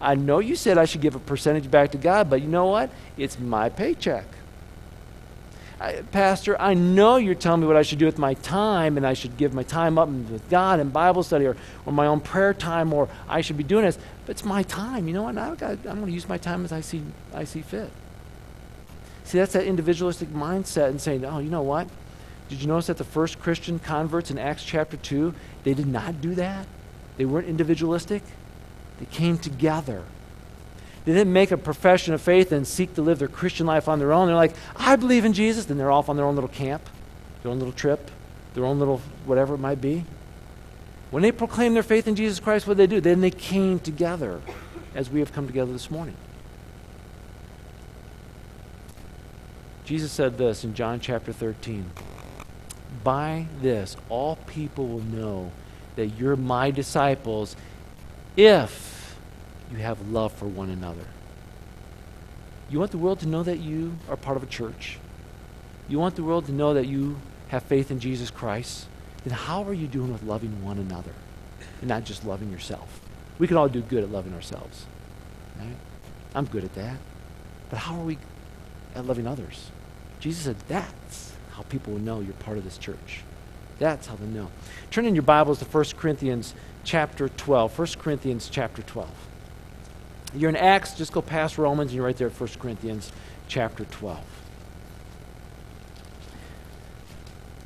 I 0.00 0.14
know 0.14 0.38
you 0.38 0.54
said 0.54 0.78
I 0.78 0.84
should 0.84 1.00
give 1.00 1.16
a 1.16 1.18
percentage 1.18 1.68
back 1.68 1.90
to 1.90 1.98
God, 1.98 2.30
but 2.30 2.40
you 2.40 2.46
know 2.46 2.66
what? 2.66 2.90
It's 3.16 3.36
my 3.36 3.68
paycheck." 3.68 4.37
Pastor, 6.10 6.60
I 6.60 6.74
know 6.74 7.16
you're 7.16 7.36
telling 7.36 7.60
me 7.60 7.68
what 7.68 7.76
I 7.76 7.82
should 7.82 8.00
do 8.00 8.06
with 8.06 8.18
my 8.18 8.34
time, 8.34 8.96
and 8.96 9.06
I 9.06 9.14
should 9.14 9.36
give 9.36 9.54
my 9.54 9.62
time 9.62 9.96
up 9.96 10.08
with 10.08 10.48
God 10.50 10.80
and 10.80 10.92
Bible 10.92 11.22
study 11.22 11.46
or, 11.46 11.56
or 11.86 11.92
my 11.92 12.06
own 12.06 12.20
prayer 12.20 12.52
time, 12.52 12.92
or 12.92 13.08
I 13.28 13.42
should 13.42 13.56
be 13.56 13.62
doing 13.62 13.84
this. 13.84 13.96
But 14.26 14.32
it's 14.32 14.44
my 14.44 14.64
time. 14.64 15.06
You 15.06 15.14
know 15.14 15.22
what? 15.22 15.38
I've 15.38 15.56
got, 15.56 15.70
I'm 15.70 16.00
going 16.00 16.06
to 16.06 16.12
use 16.12 16.28
my 16.28 16.38
time 16.38 16.64
as 16.64 16.72
I 16.72 16.80
see, 16.80 17.02
I 17.32 17.44
see 17.44 17.62
fit. 17.62 17.90
See, 19.22 19.38
that's 19.38 19.52
that 19.52 19.66
individualistic 19.66 20.30
mindset 20.30 20.88
and 20.88 21.00
saying, 21.00 21.24
oh, 21.24 21.38
you 21.38 21.50
know 21.50 21.62
what? 21.62 21.86
Did 22.48 22.60
you 22.60 22.66
notice 22.66 22.86
that 22.88 22.96
the 22.96 23.04
first 23.04 23.38
Christian 23.38 23.78
converts 23.78 24.30
in 24.30 24.38
Acts 24.38 24.64
chapter 24.64 24.96
2, 24.96 25.32
they 25.62 25.74
did 25.74 25.86
not 25.86 26.20
do 26.20 26.34
that? 26.34 26.66
They 27.18 27.24
weren't 27.24 27.46
individualistic. 27.46 28.22
They 28.98 29.06
came 29.06 29.38
together 29.38 30.02
they 31.08 31.14
didn't 31.14 31.32
make 31.32 31.52
a 31.52 31.56
profession 31.56 32.12
of 32.12 32.20
faith 32.20 32.52
and 32.52 32.66
seek 32.66 32.94
to 32.96 33.00
live 33.00 33.18
their 33.18 33.28
Christian 33.28 33.64
life 33.64 33.88
on 33.88 33.98
their 33.98 34.12
own. 34.12 34.26
They're 34.26 34.36
like, 34.36 34.54
I 34.76 34.94
believe 34.96 35.24
in 35.24 35.32
Jesus. 35.32 35.64
Then 35.64 35.78
they're 35.78 35.90
off 35.90 36.10
on 36.10 36.16
their 36.16 36.26
own 36.26 36.34
little 36.34 36.50
camp, 36.50 36.82
their 37.42 37.50
own 37.50 37.58
little 37.58 37.72
trip, 37.72 38.10
their 38.52 38.66
own 38.66 38.78
little 38.78 38.98
whatever 39.24 39.54
it 39.54 39.58
might 39.58 39.80
be. 39.80 40.04
When 41.10 41.22
they 41.22 41.32
proclaim 41.32 41.72
their 41.72 41.82
faith 41.82 42.06
in 42.06 42.14
Jesus 42.14 42.40
Christ, 42.40 42.66
what 42.66 42.76
did 42.76 42.90
they 42.90 42.96
do? 42.96 43.00
Then 43.00 43.22
they 43.22 43.30
came 43.30 43.78
together 43.78 44.42
as 44.94 45.08
we 45.08 45.20
have 45.20 45.32
come 45.32 45.46
together 45.46 45.72
this 45.72 45.90
morning. 45.90 46.14
Jesus 49.86 50.12
said 50.12 50.36
this 50.36 50.62
in 50.62 50.74
John 50.74 51.00
chapter 51.00 51.32
13 51.32 51.90
By 53.02 53.46
this, 53.62 53.96
all 54.10 54.36
people 54.46 54.86
will 54.86 55.00
know 55.00 55.52
that 55.96 56.08
you're 56.18 56.36
my 56.36 56.70
disciples 56.70 57.56
if 58.36 58.97
you 59.70 59.78
have 59.78 60.08
love 60.08 60.32
for 60.32 60.46
one 60.46 60.70
another. 60.70 61.06
You 62.70 62.78
want 62.78 62.90
the 62.90 62.98
world 62.98 63.20
to 63.20 63.28
know 63.28 63.42
that 63.42 63.58
you 63.58 63.96
are 64.08 64.16
part 64.16 64.36
of 64.36 64.42
a 64.42 64.46
church? 64.46 64.98
You 65.88 65.98
want 65.98 66.16
the 66.16 66.22
world 66.22 66.46
to 66.46 66.52
know 66.52 66.74
that 66.74 66.86
you 66.86 67.16
have 67.48 67.62
faith 67.62 67.90
in 67.90 67.98
Jesus 67.98 68.30
Christ? 68.30 68.86
Then 69.24 69.32
how 69.32 69.64
are 69.64 69.72
you 69.72 69.86
doing 69.86 70.12
with 70.12 70.22
loving 70.22 70.62
one 70.62 70.78
another 70.78 71.12
and 71.80 71.88
not 71.88 72.04
just 72.04 72.24
loving 72.24 72.50
yourself? 72.50 73.00
We 73.38 73.46
can 73.46 73.56
all 73.56 73.68
do 73.68 73.80
good 73.80 74.04
at 74.04 74.10
loving 74.10 74.34
ourselves. 74.34 74.84
Right? 75.58 75.76
I'm 76.34 76.44
good 76.44 76.64
at 76.64 76.74
that. 76.74 76.98
But 77.70 77.78
how 77.78 77.98
are 77.98 78.04
we 78.04 78.18
at 78.94 79.06
loving 79.06 79.26
others? 79.26 79.70
Jesus 80.20 80.44
said 80.44 80.56
that's 80.68 81.34
how 81.52 81.62
people 81.62 81.94
will 81.94 82.00
know 82.00 82.20
you're 82.20 82.34
part 82.34 82.58
of 82.58 82.64
this 82.64 82.78
church. 82.78 83.22
That's 83.78 84.08
how 84.08 84.16
they 84.16 84.26
know. 84.26 84.50
Turn 84.90 85.06
in 85.06 85.14
your 85.14 85.22
Bibles 85.22 85.60
to 85.60 85.64
1 85.64 85.84
Corinthians 85.96 86.54
chapter 86.84 87.28
12. 87.28 87.78
1 87.78 87.88
Corinthians 87.98 88.48
chapter 88.50 88.82
12. 88.82 89.08
You're 90.34 90.50
in 90.50 90.56
Acts, 90.56 90.94
just 90.94 91.12
go 91.12 91.22
past 91.22 91.58
Romans, 91.58 91.90
and 91.90 91.96
you're 91.96 92.04
right 92.04 92.16
there 92.16 92.28
at 92.28 92.38
1 92.38 92.48
Corinthians 92.58 93.12
chapter 93.48 93.84
12. 93.84 94.18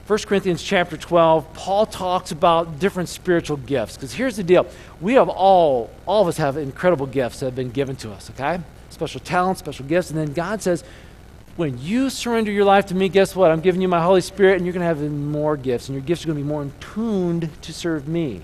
1 0.06 0.18
Corinthians 0.20 0.62
chapter 0.62 0.96
12, 0.96 1.54
Paul 1.54 1.86
talks 1.86 2.32
about 2.32 2.78
different 2.78 3.08
spiritual 3.08 3.56
gifts. 3.56 3.96
Because 3.96 4.12
here's 4.12 4.36
the 4.36 4.42
deal 4.42 4.66
we 5.00 5.14
have 5.14 5.28
all, 5.28 5.90
all 6.06 6.22
of 6.22 6.28
us 6.28 6.36
have 6.36 6.56
incredible 6.56 7.06
gifts 7.06 7.40
that 7.40 7.46
have 7.46 7.56
been 7.56 7.70
given 7.70 7.96
to 7.96 8.10
us, 8.10 8.30
okay? 8.30 8.60
Special 8.90 9.20
talents, 9.20 9.60
special 9.60 9.86
gifts. 9.86 10.10
And 10.10 10.18
then 10.18 10.32
God 10.32 10.60
says, 10.60 10.84
when 11.56 11.78
you 11.78 12.10
surrender 12.10 12.50
your 12.50 12.64
life 12.64 12.86
to 12.86 12.94
me, 12.94 13.08
guess 13.08 13.36
what? 13.36 13.50
I'm 13.50 13.60
giving 13.60 13.80
you 13.80 13.88
my 13.88 14.02
Holy 14.02 14.20
Spirit, 14.20 14.56
and 14.56 14.66
you're 14.66 14.72
going 14.72 14.80
to 14.80 14.86
have 14.86 15.00
more 15.10 15.56
gifts, 15.56 15.88
and 15.88 15.94
your 15.94 16.04
gifts 16.04 16.24
are 16.24 16.26
going 16.26 16.38
to 16.38 16.42
be 16.42 16.48
more 16.48 16.68
tuned 16.80 17.50
to 17.62 17.72
serve 17.72 18.08
me. 18.08 18.40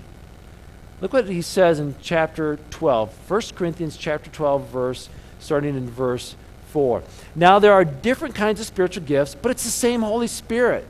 Look 1.01 1.13
what 1.13 1.29
he 1.29 1.41
says 1.41 1.79
in 1.79 1.95
chapter 2.01 2.59
12, 2.71 3.29
1 3.29 3.41
Corinthians 3.55 3.95
chapter 3.95 4.29
12, 4.29 4.67
verse, 4.67 5.09
starting 5.39 5.75
in 5.75 5.89
verse 5.89 6.35
4. 6.71 7.01
Now 7.35 7.59
there 7.59 7.73
are 7.73 7.85
different 7.85 8.35
kinds 8.35 8.59
of 8.59 8.65
spiritual 8.65 9.03
gifts, 9.03 9.35
but 9.35 9.49
it's 9.49 9.63
the 9.63 9.69
same 9.69 10.01
Holy 10.01 10.27
Spirit 10.27 10.85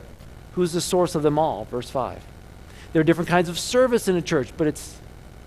who's 0.52 0.72
the 0.72 0.80
source 0.80 1.14
of 1.14 1.22
them 1.22 1.38
all. 1.38 1.64
Verse 1.66 1.88
5. 1.90 2.22
There 2.92 3.00
are 3.00 3.04
different 3.04 3.28
kinds 3.28 3.48
of 3.48 3.58
service 3.58 4.08
in 4.08 4.16
a 4.16 4.22
church, 4.22 4.50
but 4.56 4.66
it's 4.66 4.99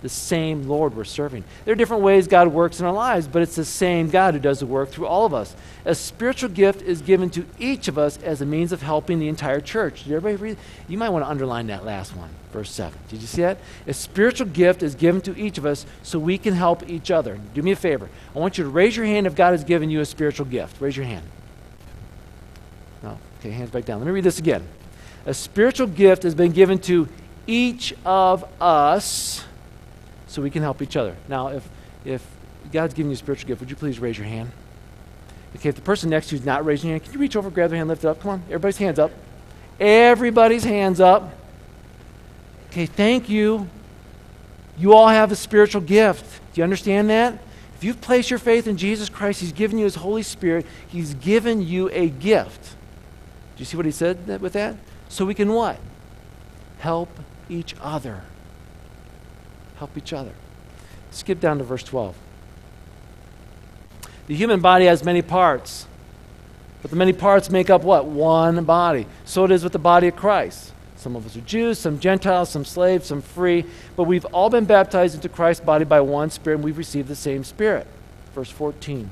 the 0.03 0.09
same 0.09 0.67
Lord 0.67 0.95
we're 0.95 1.05
serving. 1.05 1.45
There 1.63 1.71
are 1.71 1.77
different 1.77 2.03
ways 2.03 2.27
God 2.27 2.49
works 2.49 2.81
in 2.81 2.85
our 2.85 2.91
lives, 2.91 3.25
but 3.25 3.41
it's 3.41 3.55
the 3.55 3.63
same 3.63 4.09
God 4.09 4.33
who 4.33 4.39
does 4.39 4.59
the 4.59 4.65
work 4.65 4.89
through 4.89 5.07
all 5.07 5.25
of 5.25 5.33
us. 5.33 5.55
A 5.85 5.95
spiritual 5.95 6.49
gift 6.49 6.81
is 6.81 7.01
given 7.01 7.29
to 7.31 7.45
each 7.57 7.87
of 7.87 7.97
us 7.97 8.17
as 8.17 8.41
a 8.41 8.45
means 8.45 8.73
of 8.73 8.81
helping 8.81 9.19
the 9.19 9.29
entire 9.29 9.61
church. 9.61 10.03
Did 10.03 10.13
everybody 10.13 10.35
read? 10.35 10.57
You 10.89 10.97
might 10.97 11.09
want 11.09 11.23
to 11.23 11.29
underline 11.29 11.67
that 11.67 11.85
last 11.85 12.15
one, 12.17 12.29
verse 12.51 12.69
7. 12.69 12.99
Did 13.07 13.21
you 13.21 13.27
see 13.27 13.43
that? 13.43 13.59
A 13.87 13.93
spiritual 13.93 14.47
gift 14.47 14.83
is 14.83 14.93
given 14.93 15.21
to 15.21 15.37
each 15.39 15.57
of 15.57 15.65
us 15.65 15.85
so 16.03 16.19
we 16.19 16.37
can 16.37 16.53
help 16.53 16.87
each 16.89 17.09
other. 17.09 17.39
Do 17.53 17.61
me 17.61 17.71
a 17.71 17.75
favor. 17.77 18.09
I 18.35 18.39
want 18.39 18.57
you 18.57 18.65
to 18.65 18.69
raise 18.69 18.97
your 18.97 19.05
hand 19.05 19.25
if 19.25 19.35
God 19.35 19.51
has 19.51 19.63
given 19.63 19.89
you 19.89 20.01
a 20.01 20.05
spiritual 20.05 20.47
gift. 20.47 20.81
Raise 20.81 20.97
your 20.97 21.05
hand. 21.05 21.25
No. 23.01 23.17
Okay, 23.39 23.51
hands 23.51 23.71
back 23.71 23.85
down. 23.85 23.99
Let 23.99 24.05
me 24.07 24.11
read 24.11 24.25
this 24.25 24.39
again. 24.39 24.67
A 25.25 25.33
spiritual 25.33 25.87
gift 25.87 26.23
has 26.23 26.35
been 26.35 26.51
given 26.51 26.77
to 26.79 27.07
each 27.47 27.93
of 28.05 28.43
us 28.61 29.45
so 30.33 30.41
we 30.41 30.49
can 30.49 30.63
help 30.63 30.81
each 30.81 30.97
other. 30.97 31.15
Now, 31.29 31.49
if, 31.49 31.69
if 32.05 32.25
God's 32.71 32.95
giving 32.95 33.11
you 33.11 33.13
a 33.13 33.17
spiritual 33.17 33.47
gift, 33.47 33.61
would 33.61 33.69
you 33.69 33.75
please 33.75 33.99
raise 33.99 34.17
your 34.17 34.25
hand? 34.25 34.51
Okay, 35.55 35.69
if 35.69 35.75
the 35.75 35.81
person 35.81 36.09
next 36.09 36.29
to 36.29 36.35
you 36.35 36.39
is 36.39 36.45
not 36.45 36.65
raising 36.65 36.89
your 36.89 36.97
hand, 36.97 37.03
can 37.03 37.13
you 37.13 37.19
reach 37.19 37.35
over, 37.35 37.51
grab 37.51 37.69
their 37.69 37.77
hand, 37.77 37.87
lift 37.87 38.03
it 38.03 38.07
up? 38.07 38.19
Come 38.19 38.31
on, 38.31 38.43
everybody's 38.49 38.77
hands 38.77 38.97
up. 38.97 39.11
Everybody's 39.79 40.63
hands 40.63 40.99
up. 40.99 41.37
Okay, 42.71 42.87
thank 42.87 43.29
you. 43.29 43.69
You 44.75 44.93
all 44.93 45.07
have 45.07 45.31
a 45.31 45.35
spiritual 45.35 45.81
gift. 45.81 46.25
Do 46.53 46.61
you 46.61 46.63
understand 46.63 47.11
that? 47.11 47.37
If 47.75 47.83
you've 47.83 48.01
placed 48.01 48.31
your 48.31 48.39
faith 48.39 48.65
in 48.65 48.75
Jesus 48.75 49.09
Christ, 49.09 49.39
He's 49.39 49.51
given 49.51 49.77
you 49.77 49.83
His 49.83 49.95
Holy 49.95 50.23
Spirit. 50.23 50.65
He's 50.87 51.13
given 51.13 51.61
you 51.61 51.91
a 51.91 52.09
gift. 52.09 52.63
Do 53.55 53.59
you 53.59 53.65
see 53.65 53.77
what 53.77 53.85
He 53.85 53.91
said 53.91 54.41
with 54.41 54.53
that? 54.53 54.77
So 55.09 55.25
we 55.25 55.35
can 55.35 55.53
what? 55.53 55.79
Help 56.79 57.09
each 57.49 57.75
other 57.79 58.23
help 59.83 59.97
each 59.97 60.13
other. 60.13 60.31
Skip 61.11 61.41
down 61.41 61.57
to 61.57 61.63
verse 61.65 61.83
12. 61.83 62.15
The 64.27 64.35
human 64.35 64.61
body 64.61 64.85
has 64.85 65.03
many 65.03 65.21
parts, 65.21 65.85
but 66.81 66.89
the 66.89 66.95
many 66.95 67.11
parts 67.11 67.49
make 67.49 67.69
up 67.69 67.83
what? 67.83 68.05
One 68.05 68.63
body. 68.63 69.05
So 69.25 69.43
it 69.43 69.51
is 69.51 69.61
with 69.61 69.73
the 69.73 69.79
body 69.79 70.07
of 70.07 70.15
Christ. 70.15 70.71
Some 70.95 71.17
of 71.17 71.25
us 71.25 71.35
are 71.35 71.41
Jews, 71.41 71.79
some 71.79 71.99
Gentiles, 71.99 72.49
some 72.49 72.63
slaves, 72.63 73.07
some 73.07 73.21
free, 73.21 73.65
but 73.97 74.03
we've 74.03 74.23
all 74.25 74.49
been 74.49 74.63
baptized 74.63 75.15
into 75.15 75.27
Christ's 75.27 75.65
body 75.65 75.83
by 75.83 75.99
one 75.99 76.29
Spirit, 76.29 76.55
and 76.55 76.63
we've 76.63 76.77
received 76.77 77.09
the 77.09 77.15
same 77.15 77.43
Spirit. 77.43 77.85
Verse 78.33 78.49
14. 78.49 79.09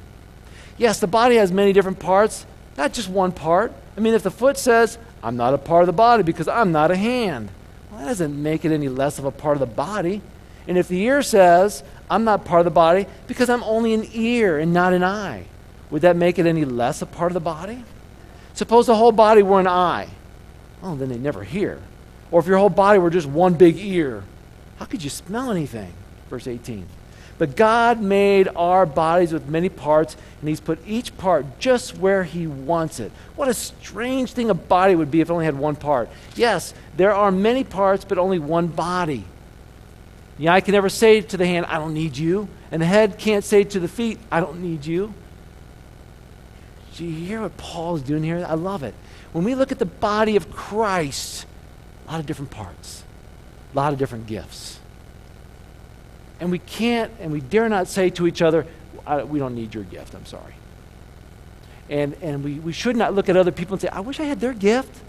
Yes, 0.77 1.01
the 1.01 1.07
body 1.07 1.35
has 1.35 1.51
many 1.51 1.73
different 1.73 1.99
parts, 1.99 2.45
not 2.77 2.93
just 2.93 3.09
one 3.09 3.33
part. 3.33 3.73
I 3.97 3.99
mean, 3.99 4.13
if 4.13 4.23
the 4.23 4.31
foot 4.31 4.57
says, 4.57 4.97
I'm 5.21 5.35
not 5.35 5.53
a 5.53 5.57
part 5.57 5.81
of 5.81 5.87
the 5.87 5.93
body 5.93 6.23
because 6.23 6.47
I'm 6.47 6.71
not 6.71 6.91
a 6.91 6.95
hand, 6.95 7.49
well, 7.91 7.99
that 7.99 8.05
doesn't 8.05 8.41
make 8.41 8.63
it 8.63 8.71
any 8.71 8.87
less 8.87 9.19
of 9.19 9.25
a 9.25 9.31
part 9.31 9.57
of 9.57 9.59
the 9.59 9.65
body. 9.75 10.21
And 10.67 10.77
if 10.77 10.87
the 10.87 11.01
ear 11.01 11.21
says, 11.21 11.83
I'm 12.09 12.23
not 12.23 12.45
part 12.45 12.61
of 12.61 12.65
the 12.65 12.71
body 12.71 13.07
because 13.27 13.49
I'm 13.49 13.63
only 13.63 13.93
an 13.93 14.07
ear 14.13 14.59
and 14.59 14.73
not 14.73 14.93
an 14.93 15.03
eye, 15.03 15.45
would 15.89 16.03
that 16.03 16.15
make 16.15 16.39
it 16.39 16.45
any 16.45 16.65
less 16.65 17.01
a 17.01 17.05
part 17.05 17.31
of 17.31 17.33
the 17.33 17.39
body? 17.39 17.83
Suppose 18.53 18.87
the 18.87 18.95
whole 18.95 19.11
body 19.11 19.43
were 19.43 19.59
an 19.59 19.67
eye. 19.67 20.09
Oh, 20.83 20.95
then 20.95 21.09
they 21.09 21.17
never 21.17 21.43
hear. 21.43 21.79
Or 22.31 22.39
if 22.39 22.47
your 22.47 22.57
whole 22.57 22.69
body 22.69 22.99
were 22.99 23.09
just 23.09 23.27
one 23.27 23.53
big 23.53 23.77
ear, 23.77 24.23
How 24.77 24.85
could 24.85 25.03
you 25.03 25.11
smell 25.11 25.51
anything? 25.51 25.93
Verse 26.29 26.47
18. 26.47 26.87
But 27.37 27.55
God 27.55 28.01
made 28.01 28.47
our 28.55 28.85
bodies 28.85 29.33
with 29.33 29.47
many 29.47 29.69
parts, 29.69 30.15
and 30.39 30.49
He's 30.49 30.59
put 30.59 30.79
each 30.87 31.15
part 31.17 31.59
just 31.59 31.97
where 31.97 32.23
He 32.23 32.47
wants 32.47 32.99
it. 32.99 33.11
What 33.35 33.47
a 33.47 33.53
strange 33.53 34.33
thing 34.33 34.49
a 34.49 34.53
body 34.53 34.95
would 34.95 35.11
be 35.11 35.21
if 35.21 35.29
it 35.29 35.33
only 35.33 35.45
had 35.45 35.57
one 35.57 35.75
part. 35.75 36.09
Yes, 36.35 36.73
there 36.97 37.13
are 37.13 37.31
many 37.31 37.63
parts, 37.63 38.05
but 38.05 38.17
only 38.17 38.39
one 38.39 38.67
body. 38.67 39.23
The 40.41 40.49
eye 40.49 40.61
can 40.61 40.71
never 40.71 40.89
say 40.89 41.21
to 41.21 41.37
the 41.37 41.45
hand, 41.45 41.67
I 41.67 41.77
don't 41.77 41.93
need 41.93 42.17
you. 42.17 42.49
And 42.71 42.81
the 42.81 42.85
head 42.87 43.19
can't 43.19 43.43
say 43.43 43.63
to 43.63 43.79
the 43.79 43.87
feet, 43.87 44.17
I 44.31 44.39
don't 44.39 44.59
need 44.59 44.87
you. 44.87 45.13
Do 46.95 47.05
you 47.05 47.13
hear 47.27 47.41
what 47.41 47.55
Paul 47.57 47.97
is 47.97 48.01
doing 48.01 48.23
here? 48.23 48.43
I 48.49 48.55
love 48.55 48.81
it. 48.81 48.95
When 49.33 49.43
we 49.43 49.53
look 49.53 49.71
at 49.71 49.77
the 49.77 49.85
body 49.85 50.37
of 50.37 50.51
Christ, 50.51 51.45
a 52.07 52.13
lot 52.13 52.19
of 52.19 52.25
different 52.25 52.49
parts, 52.49 53.03
a 53.71 53.77
lot 53.77 53.93
of 53.93 53.99
different 53.99 54.25
gifts. 54.25 54.79
And 56.39 56.49
we 56.49 56.57
can't 56.57 57.11
and 57.19 57.31
we 57.31 57.39
dare 57.39 57.69
not 57.69 57.87
say 57.87 58.09
to 58.09 58.25
each 58.25 58.41
other, 58.41 58.65
we 59.27 59.37
don't 59.37 59.53
need 59.53 59.75
your 59.75 59.83
gift, 59.83 60.15
I'm 60.15 60.25
sorry. 60.25 60.55
And, 61.87 62.15
and 62.23 62.43
we, 62.43 62.55
we 62.55 62.73
should 62.73 62.95
not 62.95 63.13
look 63.13 63.29
at 63.29 63.37
other 63.37 63.51
people 63.51 63.75
and 63.75 63.81
say, 63.81 63.89
I 63.89 63.99
wish 63.99 64.19
I 64.19 64.23
had 64.23 64.39
their 64.39 64.53
gift. 64.53 65.03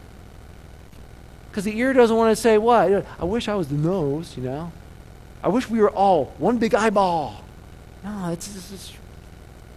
Because 1.49 1.65
the 1.65 1.75
ear 1.79 1.95
doesn't 1.95 2.19
want 2.19 2.37
to 2.37 2.41
say, 2.41 2.59
what? 2.59 3.07
I 3.19 3.25
wish 3.25 3.49
I 3.49 3.55
was 3.55 3.69
the 3.69 3.77
nose, 3.77 4.37
you 4.37 4.43
know? 4.43 4.73
I 5.43 5.49
wish 5.49 5.69
we 5.69 5.81
were 5.81 5.91
all 5.91 6.27
one 6.39 6.59
big 6.59 6.75
eyeball. 6.75 7.43
No, 8.05 8.31
it's, 8.31 8.55
it's, 8.55 8.73
it's 8.73 8.93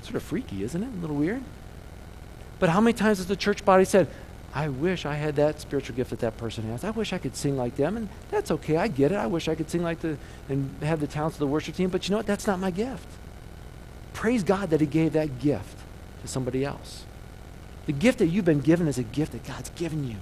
sort 0.03 0.15
of 0.15 0.23
freaky, 0.23 0.63
isn't 0.63 0.81
it? 0.81 0.87
A 0.87 1.01
little 1.01 1.15
weird. 1.15 1.41
But 2.59 2.69
how 2.69 2.81
many 2.81 2.93
times 2.93 3.17
has 3.17 3.27
the 3.27 3.35
church 3.35 3.65
body 3.65 3.85
said, 3.85 4.07
I 4.53 4.69
wish 4.69 5.05
I 5.05 5.15
had 5.15 5.35
that 5.35 5.59
spiritual 5.59 5.97
gift 5.97 6.11
that 6.11 6.19
that 6.19 6.37
person 6.37 6.63
has. 6.71 6.85
I 6.85 6.91
wish 6.91 7.11
I 7.11 7.17
could 7.17 7.35
sing 7.35 7.57
like 7.57 7.75
them, 7.75 7.97
and 7.97 8.07
that's 8.31 8.51
okay. 8.51 8.77
I 8.77 8.87
get 8.87 9.11
it. 9.11 9.15
I 9.15 9.27
wish 9.27 9.49
I 9.49 9.55
could 9.55 9.69
sing 9.69 9.83
like 9.83 9.99
the 9.99 10.17
and 10.47 10.73
have 10.81 11.01
the 11.01 11.07
talents 11.07 11.35
of 11.35 11.39
the 11.39 11.47
worship 11.47 11.75
team, 11.75 11.89
but 11.89 12.07
you 12.07 12.13
know 12.13 12.17
what? 12.17 12.25
That's 12.25 12.47
not 12.47 12.59
my 12.59 12.71
gift. 12.71 13.07
Praise 14.13 14.43
God 14.43 14.69
that 14.69 14.79
He 14.79 14.87
gave 14.87 15.11
that 15.11 15.39
gift 15.39 15.77
to 16.21 16.27
somebody 16.29 16.63
else. 16.63 17.03
The 17.85 17.91
gift 17.91 18.19
that 18.19 18.27
you've 18.27 18.45
been 18.45 18.61
given 18.61 18.87
is 18.87 18.97
a 18.97 19.03
gift 19.03 19.33
that 19.33 19.43
God's 19.43 19.71
given 19.71 20.07
you 20.07 20.15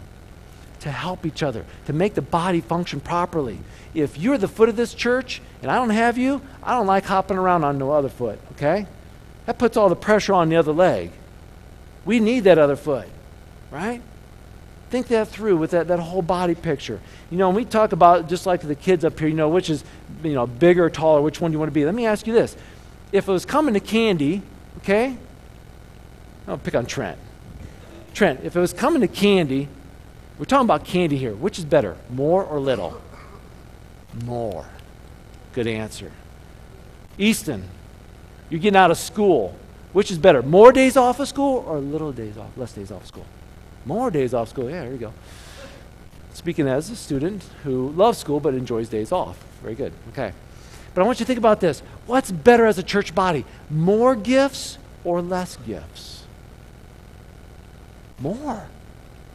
to 0.84 0.92
help 0.92 1.26
each 1.26 1.42
other, 1.42 1.66
to 1.86 1.94
make 1.94 2.14
the 2.14 2.22
body 2.22 2.60
function 2.60 3.00
properly. 3.00 3.58
If 3.94 4.18
you're 4.18 4.38
the 4.38 4.50
foot 4.50 4.68
of 4.68 4.76
this 4.76 4.94
church 4.94 5.42
and 5.62 5.72
I 5.72 5.76
don't 5.76 5.92
have 5.92 6.18
you, 6.18 6.42
I 6.62 6.74
don't 6.74 6.88
like 6.88 7.06
hopping 7.06 7.38
around 7.38 7.64
on 7.64 7.78
no 7.78 7.92
other 7.92 8.10
foot, 8.10 8.38
okay? 8.54 8.86
That 9.46 9.58
puts 9.58 9.78
all 9.78 9.88
the 9.88 9.96
pressure 9.96 10.34
on 10.34 10.50
the 10.50 10.58
other 10.58 10.74
leg. 10.74 11.12
We 12.04 12.20
need 12.20 12.42
that 12.42 12.58
other 12.58 12.76
foot, 12.76 13.08
right? 13.72 14.02
Think 14.90 15.08
that 15.08 15.30
through 15.30 15.56
with 15.56 15.72
that, 15.72 15.88
that 15.88 16.00
whole 16.00 16.22
body 16.22 16.54
picture. 16.54 17.00
You 17.32 17.38
know, 17.38 17.48
when 17.48 17.56
we 17.56 17.66
talk 17.66 17.94
about, 17.94 18.28
just 18.28 18.46
like 18.46 18.60
the 18.62 18.76
kids 18.76 19.06
up 19.06 19.18
here, 19.18 19.30
you 19.30 19.36
know, 19.36 19.48
which 19.48 19.70
is, 19.70 19.86
you 20.22 20.34
know, 20.34 20.46
bigger, 20.46 20.90
taller, 20.90 21.22
which 21.22 21.40
one 21.40 21.52
do 21.52 21.56
you 21.56 21.60
want 21.60 21.70
to 21.70 21.74
be? 21.74 21.86
Let 21.86 21.96
me 21.96 22.06
ask 22.06 22.28
you 22.28 22.34
this. 22.34 22.58
If 23.14 23.30
it 23.30 23.32
was 23.32 23.46
coming 23.46 23.74
to 23.74 23.80
candy, 23.80 24.42
okay? 24.80 25.16
I'll 26.46 26.58
pick 26.58 26.76
on 26.76 26.86
Trent. 26.86 27.18
Trent, 28.14 28.42
if 28.44 28.58
it 28.58 28.60
was 28.60 28.74
coming 28.74 29.00
to 29.00 29.08
candy, 29.08 29.70
we're 30.38 30.46
talking 30.46 30.66
about 30.66 30.84
candy 30.86 31.18
here. 31.18 31.34
Which 31.34 31.60
is 31.60 31.66
better, 31.66 31.98
more 32.10 32.44
or 32.44 32.60
little? 32.60 33.02
More. 34.26 34.66
Good 35.54 35.68
answer. 35.68 36.12
Easton, 37.18 37.70
you're 38.50 38.60
getting 38.60 38.78
out 38.78 38.92
of 38.92 38.98
school. 38.98 39.58
Which 39.94 40.10
is 40.10 40.18
better, 40.18 40.42
more 40.42 40.72
days 40.72 40.98
off 40.98 41.20
of 41.20 41.28
school 41.28 41.64
or 41.68 41.78
little 41.78 42.12
days 42.12 42.36
off, 42.36 42.50
less 42.58 42.74
days 42.74 42.92
off 42.92 43.02
of 43.02 43.08
school? 43.08 43.26
More 43.86 44.10
days 44.10 44.34
off 44.34 44.50
school. 44.50 44.68
Yeah, 44.68 44.82
there 44.82 44.92
you 44.92 44.98
go. 44.98 45.14
Speaking 46.34 46.68
as 46.68 46.90
a 46.90 46.96
student 46.96 47.44
who 47.64 47.90
loves 47.90 48.18
school 48.18 48.40
but 48.40 48.56
enjoys 48.56 48.90
days 48.90 49.12
off. 49.12 49.38
Very 49.62 49.76
good. 49.76 49.94
Okay. 50.10 50.34
But 50.96 51.02
I 51.02 51.06
want 51.06 51.20
you 51.20 51.26
to 51.26 51.28
think 51.28 51.38
about 51.38 51.60
this. 51.60 51.82
What's 52.08 52.32
better 52.32 52.66
as 52.66 52.80
a 52.80 52.84
church 52.84 53.14
body? 53.14 53.46
More 53.70 54.16
gifts 54.16 54.80
or 55.04 55.22
less 55.22 55.58
gifts? 55.58 56.24
More. 58.20 58.68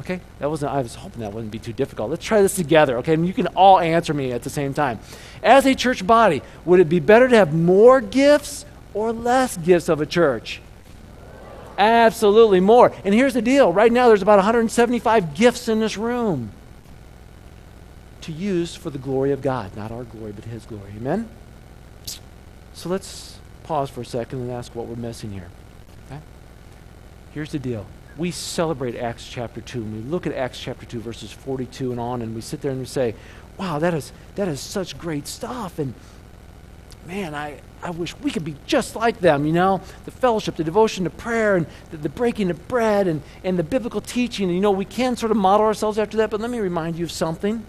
Okay? 0.01 0.21
That 0.39 0.49
wasn't 0.49 0.73
I 0.73 0.81
was 0.81 0.95
hoping 0.95 1.21
that 1.21 1.33
wouldn't 1.33 1.51
be 1.51 1.59
too 1.59 1.73
difficult. 1.73 2.11
Let's 2.11 2.25
try 2.25 2.41
this 2.41 2.55
together, 2.55 2.99
okay? 2.99 3.15
And 3.15 3.27
you 3.27 3.35
can 3.35 3.49
all 3.49 3.81
answer 3.81 4.15
me 4.15 4.33
at 4.33 4.43
the 4.43 4.51
same 4.51 4.75
time. 4.75 5.01
As 5.43 5.67
a 5.67 5.75
church 5.75 6.07
body, 6.07 6.43
would 6.65 6.81
it 6.81 6.89
be 6.89 7.01
better 7.01 7.29
to 7.29 7.37
have 7.37 7.53
more 7.53 8.01
gifts 8.01 8.65
or 8.95 9.13
less 9.13 9.57
gifts 9.57 9.89
of 9.89 10.01
a 10.01 10.07
church? 10.07 10.61
Absolutely 11.77 12.61
more. 12.61 12.93
And 13.05 13.15
here's 13.15 13.35
the 13.35 13.43
deal 13.43 13.73
right 13.73 13.93
now, 13.93 14.09
there's 14.09 14.23
about 14.23 14.39
175 14.39 15.35
gifts 15.35 15.69
in 15.69 15.81
this 15.81 15.97
room 15.97 16.51
to 18.23 18.33
use 18.33 18.75
for 18.75 18.91
the 18.91 18.99
glory 18.99 19.33
of 19.33 19.43
God. 19.43 19.77
Not 19.77 19.91
our 19.91 20.05
glory, 20.05 20.33
but 20.33 20.45
His 20.45 20.65
glory. 20.65 20.93
Amen? 20.97 21.29
So 22.75 22.89
let's 22.89 23.39
pause 23.63 23.91
for 23.91 24.01
a 24.01 24.05
second 24.05 24.41
and 24.41 24.51
ask 24.51 24.75
what 24.75 24.87
we're 24.87 24.97
missing 24.97 25.31
here. 25.31 25.49
Okay? 26.07 26.21
Here's 27.33 27.53
the 27.53 27.59
deal. 27.59 27.87
We 28.19 28.33
celebrate 28.33 28.97
Acts 28.97 29.27
chapter 29.29 29.61
2, 29.61 29.81
and 29.81 30.05
we 30.05 30.11
look 30.11 30.27
at 30.27 30.35
Acts 30.35 30.59
chapter 30.59 30.85
2, 30.85 30.99
verses 31.01 31.31
42 31.31 31.93
and 31.93 32.01
on, 32.01 32.21
and 32.21 32.35
we 32.35 32.41
sit 32.41 32.61
there 32.61 32.73
and 32.73 32.81
we 32.81 32.87
say, 32.87 33.15
wow, 33.57 33.79
that 33.79 33.95
is, 33.95 34.13
that 34.35 34.49
is 34.49 34.61
such 34.61 34.99
great 34.99 35.29
stuff. 35.29 35.79
And 35.79 35.95
man, 37.07 37.33
I, 37.33 37.61
I 37.81 37.91
wish 37.91 38.17
we 38.19 38.33
could 38.33 38.45
be 38.45 38.57
just 38.67 38.97
like 38.97 39.21
them, 39.21 39.47
you 39.47 39.53
know? 39.53 39.81
The 40.05 40.11
fellowship, 40.11 40.57
the 40.57 40.65
devotion 40.65 41.05
to 41.05 41.11
prayer, 41.11 41.55
and 41.55 41.67
the, 41.93 41.97
the, 41.97 42.09
breaking 42.09 42.51
of 42.51 42.67
bread, 42.67 43.07
and, 43.07 43.23
and 43.45 43.57
the 43.57 43.63
biblical 43.63 44.01
teaching. 44.01 44.51
You 44.51 44.61
know, 44.61 44.73
we 44.73 44.85
can 44.85 45.17
sort 45.17 45.31
of 45.31 45.39
model 45.39 45.65
ourselves 45.65 45.97
after 45.97 46.17
that, 46.17 46.29
but 46.29 46.41
let 46.41 46.51
me 46.51 46.59
remind 46.59 46.97
you 46.97 47.05
of 47.05 47.13
something. 47.13 47.65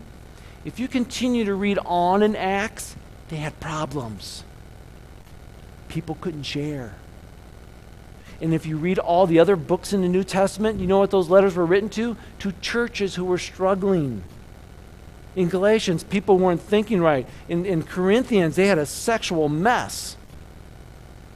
If 0.66 0.80
you 0.80 0.88
continue 0.88 1.46
to 1.46 1.54
read 1.54 1.78
on 1.86 2.24
in 2.24 2.36
Acts, 2.36 2.96
they 3.30 3.38
had 3.38 3.60
problems. 3.60 4.44
People 5.88 6.18
couldn't 6.20 6.44
share. 6.44 6.96
And 8.42 8.54
if 8.54 8.66
you 8.66 8.78
read 8.78 9.00
all 9.00 9.28
the 9.28 9.40
other 9.40 9.56
books 9.56 9.92
in 9.92 10.02
the 10.02 10.08
New 10.08 10.24
Testament, 10.24 10.80
you 10.80 10.88
know 10.88 11.00
what 11.00 11.12
those 11.12 11.30
letters 11.30 11.56
were 11.56 11.66
written 11.66 11.90
to? 11.90 12.16
To 12.40 12.54
churches 12.62 13.16
who 13.16 13.26
were 13.26 13.38
struggling 13.38 14.24
in 15.36 15.50
Galatians, 15.50 16.04
people 16.04 16.38
weren't 16.38 16.62
thinking 16.62 17.02
right. 17.02 17.28
In, 17.48 17.66
in 17.66 17.84
Corinthians, 17.84 18.56
they 18.56 18.68
had 18.68 18.78
a 18.78 18.86
sexual 18.86 19.50
mess. 19.50 20.16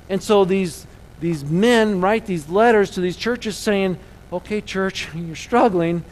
And 0.10 0.24
so 0.24 0.46
these, 0.46 0.88
these 1.20 1.44
men 1.44 2.02
write 2.02 2.26
these 2.26 2.50
letters 2.50 2.92
to 2.92 3.02
these 3.02 3.18
churches 3.18 3.58
saying, 3.58 3.98
okay, 4.32 4.62
church, 4.62 5.10
you're 5.16 5.36
struggling. 5.36 6.04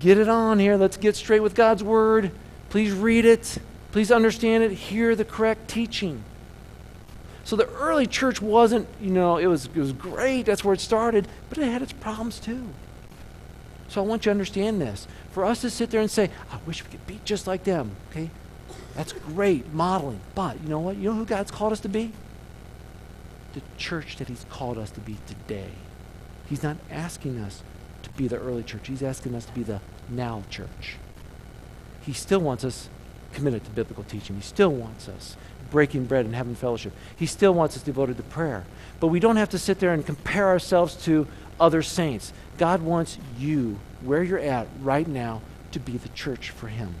Get 0.00 0.18
it 0.18 0.28
on 0.28 0.58
here. 0.58 0.76
Let's 0.76 0.96
get 0.96 1.16
straight 1.16 1.40
with 1.40 1.54
God's 1.54 1.82
word. 1.82 2.30
Please 2.70 2.92
read 2.92 3.24
it. 3.24 3.58
Please 3.92 4.10
understand 4.10 4.64
it. 4.64 4.72
Hear 4.72 5.14
the 5.14 5.24
correct 5.24 5.68
teaching. 5.68 6.22
So 7.44 7.56
the 7.56 7.68
early 7.68 8.06
church 8.06 8.40
wasn't, 8.40 8.88
you 9.00 9.10
know, 9.10 9.36
it 9.36 9.46
was, 9.46 9.66
it 9.66 9.76
was 9.76 9.92
great. 9.92 10.46
That's 10.46 10.64
where 10.64 10.74
it 10.74 10.80
started, 10.80 11.28
but 11.48 11.58
it 11.58 11.70
had 11.70 11.82
its 11.82 11.92
problems 11.92 12.40
too. 12.40 12.68
So 13.88 14.02
I 14.02 14.06
want 14.06 14.22
you 14.22 14.30
to 14.30 14.30
understand 14.30 14.80
this. 14.80 15.06
For 15.30 15.44
us 15.44 15.60
to 15.60 15.70
sit 15.70 15.90
there 15.90 16.00
and 16.00 16.10
say, 16.10 16.30
I 16.50 16.58
wish 16.66 16.82
we 16.82 16.90
could 16.90 17.06
be 17.06 17.20
just 17.24 17.46
like 17.46 17.64
them, 17.64 17.96
okay? 18.10 18.30
That's 18.94 19.12
great 19.12 19.72
modeling. 19.72 20.20
But 20.34 20.62
you 20.62 20.68
know 20.68 20.80
what? 20.80 20.96
You 20.96 21.10
know 21.10 21.16
who 21.16 21.26
God's 21.26 21.50
called 21.50 21.72
us 21.72 21.80
to 21.80 21.88
be? 21.88 22.12
The 23.52 23.62
church 23.76 24.16
that 24.16 24.28
He's 24.28 24.46
called 24.48 24.78
us 24.78 24.90
to 24.92 25.00
be 25.00 25.18
today. 25.26 25.70
He's 26.48 26.62
not 26.62 26.78
asking 26.90 27.38
us 27.38 27.62
to 28.02 28.10
be 28.10 28.26
the 28.26 28.38
early 28.38 28.62
church, 28.62 28.88
He's 28.88 29.02
asking 29.02 29.34
us 29.34 29.44
to 29.44 29.52
be 29.52 29.62
the 29.62 29.80
now 30.08 30.44
church. 30.50 30.96
He 32.02 32.12
still 32.12 32.40
wants 32.40 32.64
us 32.64 32.88
committed 33.32 33.64
to 33.64 33.70
biblical 33.70 34.04
teaching. 34.04 34.36
He 34.36 34.42
still 34.42 34.70
wants 34.70 35.08
us 35.08 35.36
breaking 35.74 36.04
bread 36.04 36.24
and 36.24 36.36
having 36.36 36.54
fellowship. 36.54 36.92
He 37.16 37.26
still 37.26 37.52
wants 37.52 37.76
us 37.76 37.82
devoted 37.82 38.16
to 38.16 38.22
prayer. 38.22 38.62
But 39.00 39.08
we 39.08 39.18
don't 39.18 39.34
have 39.34 39.50
to 39.50 39.58
sit 39.58 39.80
there 39.80 39.92
and 39.92 40.06
compare 40.06 40.46
ourselves 40.46 40.94
to 41.06 41.26
other 41.58 41.82
saints. 41.82 42.32
God 42.58 42.80
wants 42.80 43.18
you, 43.36 43.80
where 44.00 44.22
you're 44.22 44.38
at 44.38 44.68
right 44.80 45.08
now, 45.08 45.42
to 45.72 45.80
be 45.80 45.96
the 45.96 46.10
church 46.10 46.50
for 46.50 46.68
Him. 46.68 46.94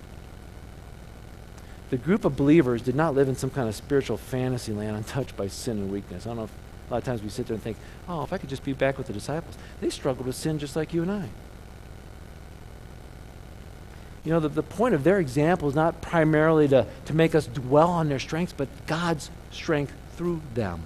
The 1.90 1.96
group 1.96 2.24
of 2.24 2.34
believers 2.34 2.82
did 2.82 2.96
not 2.96 3.14
live 3.14 3.28
in 3.28 3.36
some 3.36 3.50
kind 3.50 3.68
of 3.68 3.76
spiritual 3.76 4.16
fantasy 4.16 4.72
land 4.72 4.96
untouched 4.96 5.36
by 5.36 5.46
sin 5.46 5.78
and 5.78 5.92
weakness. 5.92 6.26
I 6.26 6.30
don't 6.30 6.38
know 6.38 6.44
if 6.44 6.52
a 6.88 6.94
lot 6.94 6.98
of 6.98 7.04
times 7.04 7.22
we 7.22 7.28
sit 7.28 7.46
there 7.46 7.54
and 7.54 7.62
think, 7.62 7.76
oh, 8.08 8.24
if 8.24 8.32
I 8.32 8.38
could 8.38 8.48
just 8.48 8.64
be 8.64 8.72
back 8.72 8.98
with 8.98 9.06
the 9.06 9.12
disciples. 9.12 9.56
They 9.80 9.88
struggled 9.88 10.26
with 10.26 10.34
sin 10.34 10.58
just 10.58 10.74
like 10.74 10.92
you 10.92 11.02
and 11.02 11.12
I. 11.12 11.28
You 14.24 14.32
know, 14.32 14.40
the, 14.40 14.48
the 14.48 14.62
point 14.62 14.94
of 14.94 15.04
their 15.04 15.20
example 15.20 15.68
is 15.68 15.74
not 15.74 16.00
primarily 16.00 16.66
to, 16.68 16.86
to 17.04 17.14
make 17.14 17.34
us 17.34 17.46
dwell 17.46 17.90
on 17.90 18.08
their 18.08 18.18
strengths, 18.18 18.54
but 18.54 18.68
God's 18.86 19.30
strength 19.50 19.92
through 20.16 20.40
them. 20.54 20.82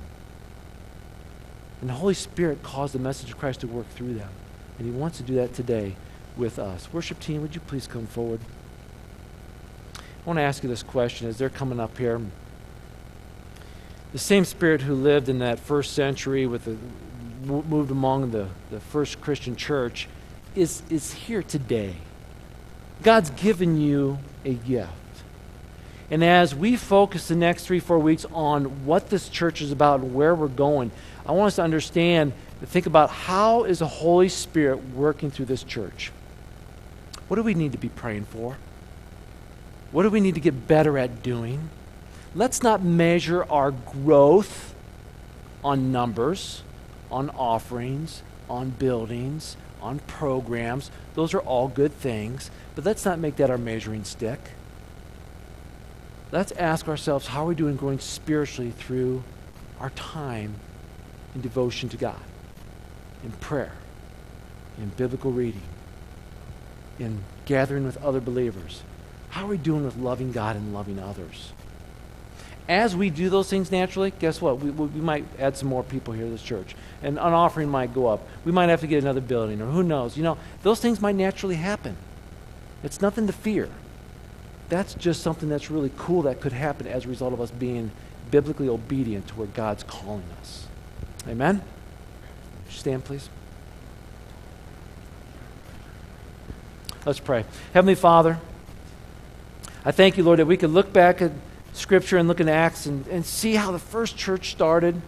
And 1.81 1.89
the 1.89 1.95
Holy 1.95 2.15
Spirit 2.15 2.63
caused 2.63 2.95
the 2.95 2.99
message 2.99 3.31
of 3.31 3.39
Christ 3.39 3.61
to 3.61 3.69
work 3.69 3.89
through 3.91 4.15
them. 4.15 4.31
And 4.79 4.87
He 4.87 4.93
wants 4.93 5.19
to 5.19 5.23
do 5.23 5.37
that 5.37 5.55
today 5.55 5.95
with 6.37 6.59
us. 6.59 6.93
Worship 6.93 7.21
team, 7.21 7.43
would 7.43 7.55
you 7.55 7.61
please 7.61 7.87
come 7.87 8.07
forward? 8.07 8.41
I 9.97 10.01
want 10.25 10.39
to 10.39 10.43
ask 10.43 10.63
you 10.63 10.69
this 10.69 10.83
question 10.83 11.29
as 11.29 11.39
they're 11.39 11.49
coming 11.49 11.79
up 11.79 11.97
here. 11.97 12.21
The 14.13 14.19
same 14.19 14.45
Spirit 14.45 14.83
who 14.83 14.95
lived 14.95 15.29
in 15.29 15.39
that 15.39 15.61
first 15.61 15.93
century 15.95 16.47
with 16.47 16.65
the 16.65 16.77
moved 17.45 17.91
among 17.91 18.31
the, 18.31 18.49
the 18.71 18.81
first 18.81 19.21
Christian 19.21 19.55
church 19.57 20.09
is, 20.55 20.83
is 20.91 21.13
here 21.13 21.43
today. 21.43 21.95
God's 23.03 23.31
given 23.31 23.81
you 23.81 24.19
a 24.45 24.55
gift. 24.55 24.93
And 26.11 26.25
as 26.25 26.55
we 26.55 26.77
focus 26.77 27.29
the 27.29 27.37
next 27.37 27.67
three, 27.67 27.81
four 27.81 27.99
weeks 27.99 28.25
on 28.33 28.87
what 28.87 29.11
this 29.11 29.29
church 29.29 29.61
is 29.61 29.71
about 29.73 30.01
and 30.01 30.15
where 30.15 30.35
we're 30.35 30.49
going, 30.49 30.91
I 31.27 31.33
want 31.33 31.49
us 31.49 31.57
to 31.57 31.63
understand, 31.63 32.33
to 32.61 32.67
think 32.67 32.87
about 32.87 33.11
how 33.11 33.65
is 33.65 33.81
the 33.81 33.87
Holy 33.87 34.29
Spirit 34.29 34.83
working 34.95 35.31
through 35.31 35.47
this 35.47 35.63
church? 35.63 36.11
What 37.29 37.37
do 37.37 37.43
we 37.43 37.55
need 37.55 37.73
to 37.73 37.79
be 37.79 37.91
praying 37.91 38.25
for? 38.25 38.57
What 39.93 40.03
do 40.03 40.11
we 40.11 40.21
need 40.21 40.35
to 40.35 40.41
get 40.41 40.67
better 40.67 40.97
at 40.97 41.23
doing? 41.23 41.69
Let's 42.35 42.63
not 42.63 42.83
measure 42.83 43.45
our 43.45 43.71
growth 43.71 44.75
on 45.63 45.93
numbers, 45.93 46.63
on 47.11 47.31
offerings, 47.31 48.23
on 48.49 48.71
buildings, 48.71 49.57
on 49.81 49.99
programs. 50.01 50.91
Those 51.15 51.35
are 51.35 51.41
all 51.41 51.69
good 51.69 51.93
things, 51.93 52.51
but 52.75 52.85
let's 52.85 53.05
not 53.05 53.19
make 53.19 53.37
that 53.37 53.51
our 53.51 53.59
measuring 53.59 54.05
stick. 54.05 54.41
Let's 56.31 56.53
ask 56.53 56.89
ourselves 56.89 57.29
how 57.29 57.45
are 57.45 57.49
we 57.49 57.55
doing 57.55 57.77
growing 57.77 57.99
spiritually 57.99 58.71
through 58.71 59.23
our 59.81 59.91
time 59.91 60.55
in 61.35 61.41
devotion 61.41 61.89
to 61.91 61.97
God, 61.97 62.21
in 63.25 63.33
prayer, 63.33 63.73
in 64.77 64.89
biblical 64.91 65.33
reading, 65.33 65.63
in 66.99 67.25
gathering 67.47 67.85
with 67.85 67.97
other 68.05 68.21
believers? 68.21 68.83
How 69.31 69.45
are 69.45 69.49
we 69.49 69.59
doing 69.59 69.85
with 69.85 69.97
loving 69.97 70.33
God 70.33 70.57
and 70.57 70.75
loving 70.75 70.99
others? 70.99 71.53
As 72.69 72.95
we 72.95 73.09
do 73.09 73.31
those 73.31 73.49
things 73.49 73.73
naturally, 73.73 74.11
guess 74.11 74.43
what? 74.43 74.61
We, 74.61 74.71
we 74.71 75.01
might 75.01 75.25
add 75.39 75.57
some 75.57 75.69
more 75.69 75.83
people 75.83 76.13
here 76.13 76.27
to 76.27 76.31
this 76.31 76.43
church. 76.43 76.77
And 77.03 77.19
an 77.19 77.33
offering 77.33 77.71
might 77.71 77.95
go 77.95 78.07
up. 78.07 78.27
We 78.45 78.53
might 78.53 78.69
have 78.69 78.83
to 78.83 78.87
get 78.87 79.03
another 79.03 79.23
building, 79.23 79.63
or 79.63 79.67
who 79.67 79.83
knows. 79.83 80.17
You 80.19 80.23
know, 80.23 80.37
those 80.63 80.79
things 80.79 81.01
might 81.01 81.15
naturally 81.15 81.55
happen. 81.55 81.97
It's 82.83 83.01
nothing 83.01 83.27
to 83.27 83.33
fear. 83.33 83.71
That's 84.69 84.93
just 84.93 85.23
something 85.23 85.49
that's 85.49 85.71
really 85.71 85.91
cool 85.97 86.23
that 86.23 86.41
could 86.41 86.53
happen 86.53 86.87
as 86.87 87.07
a 87.07 87.09
result 87.09 87.33
of 87.33 87.41
us 87.41 87.51
being 87.51 87.91
biblically 88.31 88.69
obedient 88.69 89.29
to 89.29 89.35
where 89.35 89.47
God's 89.47 89.83
calling 89.83 90.25
us. 90.41 90.67
Amen? 91.27 91.63
Stand, 92.69 93.05
please. 93.05 93.31
Let's 97.07 97.21
pray. 97.21 97.47
Heavenly 97.73 97.95
Father, 97.95 98.39
I 99.85 99.93
thank 99.93 100.19
you, 100.19 100.25
Lord, 100.25 100.39
that 100.39 100.47
we 100.47 100.59
could 100.59 100.71
look 100.71 100.93
back 100.93 101.23
at 101.23 101.33
Scripture 101.73 102.19
and 102.19 102.29
look 102.29 102.41
in 102.41 102.49
Acts 102.49 102.87
and, 102.87 103.07
and 103.09 103.25
see 103.25 103.55
how 103.55 103.71
the 103.71 103.79
first 103.79 104.17
church 104.17 104.51
started. 104.51 105.01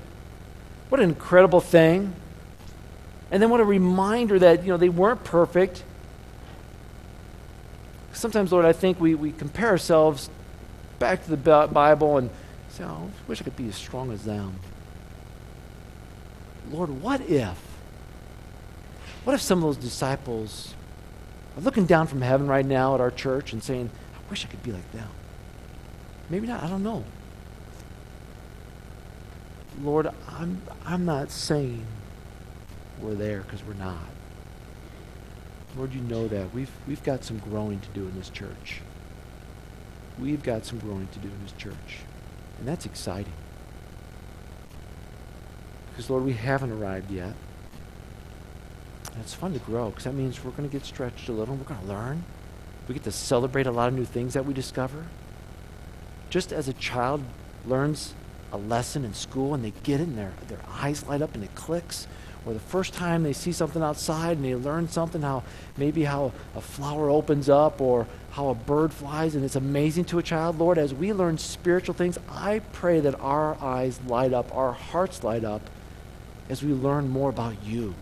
What 0.88 1.00
an 1.00 1.08
incredible 1.08 1.60
thing. 1.60 2.14
And 3.30 3.42
then 3.42 3.50
what 3.50 3.60
a 3.60 3.64
reminder 3.64 4.38
that, 4.38 4.62
you 4.62 4.68
know, 4.68 4.76
they 4.76 4.88
weren't 4.88 5.22
perfect. 5.24 5.84
Sometimes, 8.12 8.52
Lord, 8.52 8.64
I 8.64 8.72
think 8.72 9.00
we, 9.00 9.14
we 9.14 9.32
compare 9.32 9.68
ourselves 9.68 10.30
back 10.98 11.24
to 11.24 11.30
the 11.30 11.66
Bible 11.68 12.18
and 12.18 12.28
say, 12.70 12.84
oh, 12.84 13.08
I 13.08 13.28
wish 13.28 13.40
I 13.40 13.44
could 13.44 13.56
be 13.56 13.68
as 13.68 13.76
strong 13.76 14.12
as 14.12 14.24
them. 14.24 14.56
Lord, 16.70 16.90
what 17.02 17.20
if? 17.22 17.58
What 19.24 19.34
if 19.34 19.40
some 19.40 19.58
of 19.58 19.64
those 19.64 19.76
disciples 19.76 20.74
are 21.56 21.60
looking 21.60 21.86
down 21.86 22.06
from 22.06 22.22
heaven 22.22 22.46
right 22.46 22.64
now 22.64 22.94
at 22.94 23.00
our 23.00 23.10
church 23.10 23.52
and 23.52 23.62
saying, 23.62 23.90
I 24.14 24.30
wish 24.30 24.44
I 24.44 24.48
could 24.48 24.62
be 24.62 24.72
like 24.72 24.90
them? 24.92 25.08
Maybe 26.30 26.46
not, 26.46 26.62
I 26.62 26.68
don't 26.68 26.84
know. 26.84 27.04
Lord, 29.82 30.08
I'm, 30.28 30.62
I'm 30.86 31.04
not 31.04 31.30
saying 31.30 31.84
we're 33.00 33.14
there 33.14 33.40
because 33.40 33.64
we're 33.64 33.74
not. 33.74 33.98
Lord, 35.76 35.92
you 35.92 36.00
know 36.02 36.28
that. 36.28 36.54
We've, 36.54 36.70
we've 36.86 37.02
got 37.02 37.24
some 37.24 37.38
growing 37.38 37.80
to 37.80 37.88
do 37.88 38.02
in 38.02 38.14
this 38.16 38.30
church. 38.30 38.80
We've 40.18 40.42
got 40.42 40.64
some 40.64 40.78
growing 40.78 41.08
to 41.08 41.18
do 41.18 41.28
in 41.28 41.42
this 41.42 41.52
church. 41.52 42.00
And 42.58 42.68
that's 42.68 42.86
exciting. 42.86 43.32
Because, 45.90 46.10
Lord, 46.10 46.24
we 46.24 46.34
haven't 46.34 46.72
arrived 46.72 47.10
yet. 47.10 47.34
And 49.12 49.20
it's 49.20 49.34
fun 49.34 49.52
to 49.54 49.58
grow 49.60 49.90
because 49.90 50.04
that 50.04 50.14
means 50.14 50.44
we're 50.44 50.50
going 50.52 50.68
to 50.68 50.72
get 50.72 50.84
stretched 50.84 51.28
a 51.28 51.32
little. 51.32 51.54
and 51.54 51.62
We're 51.62 51.74
going 51.74 51.86
to 51.86 51.92
learn. 51.92 52.24
We 52.86 52.94
get 52.94 53.04
to 53.04 53.12
celebrate 53.12 53.66
a 53.66 53.72
lot 53.72 53.88
of 53.88 53.94
new 53.94 54.04
things 54.04 54.34
that 54.34 54.44
we 54.44 54.52
discover. 54.52 55.06
Just 56.30 56.52
as 56.52 56.68
a 56.68 56.72
child 56.72 57.22
learns 57.66 58.14
a 58.52 58.56
lesson 58.56 59.04
in 59.04 59.14
school 59.14 59.52
and 59.54 59.64
they 59.64 59.72
get 59.82 60.00
it 60.00 60.04
and 60.04 60.16
their, 60.18 60.32
their 60.48 60.60
eyes 60.68 61.06
light 61.06 61.22
up 61.22 61.34
and 61.34 61.44
it 61.44 61.54
clicks, 61.54 62.06
or 62.46 62.54
the 62.54 62.60
first 62.60 62.94
time 62.94 63.22
they 63.22 63.32
see 63.32 63.52
something 63.52 63.82
outside 63.82 64.36
and 64.36 64.44
they 64.44 64.54
learn 64.54 64.88
something, 64.88 65.22
how 65.22 65.42
maybe 65.76 66.04
how 66.04 66.32
a 66.54 66.60
flower 66.60 67.10
opens 67.10 67.48
up 67.48 67.80
or 67.80 68.06
how 68.30 68.48
a 68.48 68.54
bird 68.54 68.92
flies, 68.92 69.34
and 69.34 69.44
it's 69.44 69.56
amazing 69.56 70.04
to 70.06 70.18
a 70.18 70.22
child. 70.22 70.58
Lord, 70.58 70.78
as 70.78 70.94
we 70.94 71.12
learn 71.12 71.36
spiritual 71.36 71.94
things, 71.94 72.16
I 72.30 72.60
pray 72.72 73.00
that 73.00 73.20
our 73.20 73.56
eyes 73.62 74.00
light 74.06 74.32
up, 74.32 74.54
our 74.54 74.72
hearts 74.72 75.22
light 75.22 75.44
up 75.44 75.62
as 76.48 76.62
we 76.62 76.72
learn 76.72 77.08
more 77.08 77.28
about 77.28 77.62
you. 77.64 77.94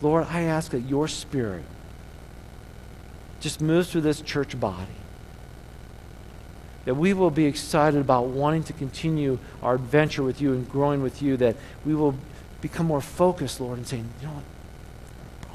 Lord, 0.00 0.26
I 0.28 0.42
ask 0.42 0.70
that 0.72 0.80
your 0.80 1.08
spirit 1.08 1.64
just 3.40 3.60
moves 3.60 3.90
through 3.90 4.02
this 4.02 4.20
church 4.20 4.58
body. 4.58 5.01
That 6.84 6.94
we 6.94 7.14
will 7.14 7.30
be 7.30 7.46
excited 7.46 8.00
about 8.00 8.26
wanting 8.26 8.64
to 8.64 8.72
continue 8.72 9.38
our 9.62 9.76
adventure 9.76 10.22
with 10.22 10.40
you 10.40 10.52
and 10.52 10.68
growing 10.68 11.02
with 11.02 11.22
you. 11.22 11.36
That 11.36 11.56
we 11.84 11.94
will 11.94 12.16
become 12.60 12.86
more 12.86 13.00
focused, 13.00 13.60
Lord, 13.60 13.78
and 13.78 13.86
saying, 13.86 14.08
you 14.20 14.26
know 14.26 14.34
what? 14.34 14.44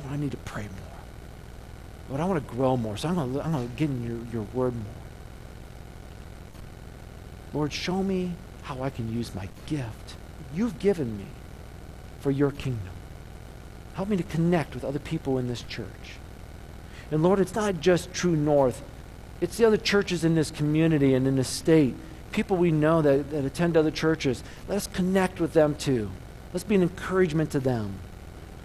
I 0.09 0.15
need 0.15 0.31
to 0.31 0.37
pray 0.37 0.63
more. 0.63 0.71
Lord, 2.09 2.21
I 2.21 2.25
want 2.25 2.47
to 2.47 2.55
grow 2.55 2.77
more. 2.77 2.95
So 2.95 3.09
I'm 3.09 3.15
going 3.15 3.33
to, 3.33 3.45
I'm 3.45 3.51
going 3.51 3.69
to 3.69 3.75
get 3.75 3.89
in 3.89 4.03
your, 4.03 4.19
your 4.31 4.47
word 4.53 4.73
more. 4.73 4.83
Lord, 7.53 7.73
show 7.73 8.01
me 8.03 8.33
how 8.63 8.81
I 8.81 8.89
can 8.89 9.13
use 9.13 9.35
my 9.35 9.49
gift 9.65 10.15
you've 10.53 10.79
given 10.79 11.17
me 11.17 11.25
for 12.19 12.31
your 12.31 12.51
kingdom. 12.51 12.93
Help 13.95 14.09
me 14.09 14.17
to 14.17 14.23
connect 14.23 14.73
with 14.73 14.83
other 14.83 14.99
people 14.99 15.37
in 15.37 15.47
this 15.47 15.61
church. 15.63 16.17
And 17.11 17.23
Lord, 17.23 17.39
it's 17.39 17.55
not 17.55 17.79
just 17.79 18.13
True 18.13 18.35
North, 18.35 18.81
it's 19.41 19.57
the 19.57 19.65
other 19.65 19.77
churches 19.77 20.23
in 20.23 20.35
this 20.35 20.51
community 20.51 21.13
and 21.13 21.27
in 21.27 21.35
this 21.35 21.47
state, 21.47 21.95
people 22.31 22.57
we 22.57 22.71
know 22.71 23.01
that, 23.01 23.29
that 23.31 23.45
attend 23.45 23.77
other 23.77 23.91
churches. 23.91 24.43
Let 24.67 24.77
us 24.77 24.87
connect 24.87 25.39
with 25.39 25.53
them 25.53 25.75
too. 25.75 26.11
Let's 26.53 26.63
be 26.63 26.75
an 26.75 26.81
encouragement 26.81 27.51
to 27.51 27.59
them 27.59 27.95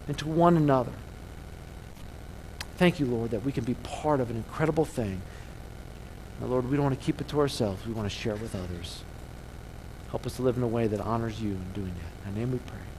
and 0.08 0.16
to 0.18 0.28
one 0.28 0.56
another. 0.56 0.92
Thank 2.76 2.98
you, 2.98 3.06
Lord, 3.06 3.30
that 3.30 3.44
we 3.44 3.52
can 3.52 3.64
be 3.64 3.74
part 3.74 4.20
of 4.20 4.30
an 4.30 4.36
incredible 4.36 4.84
thing. 4.84 5.22
Now, 6.40 6.46
Lord, 6.46 6.68
we 6.68 6.76
don't 6.76 6.84
want 6.84 6.98
to 6.98 7.04
keep 7.04 7.20
it 7.20 7.28
to 7.28 7.40
ourselves. 7.40 7.86
We 7.86 7.92
want 7.92 8.10
to 8.10 8.16
share 8.16 8.34
it 8.34 8.40
with 8.40 8.54
others. 8.54 9.02
Help 10.10 10.26
us 10.26 10.36
to 10.36 10.42
live 10.42 10.56
in 10.56 10.62
a 10.62 10.68
way 10.68 10.86
that 10.86 11.00
honors 11.00 11.40
you 11.40 11.50
in 11.50 11.72
doing 11.74 11.92
that. 11.94 12.28
In 12.28 12.34
name 12.34 12.52
we 12.52 12.58
pray. 12.58 12.91